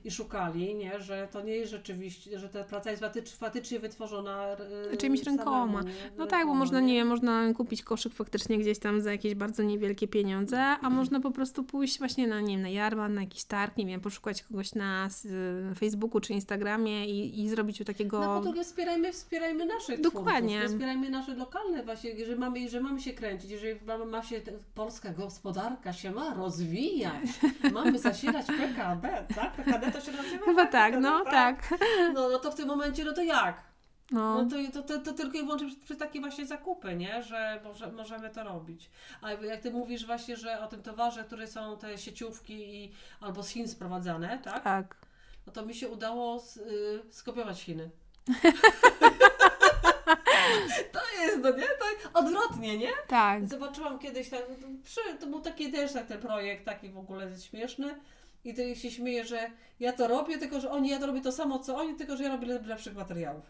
i 0.06 0.12
szukali, 0.12 0.76
nie? 0.76 1.00
Że 1.02 1.28
to 1.32 1.42
nie 1.42 1.56
jest 1.56 1.72
rzeczywiście, 1.72 2.40
że 2.40 2.50
ta 2.50 2.64
praca 2.64 2.92
jest 2.92 3.04
fatycznie, 3.40 3.80
wytworzona 3.80 4.46
Czymś 5.00 5.20
samemu, 5.24 5.38
rękoma. 5.38 5.82
nie? 5.82 5.92
No 6.18 6.26
tak, 6.28 6.48
bo 6.48 6.54
można, 6.54 6.80
nie 6.80 6.94
wiem, 6.94 7.08
można 7.08 7.54
kupić 7.54 7.84
koszyk 7.84 8.14
faktycznie 8.14 8.58
gdzieś 8.58 8.80
tam 8.80 9.02
za 9.02 9.12
jakieś 9.12 9.36
bardzo 9.36 9.64
niewielkie 9.64 10.08
pieniądze, 10.08 10.60
a 10.62 10.90
można 10.90 11.20
po 11.20 11.32
prostu 11.32 11.64
pójść 11.64 12.00
właśnie 12.00 12.28
na, 12.28 12.42
nie 12.42 12.54
wiem, 12.54 12.62
na 12.62 12.70
jarmark, 12.70 13.14
na 13.14 13.22
jakiś 13.22 13.44
targ, 13.44 13.78
nie 13.78 13.86
wiem, 13.86 14.02
poszukać 14.02 14.44
kogoś 14.44 14.76
na 14.76 15.06
s- 15.06 15.28
Facebooku 15.80 16.20
czy 16.22 16.34
Instagramie 16.34 17.06
i, 17.10 17.42
i 17.44 17.50
zrobić 17.50 17.82
u 17.82 17.86
takiego... 17.86 18.20
No 18.20 18.36
po 18.38 18.42
drugie 18.44 18.64
wspierajmy, 18.64 19.14
wspierajmy 19.14 19.66
naszych 19.66 20.02
Dokładnie. 20.02 20.56
twórców, 20.58 20.72
wspierajmy 20.76 21.10
nasze 21.10 21.36
lokalne 21.36 21.84
właśnie, 21.84 22.10
jeżeli 22.10 22.40
mamy, 22.40 22.60
jeżeli 22.60 22.84
mamy 22.84 23.02
się 23.02 23.14
kręcić, 23.14 23.52
jeżeli 23.52 23.80
mamy, 23.88 24.06
ma 24.06 24.24
się, 24.24 24.42
polska 24.76 25.14
gospodarka 25.14 25.94
się 25.94 26.12
ma 26.12 26.34
rozwijać, 26.34 27.26
mamy 27.74 28.00
zasilać 28.10 28.46
PKB, 28.48 29.26
tak? 29.36 29.54
PKD 29.84 30.00
to 30.00 30.06
się 30.06 30.17
nazywa? 30.17 30.46
Chyba 30.46 30.65
tak, 30.65 30.98
no 31.00 31.26
tak. 31.26 31.74
No, 32.13 32.30
no 32.30 32.39
to 32.39 32.52
w 32.52 32.56
tym 32.56 32.67
momencie, 32.67 33.06
no 33.06 33.13
to 33.13 33.22
jak? 33.22 33.62
No, 34.12 34.43
No 34.43 34.50
to, 34.50 34.82
to, 34.82 34.88
to, 34.88 35.06
to 35.06 35.13
tylko 35.13 35.38
i 35.38 35.41
wyłącznie 35.41 35.67
przez, 35.67 35.80
przez 35.80 35.98
takie 35.98 36.19
właśnie 36.19 36.46
zakupy, 36.46 36.96
nie? 36.96 37.24
Że 37.24 37.62
może, 37.63 37.91
możemy 37.91 38.30
to 38.30 38.43
robić. 38.43 38.89
A 39.22 39.32
jak 39.32 39.62
Ty 39.62 39.72
mówisz 39.72 40.06
właśnie, 40.06 40.38
że 40.38 40.62
o 40.62 40.67
tym 40.67 40.84
towarze, 40.84 41.24
które 41.24 41.48
są 41.48 41.78
te 41.78 41.98
sieciówki 41.98 42.76
i, 42.76 42.91
albo 43.22 43.43
z 43.43 43.50
Chin 43.50 43.67
sprowadzane, 43.67 44.39
tak? 44.43 44.63
tak. 44.63 44.96
No 45.48 45.54
to 45.54 45.65
mi 45.65 45.76
się 45.76 45.89
udało 45.89 46.39
z, 46.39 46.58
y, 46.58 47.02
skopiować 47.10 47.62
Chiny. 47.62 47.89
to 50.93 51.00
jest, 51.22 51.38
no 51.41 51.50
nie? 51.50 51.63
To 51.63 52.19
odwrotnie, 52.19 52.78
nie? 52.78 52.91
Tak. 53.08 53.48
Zobaczyłam 53.48 54.00
kiedyś, 54.00 54.30
tak, 54.30 54.41
przy, 54.84 55.02
to 55.19 55.28
był 55.28 55.41
taki 55.41 55.72
też 55.72 55.93
tak 55.93 56.08
ten 56.08 56.19
projekt, 56.19 56.65
taki 56.65 56.89
w 56.89 56.98
ogóle 56.98 57.39
śmieszny. 57.39 57.96
I 58.46 58.54
ty 58.54 58.76
się 58.76 58.91
śmieję, 58.91 59.26
że 59.26 59.52
ja 59.84 59.93
to 59.93 60.08
robię, 60.08 60.38
tylko 60.38 60.60
że 60.60 60.72
oni, 60.72 60.89
ja 60.89 61.00
to 61.00 61.08
robię 61.08 61.22
to 61.22 61.32
samo 61.32 61.60
co 61.60 61.78
oni, 61.78 61.96
tylko 61.96 62.17
że 62.17 62.24
ja 62.24 62.30
robię 62.30 62.48
lepszych 62.48 62.96
materiałów. 62.96 63.43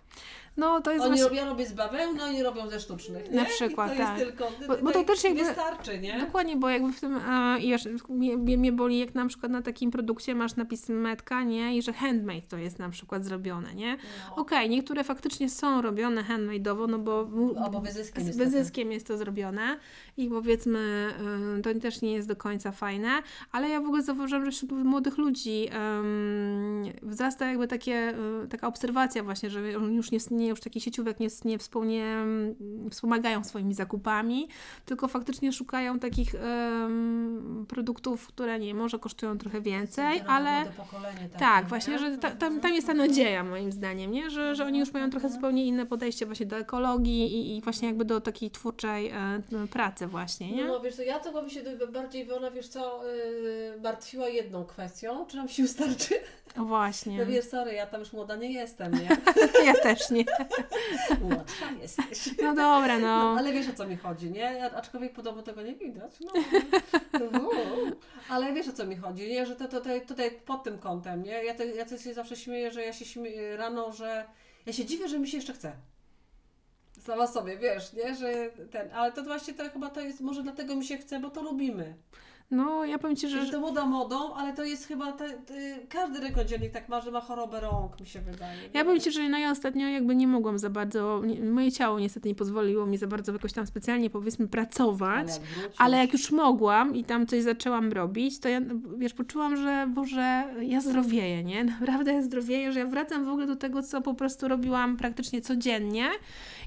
No 0.57 0.81
to 0.81 0.91
jest 0.91 1.05
Oni 1.05 1.09
właśnie... 1.09 1.23
robią, 1.23 1.35
ja 1.35 1.45
robię 1.49 1.65
z 1.65 1.73
bawełny, 1.73 2.23
oni 2.23 2.43
robią 2.43 2.69
ze 2.69 2.79
sztucznych. 2.79 3.31
Na 3.31 3.41
Nie? 3.41 3.47
przykład, 3.47 3.93
I 3.93 3.97
to 3.97 4.03
tak. 4.03 4.19
jest 4.19 4.29
tylko, 4.29 4.51
Bo- 4.67 4.77
bo 4.77 4.91
to 4.91 5.03
też 5.03 5.23
jakby- 5.23 5.43
wystarczy, 5.43 5.99
nie? 5.99 6.19
Dokładnie, 6.19 6.57
bo 6.57 6.69
jakby 6.69 6.93
w 6.93 6.99
tym, 6.99 7.15
a, 7.27 7.57
i 7.57 7.69
wiesz, 7.69 7.87
mnie, 8.09 8.37
mnie, 8.37 8.71
boli, 8.71 8.99
jak 8.99 9.15
na 9.15 9.25
przykład 9.27 9.51
na 9.51 9.61
takim 9.61 9.91
produkcie 9.91 10.35
masz 10.35 10.55
napis 10.55 10.89
metka, 10.89 11.43
nie, 11.43 11.77
i 11.77 11.81
że 11.81 11.93
handmade 11.93 12.41
to 12.41 12.57
jest 12.57 12.79
na 12.79 12.89
przykład 12.89 13.25
zrobione, 13.25 13.75
nie? 13.75 13.97
No. 14.29 14.35
Okej, 14.35 14.69
niektóre 14.69 15.03
faktycznie 15.03 15.49
są 15.49 15.81
robione 15.81 16.23
handmade'owo, 16.23 16.89
no 16.89 16.99
bo 16.99 17.29
Albo 17.65 17.81
wyzyskiem 17.81 18.23
z 18.23 18.37
wyzyskiem 18.37 18.91
jest 18.91 19.07
to 19.07 19.17
zrobione 19.17 19.77
i 20.17 20.29
powiedzmy, 20.29 21.13
y, 21.59 21.61
to 21.61 21.79
też 21.79 22.01
nie 22.01 22.13
jest 22.13 22.27
do 22.27 22.35
końca 22.35 22.71
fajne, 22.71 23.09
ale 23.51 23.69
ja 23.69 23.81
w 23.81 23.85
ogóle 23.85 24.03
zauważyłam, 24.03 24.45
że 24.45 24.51
wśród 24.51 24.71
młodych 24.71 25.17
ludzi 25.17 25.69
ym, 25.99 26.22
wzrasta 27.01 27.47
jakby 27.47 27.67
takie, 27.67 28.13
y, 28.43 28.47
taka 28.47 28.67
obserwacja 28.67 29.23
właśnie, 29.23 29.49
że 29.49 29.77
oni 29.77 29.95
już 29.95 30.11
nie, 30.11 30.19
nie 30.31 30.47
już 30.47 30.59
takich 30.59 30.83
sieciówek 30.83 31.19
nie, 31.19 31.27
nie, 31.45 31.57
współ, 31.57 31.83
nie 31.83 32.05
mm, 32.05 32.55
wspomagają 32.91 33.43
swoimi 33.43 33.73
zakupami, 33.73 34.47
tylko 34.85 35.07
faktycznie 35.07 35.53
szukają 35.53 35.99
takich 35.99 36.35
produktów, 37.67 38.27
które 38.27 38.59
nie 38.59 38.75
może 38.75 38.99
kosztują 38.99 39.37
trochę 39.37 39.61
więcej, 39.61 40.21
ale 40.27 40.65
tak, 41.39 41.63
nie? 41.63 41.69
właśnie, 41.69 41.99
że 41.99 42.17
ta, 42.17 42.31
tam, 42.31 42.59
tam 42.59 42.73
jest 42.73 42.87
ta 42.87 42.93
Mhm. 42.93 43.09
nadzieja 43.09 43.43
moim 43.43 43.71
zdaniem, 43.71 44.11
nie? 44.11 44.29
Że, 44.29 44.55
że 44.55 44.65
oni 44.65 44.79
już 44.79 44.93
mają 44.93 45.09
trochę 45.09 45.29
zupełnie 45.29 45.65
inne 45.65 45.85
podejście 45.85 46.25
właśnie 46.25 46.45
do 46.45 46.57
ekologii 46.57 47.35
i, 47.35 47.57
i 47.57 47.61
właśnie 47.61 47.87
jakby 47.87 48.05
do 48.05 48.21
takiej 48.21 48.51
twórczej 48.51 49.09
e, 49.09 49.41
pracy 49.71 50.07
właśnie, 50.07 50.51
nie? 50.51 50.65
No 50.65 50.79
wiesz 50.79 50.95
co, 50.95 51.01
ja 51.01 51.19
to 51.19 51.31
bym 51.31 51.49
się 51.49 51.61
bardziej, 51.91 52.31
ona 52.31 52.51
wiesz 52.51 52.67
co, 52.67 53.01
yy, 53.05 53.81
martwiła 53.83 54.27
jedną 54.27 54.65
kwestią, 54.65 55.25
czy 55.25 55.37
nam 55.37 55.47
sił 55.47 55.67
starczy. 55.67 56.12
O, 56.59 56.63
Właśnie. 56.63 57.17
No 57.19 57.25
wiesz, 57.25 57.45
sorry, 57.45 57.73
ja 57.73 57.87
tam 57.87 57.99
już 57.99 58.13
młoda 58.13 58.35
nie 58.35 58.51
jestem, 58.53 58.93
nie? 58.93 59.09
Ja 59.65 59.73
też 59.73 60.09
nie. 60.09 60.23
Młodsza 61.21 61.71
jesteś. 61.81 62.37
No 62.41 62.55
dobra, 62.55 62.99
No, 62.99 63.07
no. 63.07 63.35
ale 63.39 63.53
wiesz 63.53 63.69
o 63.69 63.73
co 63.73 63.87
mi 63.87 63.97
chodzi, 63.97 64.31
nie? 64.31 64.71
Aczkolwiek 64.75 65.13
podobno 65.13 65.43
tego 65.43 65.61
nie 65.61 65.75
widać. 65.75 66.11
No. 66.19 66.31
No. 67.31 67.49
Ale 68.29 68.53
wiesz 68.53 68.67
o 68.67 68.73
co 68.73 68.85
mi 68.85 68.95
chodzi, 68.95 69.27
nie? 69.29 69.45
Że 69.45 69.55
to, 69.55 69.67
to, 69.67 69.81
to, 69.81 69.89
tutaj 70.07 70.31
pod 70.31 70.63
tym 70.63 70.77
kątem, 70.79 71.23
nie? 71.23 71.43
Ja, 71.43 71.53
te, 71.53 71.65
ja 71.65 71.85
to 71.85 71.97
się 71.97 72.13
zawsze 72.13 72.35
śmieję, 72.35 72.71
że 72.71 72.81
ja 72.85 72.93
się 72.93 73.05
śmieję 73.05 73.57
rano, 73.57 73.91
że 73.91 74.25
ja 74.65 74.73
się 74.73 74.85
dziwię, 74.85 75.07
że 75.07 75.19
mi 75.19 75.27
się 75.27 75.37
jeszcze 75.37 75.53
chce. 75.53 75.71
Sama 77.01 77.27
sobie, 77.27 77.57
wiesz, 77.57 77.93
nie? 77.93 78.15
Że 78.15 78.33
ten, 78.71 78.91
ale 78.93 79.11
to 79.11 79.23
właśnie 79.23 79.53
to 79.53 79.69
chyba 79.69 79.89
to 79.89 80.01
jest, 80.01 80.21
może 80.21 80.43
dlatego 80.43 80.75
mi 80.75 80.85
się 80.85 80.97
chce, 80.97 81.19
bo 81.19 81.29
to 81.29 81.41
lubimy. 81.41 81.95
No, 82.51 82.85
ja 82.85 82.97
powiem 82.97 83.15
Ci, 83.15 83.29
że... 83.29 83.45
To 83.45 83.59
moda 83.59 83.85
modą, 83.85 84.33
ale 84.33 84.53
to 84.53 84.63
jest 84.63 84.87
chyba, 84.87 85.11
te, 85.11 85.29
te, 85.29 85.53
każdy 85.89 86.19
rękodzielnik 86.19 86.71
tak 86.71 86.89
ma, 86.89 87.01
że 87.01 87.11
ma 87.11 87.21
chorobę 87.21 87.59
rąk, 87.59 87.99
mi 87.99 88.05
się 88.05 88.21
wydaje. 88.21 88.59
Ja 88.73 88.85
powiem 88.85 88.99
Ci, 88.99 89.11
że 89.11 89.29
no 89.29 89.37
ja 89.37 89.51
ostatnio 89.51 89.87
jakby 89.87 90.15
nie 90.15 90.27
mogłam 90.27 90.59
za 90.59 90.69
bardzo, 90.69 91.21
nie, 91.25 91.41
moje 91.41 91.71
ciało 91.71 91.99
niestety 91.99 92.29
nie 92.29 92.35
pozwoliło 92.35 92.85
mi 92.85 92.97
za 92.97 93.07
bardzo 93.07 93.31
jakoś 93.33 93.53
tam 93.53 93.67
specjalnie 93.67 94.09
powiedzmy 94.09 94.47
pracować, 94.47 95.27
Ale 95.27 95.37
jak 95.61 95.71
ale 95.77 95.97
jak 95.97 96.13
już 96.13 96.31
mogłam 96.31 96.95
i 96.95 97.03
tam 97.03 97.27
coś 97.27 97.43
zaczęłam 97.43 97.91
robić, 97.91 98.39
to 98.39 98.49
ja, 98.49 98.61
wiesz, 98.97 99.13
poczułam, 99.13 99.57
że 99.57 99.87
Boże, 99.93 100.43
ja 100.61 100.81
zdrowieję, 100.81 101.43
nie? 101.43 101.63
Naprawdę 101.79 102.13
ja 102.13 102.21
zdrowieję, 102.21 102.71
że 102.71 102.79
ja 102.79 102.85
wracam 102.85 103.25
w 103.25 103.29
ogóle 103.29 103.47
do 103.47 103.55
tego, 103.55 103.83
co 103.83 104.01
po 104.01 104.13
prostu 104.13 104.47
robiłam 104.47 104.97
praktycznie 104.97 105.41
codziennie 105.41 106.09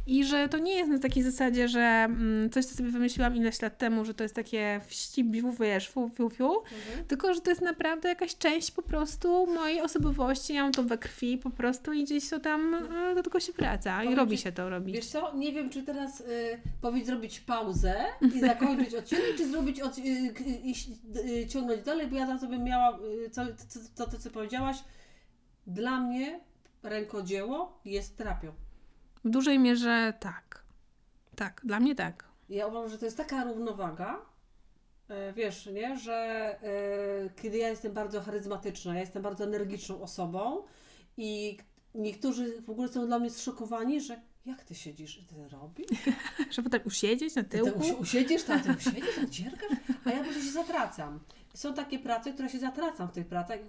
i 0.07 0.25
że 0.25 0.49
to 0.49 0.59
nie 0.59 0.73
jest 0.75 0.91
na 0.91 0.99
takiej 0.99 1.23
zasadzie, 1.23 1.69
że 1.69 1.81
mm, 1.81 2.51
coś, 2.51 2.65
co 2.65 2.75
sobie 2.75 2.91
wymyśliłam 2.91 3.37
ileś 3.37 3.63
lat 3.63 3.79
temu, 3.79 4.05
że 4.05 4.15
to 4.15 4.23
jest 4.23 4.35
takie 4.35 4.81
wścibniu, 4.87 5.53
wiesz, 5.53 5.89
fu, 5.89 6.09
fiu, 6.09 6.31
fiu, 6.31 6.51
Mhm. 6.53 7.07
tylko, 7.09 7.35
że 7.35 7.41
to 7.41 7.51
jest 7.51 7.63
naprawdę 7.63 8.09
jakaś 8.09 8.37
część 8.37 8.71
po 8.71 8.83
prostu 8.83 9.47
mojej 9.47 9.81
osobowości, 9.81 10.55
ja 10.55 10.63
mam 10.63 10.73
to 10.73 10.83
we 10.83 10.99
krwi 10.99 11.39
po 11.39 11.51
prostu 11.51 11.93
i 11.93 12.05
gdzieś 12.05 12.29
to 12.31 12.41
tam 12.41 12.75
e, 12.75 13.15
do 13.15 13.23
tego 13.23 13.41
się 13.41 13.53
wraca 13.53 14.05
i 14.05 14.15
robi 14.15 14.37
ci- 14.37 14.43
się 14.43 14.53
to 14.53 14.71
robić. 14.71 14.95
Wiesz 14.97 15.07
co, 15.07 15.35
nie 15.35 15.53
wiem, 15.53 15.71
czy 15.71 15.83
teraz 15.83 16.21
y, 16.21 16.25
powinien 16.81 17.07
zrobić 17.07 17.41
pauzę 17.41 17.95
i 18.35 18.41
zakończyć 18.49 18.95
odcinek, 18.95 19.37
czy 19.37 19.49
zrobić 19.51 19.81
od, 19.81 19.99
y, 19.99 20.03
y, 21.43 21.47
ciągnąć 21.47 21.83
dalej, 21.83 22.07
bo 22.07 22.17
ja 22.17 22.27
tam 22.27 22.39
sobie 22.41 22.59
miała, 22.59 22.99
y, 23.27 23.31
co, 23.31 23.43
co, 23.69 23.81
co 23.95 24.07
ty 24.11 24.19
co 24.19 24.31
powiedziałaś, 24.31 24.77
dla 25.67 26.01
mnie 26.01 26.41
rękodzieło 26.83 27.81
jest 27.85 28.17
terapią. 28.17 28.53
W 29.27 29.31
dużej 29.31 29.59
mierze 29.59 30.13
tak. 30.21 30.65
Tak, 31.37 31.61
dla 31.65 31.81
mnie 31.81 31.95
tak. 31.95 32.25
Ja 32.49 32.67
uważam, 32.67 32.91
że 32.91 32.99
to 32.99 33.05
jest 33.05 33.17
taka 33.17 33.45
równowaga, 33.45 34.21
e, 35.09 35.33
wiesz, 35.33 35.67
nie, 35.67 35.99
że 35.99 36.15
e, 36.63 37.31
kiedy 37.43 37.59
ja 37.59 37.69
jestem 37.69 37.93
bardzo 37.93 38.21
charyzmatyczna, 38.21 38.95
ja 38.95 39.01
jestem 39.01 39.23
bardzo 39.23 39.45
energiczną 39.45 40.03
osobą 40.03 40.63
i 41.17 41.59
niektórzy 41.95 42.63
w 42.63 42.71
ogóle 42.71 42.89
są 42.89 43.07
dla 43.07 43.19
mnie 43.19 43.31
zszokowani, 43.31 44.01
że 44.01 44.21
jak 44.47 44.65
ty 44.65 44.75
siedzisz 44.75 45.19
i 45.19 45.25
ty 45.27 45.49
robisz? 45.49 45.87
Że 46.55 46.63
potem 46.63 46.81
usiedzieć 46.85 47.35
na 47.35 47.43
Ty 47.43 47.49
tyłku. 47.49 47.81
usi- 47.81 47.95
usiedziesz, 48.01 48.43
tam, 48.43 48.61
ty 48.61 48.73
usiedziesz, 48.73 49.15
tak 49.17 49.29
dziergasz, 49.31 49.71
a 50.05 50.11
ja 50.11 50.19
po 50.19 50.25
prostu 50.25 50.43
się 50.43 50.51
zatracam. 50.53 51.21
Są 51.57 51.75
takie 51.75 51.99
prace, 51.99 52.33
które 52.33 52.49
się 52.49 52.59
zatracam 52.59 53.09
w 53.09 53.13
tych 53.13 53.27
pracach 53.27 53.61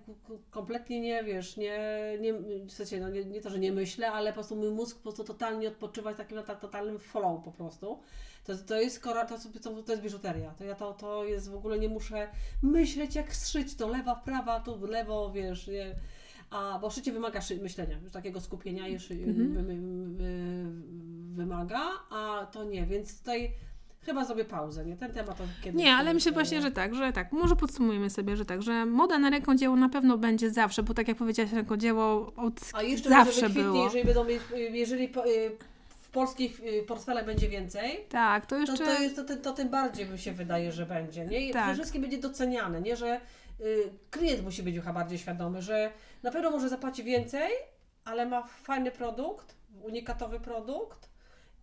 kompletnie 0.50 1.02
nie, 1.02 1.24
wiesz, 1.24 1.58
nie, 1.58 1.80
nie, 2.22 2.34
w 2.68 2.72
sensie, 2.72 3.00
no 3.00 3.10
nie, 3.10 3.26
nie 3.26 3.42
to, 3.42 3.50
że 3.50 3.60
nie 3.60 3.72
myślę, 3.72 4.12
ale 4.12 4.30
po 4.30 4.34
prostu 4.34 4.56
mój 4.56 4.72
mózg 4.72 4.98
po 4.98 5.04
prostu 5.04 5.24
totalnie 5.24 5.68
odpoczywa 5.68 6.14
w 6.14 6.18
takim 6.18 6.38
totalnym 6.62 7.00
flow 7.00 7.44
po 7.44 7.52
prostu. 7.52 8.00
To, 8.44 8.58
to 8.58 8.82
jest 8.82 9.00
kora, 9.00 9.26
to, 9.26 9.38
to, 9.64 9.84
to 9.84 9.92
jest 9.92 10.04
biżuteria. 10.04 10.52
To 10.52 10.64
ja 10.64 10.76
to, 10.76 10.94
to 10.94 11.26
jest 11.26 11.50
w 11.50 11.56
ogóle 11.56 11.80
nie 11.80 11.90
muszę 11.90 12.28
myśleć 12.64 13.16
jak 13.16 13.36
zszyć 13.36 13.76
to 13.76 13.88
lewa, 13.88 14.16
prawa, 14.16 14.60
tu 14.60 14.76
w 14.78 14.84
lewo, 14.84 15.32
wiesz, 15.32 15.68
nie. 15.68 15.96
A, 16.50 16.80
bo 16.82 16.90
szycie 16.90 17.12
wymaga 17.12 17.42
szy- 17.42 17.58
myślenia, 17.62 17.98
już 18.04 18.12
takiego 18.12 18.42
skupienia 18.42 18.84
wy, 19.10 19.34
wy, 19.34 19.64
wy, 20.08 20.66
wymaga, 21.36 21.82
a 22.10 22.48
to 22.52 22.64
nie, 22.64 22.86
więc 22.86 23.20
tutaj 23.20 23.54
chyba 24.08 24.26
zrobię 24.26 24.46
pauzę, 24.46 24.86
nie? 24.86 24.98
Ten 24.98 25.14
temat 25.14 25.38
to 25.38 25.44
kiedyś... 25.64 25.82
Nie, 25.82 25.96
ale 25.96 26.14
myślę 26.14 26.32
e, 26.32 26.34
właśnie, 26.34 26.62
że 26.62 26.72
tak, 26.72 26.96
że 26.96 27.14
tak. 27.14 27.32
Może 27.32 27.56
podsumujemy 27.56 28.10
sobie, 28.10 28.38
że 28.38 28.46
tak, 28.46 28.62
że 28.62 28.86
moda 28.86 29.20
na 29.20 29.30
rękodzieło 29.30 29.76
na 29.76 29.90
pewno 29.90 30.18
będzie 30.18 30.50
zawsze, 30.52 30.84
bo 30.84 30.94
tak 30.94 31.08
jak 31.08 31.18
powiedziałaś, 31.18 31.52
rękodzieło 31.54 32.34
od 32.36 32.54
A 32.74 32.84
jeszcze 32.84 33.10
zawsze 33.10 33.42
wykwitnie, 33.42 33.64
było. 33.64 33.84
jeżeli 33.84 34.06
będą 34.06 34.26
jeżeli 34.72 35.04
y, 35.06 35.10
w 36.02 36.10
polskich 36.10 36.60
y, 36.60 36.84
portfelach 36.88 37.26
będzie 37.26 37.50
więcej, 37.50 38.06
Tak, 38.10 38.46
to 38.46 38.56
to, 38.56 38.62
jeszcze... 38.62 38.86
to, 38.86 39.02
jest, 39.02 39.16
to, 39.16 39.24
to, 39.24 39.36
to 39.36 39.54
tym 39.54 39.70
bardziej 39.70 40.06
mi 40.10 40.20
się 40.20 40.32
wydaje, 40.32 40.72
że 40.72 40.86
będzie, 40.86 41.26
nie? 41.26 41.48
I 41.48 41.54
Tak. 41.54 41.62
przede 41.64 41.76
wszystkim 41.76 42.02
będzie 42.02 42.18
doceniane, 42.18 42.82
nie? 42.82 42.96
Że 42.96 43.22
y, 43.62 43.90
klient 44.12 44.44
musi 44.44 44.64
być 44.64 44.76
chyba 44.76 44.94
bardziej 44.94 45.18
świadomy, 45.20 45.62
że 45.62 45.92
na 46.24 46.32
pewno 46.32 46.52
może 46.52 46.70
zapłaci 46.70 47.04
więcej, 47.04 47.52
ale 48.06 48.26
ma 48.26 48.44
fajny 48.44 48.92
produkt, 48.92 49.56
unikatowy 49.84 50.40
produkt, 50.40 51.10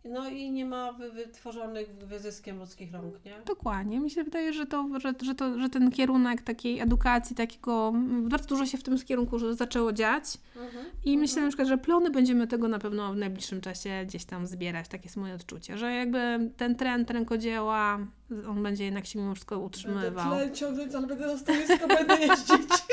no 0.05 0.29
i 0.29 0.51
nie 0.51 0.67
ma 0.67 0.93
wy, 0.93 1.11
wytworzonych 1.11 1.89
wyzyskiem 1.89 2.59
ludzkich 2.59 2.93
rąk, 2.93 3.25
nie? 3.25 3.33
Dokładnie. 3.47 4.01
Mi 4.01 4.11
się 4.11 4.25
wydaje, 4.25 4.53
że, 4.53 4.67
to, 4.67 4.89
że, 4.99 5.15
że, 5.23 5.35
to, 5.35 5.61
że 5.61 5.69
ten 5.69 5.91
kierunek 5.91 6.43
takiej 6.43 6.81
edukacji, 6.81 7.37
takiego, 7.37 7.89
mm, 7.89 8.29
bardzo 8.29 8.49
dużo 8.49 8.67
się 8.67 8.79
w 8.79 8.83
tym 8.83 8.99
kierunku 8.99 9.55
zaczęło 9.55 9.93
dziać. 9.93 10.25
Mhm. 10.57 10.85
I 11.05 11.19
myślę 11.19 11.43
na 11.43 11.49
przykład, 11.49 11.69
że 11.69 11.79
plony 11.79 12.11
będziemy 12.11 12.47
tego 12.47 12.69
na 12.69 12.79
pewno 12.79 13.13
w 13.13 13.17
najbliższym 13.17 13.61
czasie 13.61 14.05
gdzieś 14.07 14.25
tam 14.25 14.47
zbierać. 14.47 14.89
Takie 14.89 15.05
jest 15.05 15.17
moje 15.17 15.35
odczucie, 15.35 15.79
że 15.79 15.93
jakby 15.93 16.51
ten 16.57 16.77
trend 16.77 17.11
rękodzieła, 17.11 17.99
on 18.49 18.63
będzie 18.63 18.85
jednak 18.85 19.07
się 19.07 19.19
mimo 19.19 19.35
wszystko 19.35 19.59
utrzymywał. 19.59 20.31
Będę 20.31 20.45
tyle 20.45 20.53
ciągnąć, 20.53 20.95
ale 20.95 21.07
będę 21.07 21.27
na 21.27 21.39
stoisko, 21.39 21.89
będę 21.89 22.15
jeździć. 22.15 22.69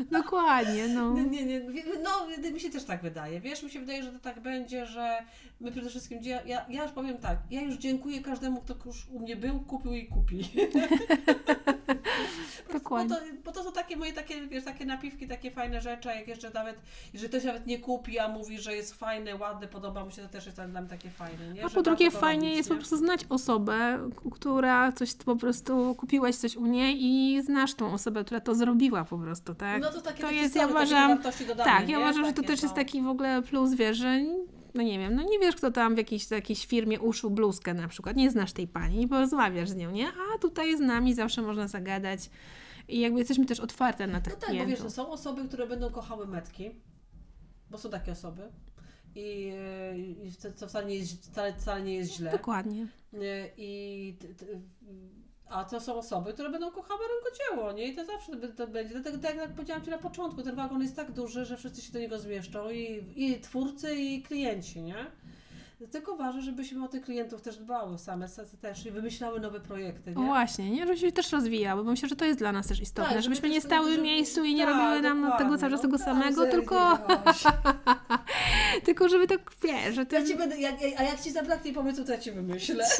Dokładnie, 0.30 0.88
no. 0.88 1.12
Nie, 1.12 1.24
nie, 1.24 1.44
nie. 1.44 1.60
No, 2.02 2.50
mi 2.52 2.60
się 2.60 2.70
też 2.70 2.84
tak 2.84 3.02
wydaje. 3.02 3.40
Wiesz, 3.40 3.62
mi 3.62 3.70
się 3.70 3.80
wydaje, 3.80 4.02
że 4.02 4.12
to 4.12 4.18
tak 4.18 4.40
będzie, 4.40 4.86
że 4.86 5.18
my 5.60 5.72
przede 5.72 5.90
wszystkim, 5.90 6.18
ja, 6.22 6.42
ja, 6.42 6.66
ja 6.68 6.82
już 6.82 6.92
powiem 6.92 7.18
tak, 7.18 7.38
ja 7.50 7.60
już 7.60 7.76
dziękuję 7.76 8.20
każdemu, 8.22 8.60
kto 8.60 8.74
już 8.86 9.06
u 9.08 9.20
mnie 9.20 9.36
był, 9.36 9.60
kupił 9.60 9.94
i 9.94 10.06
kupi. 10.06 10.40
Dokładnie. 12.72 13.08
Bo 13.08 13.20
to, 13.20 13.22
bo 13.44 13.52
to 13.52 13.64
są 13.64 13.72
takie 13.72 13.96
moje 13.96 14.12
takie, 14.12 14.46
wiesz, 14.46 14.64
takie 14.64 14.86
napiwki, 14.86 15.28
takie 15.28 15.50
fajne 15.50 15.80
rzeczy, 15.80 16.08
jak 16.08 16.28
jeszcze 16.28 16.50
nawet, 16.50 16.76
jeżeli 17.12 17.28
ktoś 17.28 17.44
nawet 17.44 17.66
nie 17.66 17.78
kupi, 17.78 18.18
a 18.18 18.28
mówi, 18.28 18.58
że 18.58 18.76
jest 18.76 18.94
fajne, 18.94 19.36
ładne, 19.36 19.68
podoba 19.68 20.04
mu 20.04 20.10
się, 20.10 20.22
to 20.22 20.28
też 20.28 20.46
jest 20.46 20.56
dla 20.56 20.80
mnie 20.80 20.90
takie 20.90 21.10
fajne, 21.10 21.48
nie? 21.54 21.64
A 21.64 21.68
Że 21.68 21.74
po 21.74 21.82
drugie 21.82 22.04
warto 22.04 22.18
to 22.18 22.26
fajnie 22.26 22.42
robić, 22.42 22.56
jest 22.56 22.70
nie? 22.70 22.76
po 22.76 22.78
prostu 22.78 22.96
znać 22.96 23.20
osobę, 23.28 24.08
która 24.32 24.92
coś 24.92 25.14
po 25.14 25.36
prostu 25.36 25.94
kupiłaś 25.94 26.36
coś 26.36 26.56
u 26.56 26.66
niej 26.66 27.04
i 27.04 27.42
znasz 27.42 27.74
tą 27.74 27.92
osobę, 27.92 28.24
która 28.24 28.40
to 28.40 28.54
zrobiła 28.54 29.04
po 29.04 29.18
prostu, 29.18 29.54
tak? 29.54 29.82
No 29.82 29.90
to 29.90 30.00
takie 30.00 30.19
to 30.20 30.30
jest, 30.30 30.56
ja 30.56 30.66
uważam, 30.66 31.22
tak, 31.56 31.80
ja 31.80 31.86
nie? 31.86 31.98
uważam, 31.98 32.24
że 32.24 32.32
to 32.32 32.36
Takie 32.36 32.48
też 32.48 32.62
jest 32.62 32.74
taki 32.74 33.02
w 33.02 33.06
ogóle 33.08 33.42
plus, 33.42 33.74
wiesz, 33.74 33.96
że 33.96 34.20
no 34.74 34.82
nie 34.82 34.98
wiem, 34.98 35.14
no 35.14 35.22
nie 35.22 35.38
wiesz, 35.38 35.56
kto 35.56 35.70
tam 35.70 35.94
w 35.94 35.98
jakiejś, 35.98 36.30
jakiejś 36.30 36.66
firmie 36.66 37.00
uszył 37.00 37.30
bluzkę 37.30 37.74
na 37.74 37.88
przykład, 37.88 38.16
nie 38.16 38.30
znasz 38.30 38.52
tej 38.52 38.68
pani, 38.68 38.98
nie 38.98 39.08
porozmawiasz 39.08 39.68
z 39.68 39.76
nią, 39.76 39.90
nie? 39.90 40.08
A 40.08 40.38
tutaj 40.38 40.76
z 40.76 40.80
nami 40.80 41.14
zawsze 41.14 41.42
można 41.42 41.68
zagadać 41.68 42.30
i 42.88 43.00
jakby 43.00 43.18
jesteśmy 43.18 43.46
też 43.46 43.60
otwarte 43.60 44.06
na 44.06 44.20
tych 44.20 44.32
No 44.32 44.38
tak, 44.40 44.56
bo 44.58 44.66
wiesz, 44.66 44.80
są 44.92 45.08
osoby, 45.08 45.48
które 45.48 45.66
będą 45.66 45.90
kochały 45.90 46.26
metki, 46.26 46.70
bo 47.70 47.78
są 47.78 47.90
takie 47.90 48.12
osoby 48.12 48.42
i, 49.14 49.52
i 50.24 50.32
to- 50.42 50.50
to 50.50 50.68
wcale 50.68 50.86
nie 50.86 50.94
jest, 50.94 51.26
wcale, 51.26 51.52
wcale 51.54 51.82
nie 51.82 51.94
jest 51.94 52.12
źle. 52.12 52.30
Dokładnie. 52.30 52.86
E, 53.14 53.48
I, 53.56 54.16
t- 54.20 54.34
t- 54.34 54.60
a 55.50 55.64
to 55.64 55.80
są 55.80 55.94
osoby, 55.94 56.32
które 56.32 56.50
będą 56.50 56.70
kochały 56.70 57.00
rękodzieło, 57.00 57.72
nie? 57.72 57.86
I 57.86 57.96
to 57.96 58.04
zawsze 58.04 58.32
to 58.56 58.66
będzie. 58.66 58.94
Dlatego, 58.94 59.18
tak 59.18 59.36
jak 59.36 59.50
powiedziałam 59.50 59.84
Ci 59.84 59.90
na 59.90 59.98
początku, 59.98 60.42
ten 60.42 60.54
wagon 60.54 60.82
jest 60.82 60.96
tak 60.96 61.12
duży, 61.12 61.44
że 61.44 61.56
wszyscy 61.56 61.82
się 61.82 61.92
do 61.92 61.98
niego 61.98 62.18
zmieszczą 62.18 62.70
i, 62.70 63.04
i 63.16 63.40
twórcy, 63.40 63.94
i 63.94 64.22
klienci, 64.22 64.82
nie? 64.82 64.94
Tylko 65.90 66.16
ważne, 66.16 66.42
żebyśmy 66.42 66.84
o 66.84 66.88
tych 66.88 67.02
klientów 67.02 67.42
też 67.42 67.56
dbały 67.56 67.98
same 67.98 68.26
też 68.60 68.86
i 68.86 68.90
wymyślały 68.90 69.40
nowe 69.40 69.60
projekty, 69.60 70.14
O 70.16 70.20
nie? 70.20 70.26
właśnie, 70.26 70.70
nie? 70.70 70.86
Żeby 70.86 70.98
się 70.98 71.12
też 71.12 71.32
rozwijały, 71.32 71.84
bo 71.84 71.90
myślę, 71.90 72.08
że 72.08 72.16
to 72.16 72.24
jest 72.24 72.38
dla 72.38 72.52
nas 72.52 72.66
też 72.66 72.80
istotne, 72.80 73.04
Tak, 73.04 73.12
żeby 73.22 73.34
żebyśmy 73.34 73.48
nie 73.48 73.60
stały 73.60 73.96
w 73.96 74.02
miejscu 74.02 74.44
i 74.44 74.54
nie 74.54 74.66
tak, 74.66 74.74
robiły 74.74 75.02
nam 75.02 75.32
tego 75.38 75.58
cały 75.58 75.72
czas 75.72 75.82
no 75.82 75.88
tego 75.88 75.98
tak, 75.98 76.04
samego, 76.04 76.46
tylko, 76.46 76.98
tylko 78.86 79.08
żeby 79.08 79.26
tak, 79.26 79.40
wiesz, 79.62 79.94
że 79.94 80.00
Ja 80.00 80.06
ty... 80.06 80.24
ci 80.24 80.36
będę, 80.36 80.60
jak, 80.60 80.74
a 80.98 81.02
jak 81.02 81.20
ci 81.20 81.30
zabraknie 81.30 81.72
pomysłu, 81.72 82.04
to 82.04 82.12
ja 82.12 82.18
ci 82.18 82.32
wymyślę. 82.32 82.84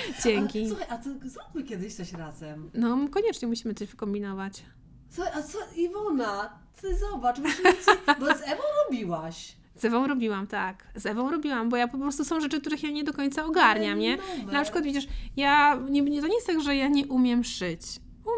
Słuchaj. 0.06 0.18
A, 0.18 0.22
Dzięki. 0.22 0.68
słuchaj, 0.68 0.86
a 0.90 0.98
co, 0.98 1.10
zróbmy 1.24 1.62
kiedyś 1.68 1.94
coś 1.94 2.12
razem. 2.12 2.70
No, 2.74 2.98
koniecznie 3.10 3.48
musimy 3.48 3.74
coś 3.74 3.88
wykombinować. 3.88 4.62
Słuchaj, 5.10 5.32
a 5.36 5.42
co, 5.42 5.58
Iwona, 5.76 6.50
ty 6.80 6.98
zobacz, 6.98 7.38
myśmy 7.38 7.70
nic, 7.70 7.86
bo 8.20 8.26
z 8.26 8.42
Ewą 8.42 8.62
robiłaś. 8.86 9.56
Z 9.76 9.84
Ewą 9.84 10.06
robiłam, 10.06 10.46
tak. 10.46 10.86
Z 10.94 11.06
Ewą 11.06 11.30
robiłam, 11.30 11.68
bo 11.68 11.76
ja 11.76 11.88
po 11.88 11.98
prostu 11.98 12.24
są 12.24 12.40
rzeczy, 12.40 12.60
których 12.60 12.82
ja 12.82 12.90
nie 12.90 13.04
do 13.04 13.12
końca 13.12 13.44
ogarniam, 13.44 13.98
nie? 13.98 14.18
Na 14.52 14.62
przykład 14.62 14.84
widzisz, 14.84 15.06
ja 15.36 15.76
nie, 15.90 16.00
nie, 16.02 16.20
to 16.20 16.26
nie 16.26 16.34
jest 16.34 16.46
tak, 16.46 16.60
że 16.60 16.76
ja 16.76 16.88
nie 16.88 17.06
umiem 17.06 17.44
szyć. 17.44 17.80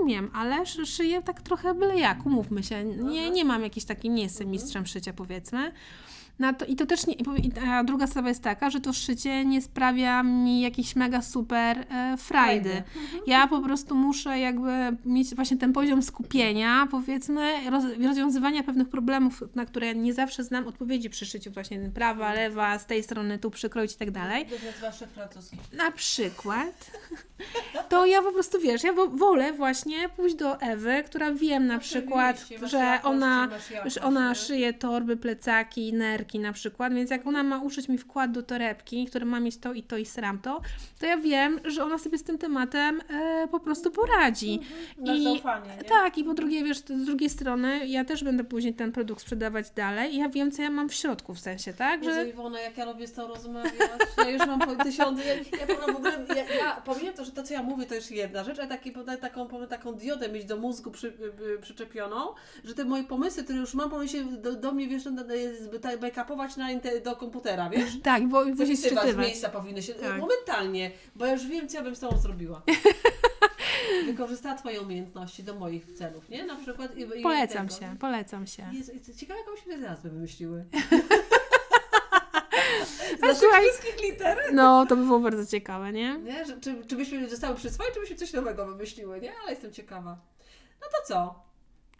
Umiem, 0.02 0.30
ale 0.34 0.66
szy- 0.66 0.86
szyję 0.86 1.22
tak 1.22 1.40
trochę 1.42 1.74
byle 1.74 1.98
jak, 1.98 2.26
umówmy 2.26 2.62
się. 2.62 2.84
Nie, 2.84 3.30
nie 3.30 3.44
mam 3.44 3.62
jakiejś 3.62 3.84
takiej, 3.84 4.10
nie 4.10 4.22
jestem 4.22 4.44
Mhm. 4.46 4.50
mistrzem 4.52 4.86
szycia 4.86 5.12
powiedzmy. 5.12 5.72
Na 6.38 6.52
to, 6.52 6.64
I 6.64 6.76
to 6.76 6.86
też 6.86 7.06
nie, 7.06 7.14
a 7.72 7.84
druga 7.84 8.06
sprawa 8.06 8.28
jest 8.28 8.42
taka, 8.42 8.70
że 8.70 8.80
to 8.80 8.92
szycie 8.92 9.44
nie 9.44 9.62
sprawia 9.62 10.22
mi 10.22 10.60
jakiejś 10.60 10.96
mega 10.96 11.22
super 11.22 11.78
e, 11.78 12.16
frajdy. 12.16 12.70
Frajdy. 12.70 12.82
Ja 13.26 13.46
po 13.46 13.60
prostu 13.62 13.94
muszę 13.94 14.38
jakby 14.38 14.70
mieć 15.04 15.34
właśnie 15.34 15.56
ten 15.56 15.72
poziom 15.72 16.02
skupienia, 16.02 16.88
powiedzmy, 16.90 17.70
roz, 17.70 17.84
rozwiązywania 18.06 18.62
pewnych 18.62 18.88
problemów, 18.88 19.44
na 19.54 19.66
które 19.66 19.94
nie 19.94 20.14
zawsze 20.14 20.44
znam 20.44 20.66
odpowiedzi 20.66 21.10
przy 21.10 21.26
szyciu 21.26 21.50
właśnie 21.50 21.90
prawa, 21.94 22.32
lewa, 22.34 22.78
z 22.78 22.86
tej 22.86 23.02
strony 23.02 23.38
tu 23.38 23.50
przykroić 23.50 23.92
i 23.92 23.96
tak 23.96 24.10
dalej. 24.10 24.46
Na 25.72 25.90
przykład, 25.90 26.90
to 27.88 28.06
ja 28.06 28.22
po 28.22 28.32
prostu, 28.32 28.60
wiesz, 28.60 28.84
ja 28.84 28.92
wo- 28.92 29.08
wolę 29.08 29.52
właśnie 29.52 30.08
pójść 30.08 30.34
do 30.36 30.60
Ewy, 30.60 31.02
która 31.06 31.32
wiem 31.34 31.66
na 31.66 31.78
przykład, 31.78 32.46
że 32.66 32.98
ona, 33.02 33.48
że 33.84 34.02
ona 34.02 34.28
nie? 34.28 34.34
szyje 34.34 34.72
torby, 34.72 35.16
plecaki, 35.16 35.92
nerki 35.92 36.31
na 36.38 36.52
przykład, 36.52 36.94
więc 36.94 37.10
jak 37.10 37.26
ona 37.26 37.42
ma 37.42 37.58
uszyć 37.58 37.88
mi 37.88 37.98
wkład 37.98 38.32
do 38.32 38.42
torebki, 38.42 39.06
który 39.06 39.26
ma 39.26 39.40
mieć 39.40 39.56
to 39.58 39.72
i 39.72 39.82
to 39.82 39.96
i 39.96 40.06
sram 40.06 40.38
to, 40.38 40.60
to 41.00 41.06
ja 41.06 41.16
wiem, 41.16 41.60
że 41.64 41.84
ona 41.84 41.98
sobie 41.98 42.18
z 42.18 42.24
tym 42.24 42.38
tematem 42.38 43.00
e, 43.10 43.48
po 43.50 43.60
prostu 43.60 43.90
poradzi. 43.90 44.60
Masz 44.98 45.20
zaufanie, 45.20 45.76
nie? 45.76 45.84
Tak, 45.84 46.18
i 46.18 46.24
po 46.24 46.34
drugie, 46.34 46.64
wiesz, 46.64 46.78
z 46.78 47.04
drugiej 47.04 47.30
strony 47.30 47.86
ja 47.86 48.04
też 48.04 48.24
będę 48.24 48.44
później 48.44 48.74
ten 48.74 48.92
produkt 48.92 49.20
sprzedawać 49.22 49.70
dalej 49.70 50.14
i 50.14 50.18
ja 50.18 50.28
wiem, 50.28 50.50
co 50.50 50.62
ja 50.62 50.70
mam 50.70 50.88
w 50.88 50.94
środku 50.94 51.34
w 51.34 51.38
sensie, 51.40 51.72
tak? 51.74 52.04
Jezu, 52.04 52.14
Że 52.20 52.28
Iwona, 52.28 52.60
jak 52.60 52.76
ja 52.76 52.84
lubię 52.84 53.06
z 53.06 53.12
tą 53.12 53.28
rozmawiać. 53.28 53.72
Ja 54.18 54.30
już 54.30 54.46
mam 54.46 54.60
po 54.60 54.76
tysiące. 54.84 55.22
Ja, 55.26 55.34
ja, 55.34 55.66
powiem 55.66 55.94
w 55.94 55.96
ogóle, 55.96 56.26
ja, 56.36 56.56
ja 56.56 56.80
pomijam 56.84 57.14
to, 57.14 57.24
że 57.24 57.32
to, 57.32 57.42
co 57.42 57.54
ja 57.54 57.62
mówię, 57.62 57.86
to 57.86 57.94
już 57.94 58.10
jedna 58.10 58.44
rzecz, 58.44 58.58
a 58.58 58.66
taki, 58.66 58.92
taką, 59.20 59.48
powiem, 59.48 59.68
taką 59.68 59.92
diodę 59.92 60.28
mieć 60.28 60.44
do 60.44 60.56
mózgu 60.56 60.90
przy, 60.90 61.08
y, 61.08 61.58
przyczepioną, 61.62 62.16
że 62.64 62.74
te 62.74 62.84
moje 62.84 63.04
pomysły, 63.04 63.44
które 63.44 63.58
już 63.58 63.74
mam, 63.74 64.08
się 64.08 64.24
do, 64.24 64.52
do 64.52 64.72
mnie, 64.72 64.88
wiesz, 64.88 65.04
na- 65.04 65.10
na- 65.10 65.24
tak 65.80 66.00
backupować 66.16 66.56
na, 66.56 66.68
do 67.04 67.16
komputera, 67.16 67.70
wiesz? 67.70 67.90
tak, 68.02 68.28
bo 68.28 68.44
Zapisywać 68.44 68.78
z 68.78 68.80
sczytywać. 68.80 69.26
miejsca 69.26 69.48
powinny 69.48 69.82
się, 69.82 69.94
Tak. 69.94 70.18
momentalnie, 70.20 70.90
bo 71.16 71.26
ja 71.26 71.32
już 71.32 71.46
wiem, 71.46 71.68
co 71.68 71.76
ja 71.76 71.82
bym 71.84 71.96
z 71.96 72.00
tobą 72.00 72.18
zrobiła. 72.18 72.62
Wykorzystała 74.06 74.54
Twoje 74.54 74.80
umiejętności 74.80 75.42
do 75.44 75.54
moich 75.54 75.92
celów, 75.92 76.28
nie? 76.28 76.44
Na 76.44 76.56
przykład. 76.56 76.96
I, 76.96 77.00
i 77.18 77.22
Polecam 77.22 77.68
tego. 77.68 77.80
się, 77.80 77.96
polecam 78.00 78.46
się. 78.46 78.66
Jezu, 78.72 78.92
ciekawe, 79.18 79.40
jaką 79.40 79.56
się 79.56 79.76
nazwę 79.78 80.08
wymyśliły. 80.10 80.64
A 83.22 83.26
Z 83.34 83.38
słuchaj- 83.38 83.62
wszystkich 83.62 84.02
liter. 84.10 84.38
No, 84.52 84.86
to 84.86 84.96
by 84.96 85.04
było 85.04 85.20
bardzo 85.20 85.46
ciekawe, 85.46 85.92
nie? 85.92 86.18
Nie? 86.18 86.44
Że, 86.46 86.60
czy, 86.60 86.84
czy 86.86 86.96
byśmy 86.96 87.28
zostały 87.30 87.56
przy 87.56 87.70
swoje, 87.70 87.92
czy 87.92 88.00
byśmy 88.00 88.16
coś 88.16 88.32
nowego 88.32 88.66
wymyśliły, 88.66 89.20
nie? 89.20 89.32
Ale 89.42 89.50
jestem 89.50 89.72
ciekawa. 89.72 90.16
No 90.80 90.86
to 90.90 91.06
co? 91.08 91.42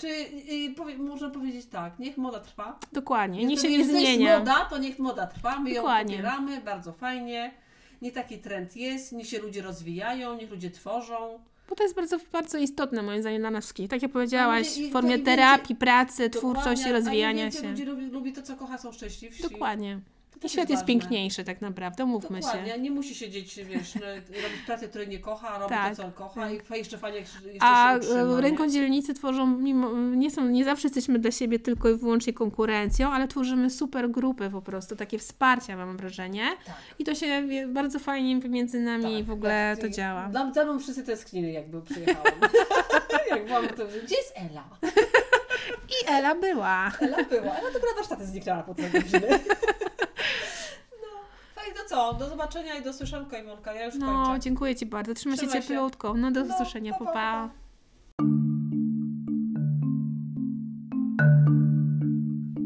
Czy 0.02 0.08
y, 0.08 0.74
powie, 0.76 0.98
można 0.98 1.30
powiedzieć 1.30 1.66
tak, 1.66 1.98
niech 1.98 2.16
moda 2.18 2.40
trwa. 2.40 2.78
Dokładnie, 2.92 3.44
niech 3.44 3.60
się 3.60 3.68
nie 3.70 3.78
jest 3.78 3.90
zmienia. 3.90 4.38
moda, 4.38 4.64
to 4.70 4.78
niech 4.78 4.98
moda 4.98 5.26
trwa, 5.26 5.60
my 5.60 5.74
Dokładnie. 5.74 6.16
ją 6.16 6.22
popieramy, 6.22 6.60
bardzo 6.60 6.92
fajnie. 6.92 7.54
Niech 8.02 8.12
taki 8.12 8.38
trend 8.38 8.76
jest, 8.76 9.12
niech 9.12 9.26
się 9.28 9.38
ludzie 9.38 9.62
rozwijają, 9.62 10.36
niech 10.36 10.50
ludzie 10.50 10.70
tworzą. 10.70 11.38
Bo 11.68 11.74
to 11.76 11.82
jest 11.82 11.94
bardzo, 11.94 12.16
bardzo 12.32 12.58
istotne 12.58 13.02
moim 13.02 13.20
zdaniem 13.20 13.42
dla 13.42 13.50
nas 13.50 13.64
wszystkich. 13.64 13.90
Tak 13.90 14.02
jak 14.02 14.12
powiedziałaś, 14.12 14.76
ludzie- 14.76 14.88
w 14.88 14.92
formie 14.92 15.18
terapii, 15.18 15.76
pracy, 15.76 16.30
twórczości, 16.30 16.92
rozwijania 16.92 17.50
się. 17.50 17.68
ludzi 17.70 17.84
lubi, 17.84 18.06
lubi 18.06 18.32
to, 18.32 18.42
co 18.42 18.56
kocha, 18.56 18.78
są 18.78 18.92
szczęśliwsi. 18.92 19.42
Dokładnie. 19.42 20.00
To 20.40 20.48
świat 20.48 20.70
jest 20.70 20.82
ważne. 20.82 20.86
piękniejszy 20.86 21.44
tak 21.44 21.60
naprawdę, 21.60 22.06
mówmy 22.06 22.40
Dokładnie, 22.40 22.72
się. 22.72 22.78
nie 22.80 22.90
musi 22.90 23.14
siedzieć, 23.14 23.54
wiesz, 23.64 23.94
no, 23.94 24.00
robić 24.42 24.62
pracy, 24.66 24.88
której 24.88 25.08
nie 25.08 25.18
kocha, 25.18 25.58
robi 25.58 25.68
Tak. 25.74 25.96
to, 25.96 26.02
co 26.02 26.10
kocha 26.10 26.50
i 26.50 26.60
jeszcze 26.74 26.98
fajnie 26.98 27.18
jeszcze 27.18 27.38
A 27.60 27.92
się 27.92 27.98
utrzyma, 27.98 28.20
e, 28.20 28.34
nie? 28.34 28.40
rękodzielnicy 28.40 29.14
tworzą, 29.14 29.46
mimo, 29.46 29.92
nie, 29.96 30.30
są, 30.30 30.44
nie 30.48 30.64
zawsze 30.64 30.88
jesteśmy 30.88 31.18
dla 31.18 31.30
siebie 31.30 31.58
tylko 31.58 31.88
i 31.88 31.94
wyłącznie 31.96 32.32
konkurencją, 32.32 33.10
ale 33.12 33.28
tworzymy 33.28 33.70
super 33.70 34.10
grupy 34.10 34.50
po 34.50 34.62
prostu, 34.62 34.96
takie 34.96 35.18
wsparcia 35.18 35.76
mam 35.76 35.96
wrażenie. 35.96 36.44
Tak. 36.66 36.74
I 36.98 37.04
to 37.04 37.14
się 37.14 37.42
bardzo 37.68 37.98
fajnie 37.98 38.36
między 38.36 38.80
nami 38.80 39.16
Tak, 39.16 39.24
w 39.24 39.30
ogóle 39.30 39.76
tak. 39.76 39.84
to 39.84 39.88
działa. 39.96 40.28
Dla, 40.28 40.52
za 40.52 40.64
mną 40.64 40.78
wszyscy 40.78 41.02
tęsknili, 41.04 41.52
jakby 41.52 41.82
przyjechałam. 41.82 42.32
Jak 43.30 43.46
byłam, 43.46 43.68
to 43.68 43.84
gdzie 44.04 44.16
jest 44.16 44.32
Ela? 44.36 44.64
I 45.88 46.10
Ela 46.12 46.34
była. 46.34 46.92
Ela 47.00 47.22
była. 47.24 47.42
Ela 47.56 47.70
to 47.72 47.78
na 47.78 47.94
warsztaty 47.96 48.26
zniknęła 48.26 48.62
po 48.62 48.74
tej 48.74 48.90
godziny. 48.90 49.28
No, 51.76 51.82
to 51.82 51.88
co? 51.88 52.14
Do 52.18 52.28
zobaczenia 52.28 52.74
i 52.74 52.82
do 52.84 52.92
słyszonka, 52.92 53.38
Iwonka. 53.38 53.72
Ja 53.74 53.86
już 53.86 53.94
No, 53.94 54.06
kończę. 54.26 54.40
dziękuję 54.40 54.76
Ci 54.76 54.86
bardzo. 54.86 55.14
Trzymaj 55.14 55.38
się 55.38 55.42
Trzymaj 55.46 55.62
się. 55.62 55.68
cieplutko. 55.68 56.14
No 56.14 56.30
do 56.30 56.44
No, 56.44 56.54
usłyszenia. 56.54 56.92
pa, 56.98 57.04
pa. 57.12 57.48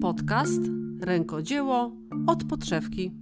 Podcast 0.01 0.61
Rękodzieło 1.01 1.93
od 2.27 2.45
podszewki. 2.45 3.13